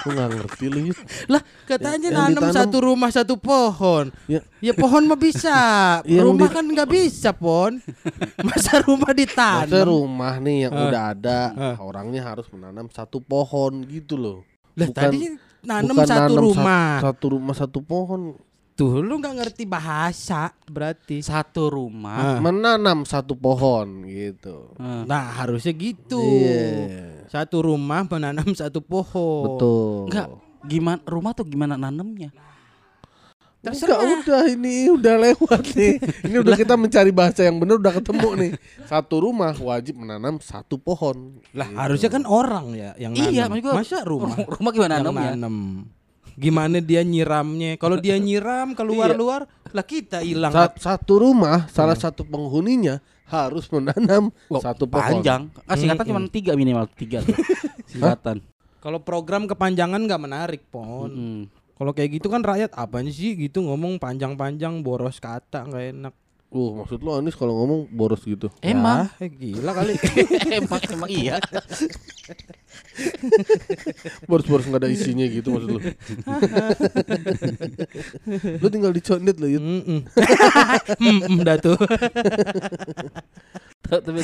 Lu 0.03 0.09
nggak 0.09 0.29
ngerti 0.31 0.65
lu 0.67 0.79
Yud. 0.89 0.99
Lah 1.27 1.41
katanya 1.65 2.09
Yang 2.09 2.17
nanam 2.19 2.33
ditanam- 2.43 2.57
satu 2.57 2.77
rumah 2.81 3.11
satu 3.11 3.35
pohon. 3.37 4.05
Ya. 4.27 4.41
Ya 4.59 4.73
pohon 4.73 5.03
mah 5.05 5.17
bisa. 5.17 5.57
Yang 6.07 6.25
rumah 6.27 6.49
di- 6.49 6.55
kan 6.55 6.65
nggak 6.67 6.89
bisa 6.89 7.31
pon. 7.31 7.73
Masa 8.47 8.81
rumah 8.81 9.13
ditanam? 9.13 9.85
rumah 9.85 10.35
nih 10.37 10.57
yang 10.63 10.73
Ah. 10.73 10.85
udah 10.85 11.03
ada 11.11 11.41
Ah. 11.53 11.77
orangnya 11.79 12.23
harus 12.25 12.47
menanam 12.49 12.89
satu 12.89 13.19
pohon 13.19 13.85
gitu 13.85 14.15
loh. 14.15 14.39
Lah 14.73 14.87
bukan- 14.87 15.05
tadi 15.07 15.19
nanam 15.63 15.95
Bukan 15.95 16.07
satu 16.07 16.21
nanam 16.29 16.43
rumah. 16.43 16.89
Satu, 16.95 17.07
satu 17.07 17.27
rumah 17.31 17.55
satu 17.55 17.79
pohon. 17.81 18.21
Tuh 18.83 18.99
lu 18.99 19.15
nggak 19.17 19.35
ngerti 19.39 19.63
bahasa 19.63 20.51
berarti. 20.67 21.23
Satu 21.23 21.71
rumah. 21.71 22.35
Ah. 22.35 22.39
Menanam 22.43 23.07
satu 23.07 23.39
pohon 23.39 24.03
gitu. 24.05 24.75
Eh, 24.75 25.07
Nah 25.07 25.39
harusnya 25.39 25.71
gitu. 25.71 26.19
Iya. 26.19 27.31
Satu 27.31 27.63
rumah 27.63 28.03
menanam 28.03 28.51
satu 28.53 28.83
pohon. 28.83 29.55
Betul. 29.55 30.11
Enggak, 30.11 30.27
gimana 30.65 30.99
rumah 31.07 31.31
tuh 31.31 31.47
gimana 31.47 31.79
nanemnya? 31.79 32.35
Enggak, 33.63 33.79
udah 34.27 34.43
ini 34.51 34.91
udah 34.91 35.15
lewat 35.23 35.63
nih. 35.79 35.95
Ini 36.27 36.37
udah 36.43 36.59
kita 36.59 36.75
mencari 36.75 37.15
bahasa 37.15 37.47
yang 37.47 37.63
benar 37.63 37.79
udah 37.79 37.95
ketemu 37.95 38.29
nih. 38.35 38.53
Satu 38.91 39.23
rumah 39.23 39.55
wajib 39.55 39.95
menanam 39.95 40.43
satu 40.43 40.75
pohon. 40.75 41.39
Lah 41.55 41.71
Gitu. 41.71 41.79
harusnya 41.79 42.11
kan 42.11 42.27
orang 42.27 42.75
ya 42.75 42.91
yang 42.99 43.15
Iya, 43.15 43.47
nanam. 43.47 43.55
maksud 43.55 43.63
gua, 43.63 43.73
Masa 43.79 43.99
rumah 44.03 44.35
Rumah 44.43 44.71
gimana 44.75 44.95
nanemnya? 44.99 45.31
nanam? 45.39 45.57
Gimana 46.37 46.79
dia 46.81 47.05
nyiramnya? 47.05 47.77
Kalau 47.77 48.01
dia 48.01 48.17
nyiram 48.17 48.73
keluar-luar, 48.73 49.47
lah 49.73 49.85
kita 49.85 50.21
hilang. 50.21 50.53
Sa- 50.53 50.77
satu 50.77 51.21
rumah 51.21 51.69
salah 51.69 51.97
satu 51.97 52.25
penghuninya 52.25 53.01
harus 53.27 53.65
menanam 53.73 54.29
Wah, 54.53 54.61
satu 54.61 54.85
pohon. 54.85 55.25
Panjang. 55.25 55.49
Ah, 55.65 55.77
singkatan 55.77 56.05
Mm-mm. 56.05 56.13
cuma 56.13 56.33
tiga 56.33 56.53
minimal 56.53 56.85
tiga 56.93 57.25
tuh. 57.25 57.33
Singkatan. 57.93 58.45
Kalau 58.83 59.01
program 59.01 59.49
kepanjangan 59.49 60.01
nggak 60.05 60.23
menarik, 60.23 60.63
pon. 60.69 61.09
Mm-mm. 61.09 61.41
Kalau 61.73 61.93
kayak 61.97 62.21
gitu 62.21 62.29
kan 62.29 62.45
rakyat 62.45 62.71
apaan 62.77 63.09
sih 63.11 63.35
gitu 63.35 63.65
ngomong 63.65 63.99
panjang-panjang 63.99 64.85
boros 64.85 65.19
kata 65.19 65.67
nggak 65.67 65.85
enak. 65.97 66.15
Uh, 66.53 66.85
maksud 66.85 67.01
lu 67.01 67.17
Anis 67.17 67.33
kalau 67.33 67.65
ngomong 67.65 67.89
boros 67.89 68.21
gitu. 68.29 68.53
Emang, 68.61 69.09
Ya, 69.17 69.25
eh, 69.25 69.31
gila 69.33 69.73
kali. 69.73 69.97
emang, 70.61 70.81
emang 70.93 71.09
iya. 71.09 71.41
Boros-boros 74.29 74.69
nggak 74.69 74.85
ada 74.85 74.93
isinya 74.93 75.25
gitu 75.33 75.49
maksud 75.49 75.69
lu. 75.73 75.81
lu 78.61 78.67
tinggal 78.69 78.93
dicondet 78.93 79.41
lu, 79.41 79.49
Yud. 79.49 79.65
Mm-mm. 79.65 80.01
Mm-mm, 81.09 81.41
dah 81.41 81.57
tuh. 81.57 81.81
Tapi 83.89 84.21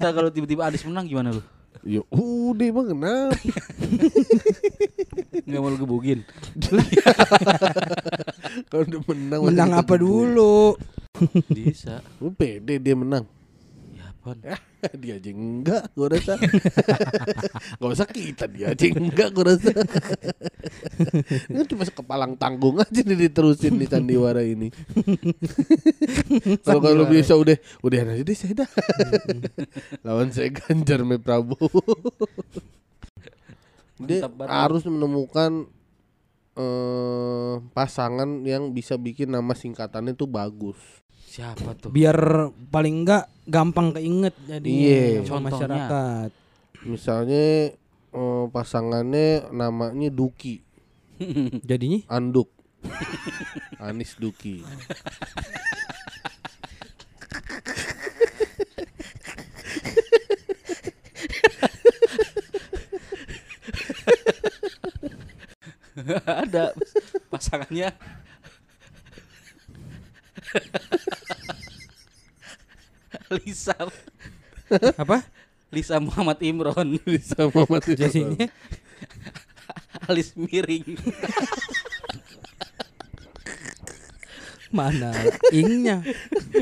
ntar 0.00 0.16
kalau 0.16 0.32
tiba-tiba 0.32 0.72
Adis 0.72 0.88
menang 0.88 1.04
gimana 1.04 1.36
lu? 1.36 1.44
Ya 1.84 2.00
udah 2.10 2.64
emang 2.64 2.90
kenapa? 2.90 3.36
Nggak 5.44 5.60
mau 5.60 5.68
lu 5.68 5.76
gebugin. 5.84 6.24
Kalau 8.72 8.82
udah 8.88 9.00
menang 9.04 9.40
Menang 9.52 9.70
apa 9.76 9.94
dulu? 10.00 10.80
Bisa. 11.50 12.00
Lu 12.22 12.32
pede 12.32 12.78
dia 12.78 12.94
menang. 12.94 13.26
Ya 13.94 14.14
pon. 14.22 14.38
dia 15.02 15.18
aja 15.18 15.30
enggak 15.34 15.90
gua 15.98 16.06
rasa. 16.14 16.38
Gak 17.82 17.90
usah 17.90 18.06
kita 18.06 18.46
dia 18.46 18.70
aja 18.70 18.84
enggak 18.94 19.34
gua 19.34 19.54
rasa. 19.54 19.74
Ini 21.50 21.64
cuma 21.66 21.82
sekepalang 21.82 22.38
tanggung 22.38 22.78
aja 22.78 23.00
nih 23.02 23.28
diterusin 23.28 23.74
nih 23.74 23.88
sandiwara 23.90 24.42
ini. 24.44 24.70
Kalau 26.62 26.80
kalau 26.82 27.04
bisa 27.10 27.34
udah 27.34 27.58
udah 27.82 27.98
aja 28.14 28.22
deh 28.22 28.36
saya 28.36 28.64
dah. 28.64 28.70
Lawan 30.06 30.30
saya 30.30 30.52
Ganjar 30.52 31.02
me 31.02 31.18
Prabowo. 31.18 31.82
Dia 33.98 34.30
harus 34.46 34.86
menemukan 34.86 35.66
eh 36.58 37.54
pasangan 37.70 38.42
yang 38.42 38.74
bisa 38.74 38.98
bikin 38.98 39.30
nama 39.30 39.54
singkatannya 39.54 40.14
tuh 40.14 40.30
bagus. 40.30 40.78
Siapa 41.28 41.76
tuh? 41.76 41.92
Biar 41.92 42.48
paling 42.72 43.04
enggak 43.04 43.28
gampang 43.44 43.92
keinget 43.92 44.32
jadi. 44.48 44.72
Contohnya. 44.72 45.28
sama 45.28 45.40
masyarakat. 45.52 46.30
Misalnya 46.88 47.76
eh, 48.16 48.44
pasangannya 48.48 49.52
namanya 49.52 50.08
Duki, 50.08 50.64
Jadinya 51.68 52.00
Anduk. 52.08 52.48
Anis 53.84 54.16
Duki. 54.16 54.64
Ada 66.24 66.72
pasangannya. 67.28 67.92
Lisa. 73.40 73.76
Apa? 74.96 75.24
Lisa 75.68 76.00
Muhammad 76.00 76.38
Imron. 76.40 76.96
Bisa 77.04 77.48
Muhammad 77.52 77.84
Jadinya? 77.84 78.48
Alis 80.08 80.32
miring. 80.36 80.96
Mana 84.68 85.12
ingnya? 85.48 86.04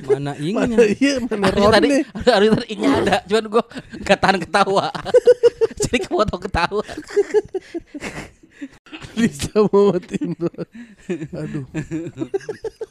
Mana 0.07 0.39
Mana 0.39 0.39
ingnya? 0.39 0.79
iya 0.95 1.19
mana 1.19 1.51
Harusnya 1.51 1.75
tadi 1.75 1.89
harusnya 2.23 2.55
tadi 2.55 2.69
ingnya 2.71 2.91
ada. 3.03 3.17
Cuman 3.27 3.45
gua 3.51 3.65
nggak 4.03 4.19
tahan 4.23 4.39
ketawa. 4.43 4.87
Jadi 5.83 5.99
kepotong 6.07 6.43
ketawa 6.47 6.83
Bisa 9.17 9.65
Muhammad 9.65 10.05
Imran. 10.13 10.69
Aduh. 11.33 11.65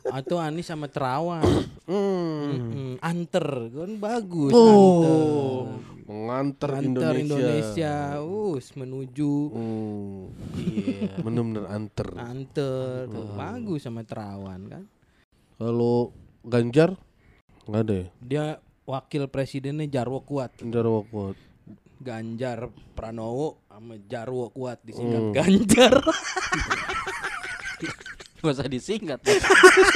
Atau 0.10 0.38
Anis 0.42 0.66
sama 0.66 0.90
Terawan. 0.90 1.46
Hmm. 1.86 2.42
Mm, 2.50 2.94
anter 2.98 3.48
kan 3.70 3.92
bagus. 4.02 4.52
Oh, 4.52 4.66
Anter. 4.66 6.02
mengantar 6.06 6.70
Antar 6.78 6.84
Indonesia. 6.86 7.22
Indonesia, 7.22 7.96
us 8.22 8.68
menuju 8.74 9.34
Hmm. 9.50 10.30
iya 10.58 11.14
Bener-bener 11.22 11.66
anter. 11.66 12.10
anter 12.18 13.10
tuh 13.10 13.26
bagus 13.34 13.86
sama 13.86 14.02
Terawan 14.02 14.62
kan. 14.66 14.84
Kalau 15.56 16.14
Ganjar 16.46 16.94
nggak 17.66 17.82
ada 17.82 17.94
ya? 17.94 18.08
Dia 18.22 18.46
wakil 18.86 19.26
presidennya 19.30 19.90
Jarwo 19.90 20.22
Kuat. 20.22 20.62
Ganjar 20.62 20.86
Wakot. 20.86 21.38
Ganjar 21.98 22.70
Pranowo 22.94 23.65
sama 23.76 24.00
Jarwo 24.02 24.48
Kuat 24.50 24.80
disingkat 24.82 25.20
Hmm. 25.20 25.34
Ganjar. 25.36 25.94
gak 28.40 28.54
usah 28.54 28.70
disingkat 28.70 29.20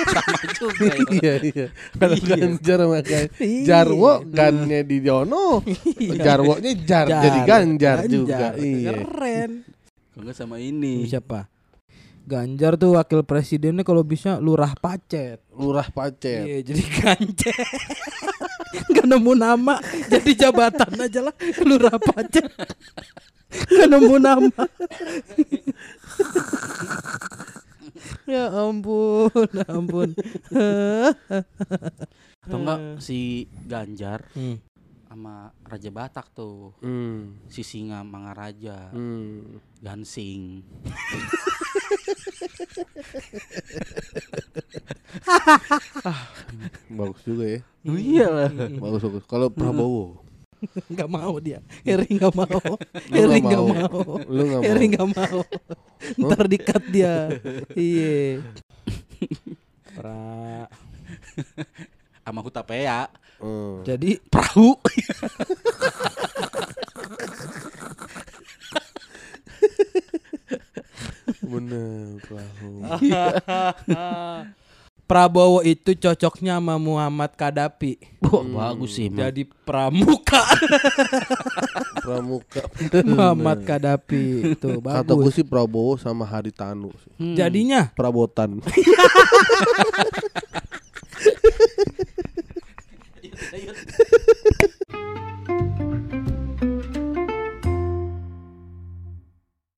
sama 0.10 0.41
juga 0.51 0.89
ya. 0.89 1.06
iya 1.14 1.34
iya. 1.39 1.65
Kalau 1.95 2.18
Iya. 2.18 2.34
Ganjar 2.35 2.80
makanya 2.84 3.27
Iya. 3.38 3.64
Jarwo 3.64 4.11
gannya 4.26 4.80
di 4.81 4.97
Jono. 4.99 5.61
Iya. 5.95 6.18
Jarwonya 6.19 6.72
jar, 6.81 7.06
jadi 7.07 7.39
Ganjar, 7.45 7.97
juga. 8.03 8.51
Ganjar. 8.51 8.53
Iya. 8.60 8.91
Keren. 8.99 9.51
Kalau 10.10 10.23
nggak 10.26 10.35
sama 10.35 10.57
ini 10.57 11.06
Siapa? 11.06 11.45
Ganjar 12.30 12.77
tuh 12.77 12.93
wakil 12.93 13.26
presidennya 13.26 13.81
kalau 13.81 14.06
bisa 14.06 14.38
lurah 14.38 14.77
pacet. 14.77 15.41
Lurah 15.49 15.89
Pacet. 15.89 16.45
Iya, 16.45 16.57
jadi 16.61 16.84
Ganjar. 17.01 17.65
Gak 18.93 19.10
nemu 19.10 19.34
nama, 19.34 19.81
jadi 20.06 20.45
jabatan 20.45 20.93
aja 20.93 21.26
lah 21.26 21.34
lurah 21.65 21.97
pacet. 21.97 22.45
Gak 23.49 23.89
nemu 23.89 24.15
nama. 24.22 24.53
ya 28.30 28.53
ampun, 28.53 29.49
ampun. 29.65 30.14
atau 32.39 32.65
enggak 32.65 32.80
si 33.03 33.49
Ganjar 33.65 34.26
Hmm. 34.38 34.61
Sama 35.10 35.49
Raja 35.65 35.90
Batak 35.90 36.30
tuh 36.31 36.72
Hmm. 36.80 37.36
si 37.45 37.61
Singa 37.61 38.02
Mangaraja 38.03 38.90
Hmm. 38.94 39.60
Gansing 39.81 40.61
Bagus 46.90 47.22
juga 47.23 47.45
ya. 47.48 47.60
iya 47.86 48.27
lah 48.27 48.49
Bagus 48.81 49.02
bagus. 49.02 49.23
Kalau 49.26 49.48
Prabowo, 49.49 50.22
Gak 50.91 51.07
mau 51.07 51.40
dia. 51.40 51.64
Eri 51.81 52.06
gak 52.14 52.36
mau. 52.36 52.60
Eri 53.10 53.40
nggak 53.40 53.61
gak 53.64 53.64
mau. 53.64 54.19
lu 54.27 54.41
nggak 54.44 54.61
Eri 54.69 54.86
mau. 54.86 54.91
gak 54.91 55.07
mau. 55.15 55.40
Ntar 56.19 56.44
dikat 56.45 56.84
dia. 56.91 57.15
Iya. 57.73 58.44
Pra. 59.95 60.68
Sama 62.30 62.39
Hutapea 62.39 63.10
Hmm. 63.39 63.88
Jadi 63.88 64.19
perahu 64.27 64.76
Bener, 71.39 72.19
perahu. 72.19 72.84
Prabowo 75.10 75.65
itu 75.65 75.97
cocoknya 75.97 76.61
sama 76.61 76.77
Muhammad 76.77 77.34
Kadapi. 77.34 77.97
Wah, 78.22 78.45
bagus 78.45 78.93
sih. 78.93 79.10
Jadi 79.10 79.41
pramuka. 79.41 80.45
Pramuka. 82.06 82.61
Muhammad 83.10 83.65
Kadapi 83.65 84.53
tuh 84.61 84.77
Kata 84.77 85.01
gue 85.01 85.26
bagus. 85.26 85.34
sih 85.34 85.41
Prabowo 85.41 85.97
sama 85.97 86.30
Haritanu. 86.30 86.93
Hmm. 87.18 87.34
Jadinya 87.34 87.89
Prabotan. 87.97 88.61
Yeah. 91.22 91.34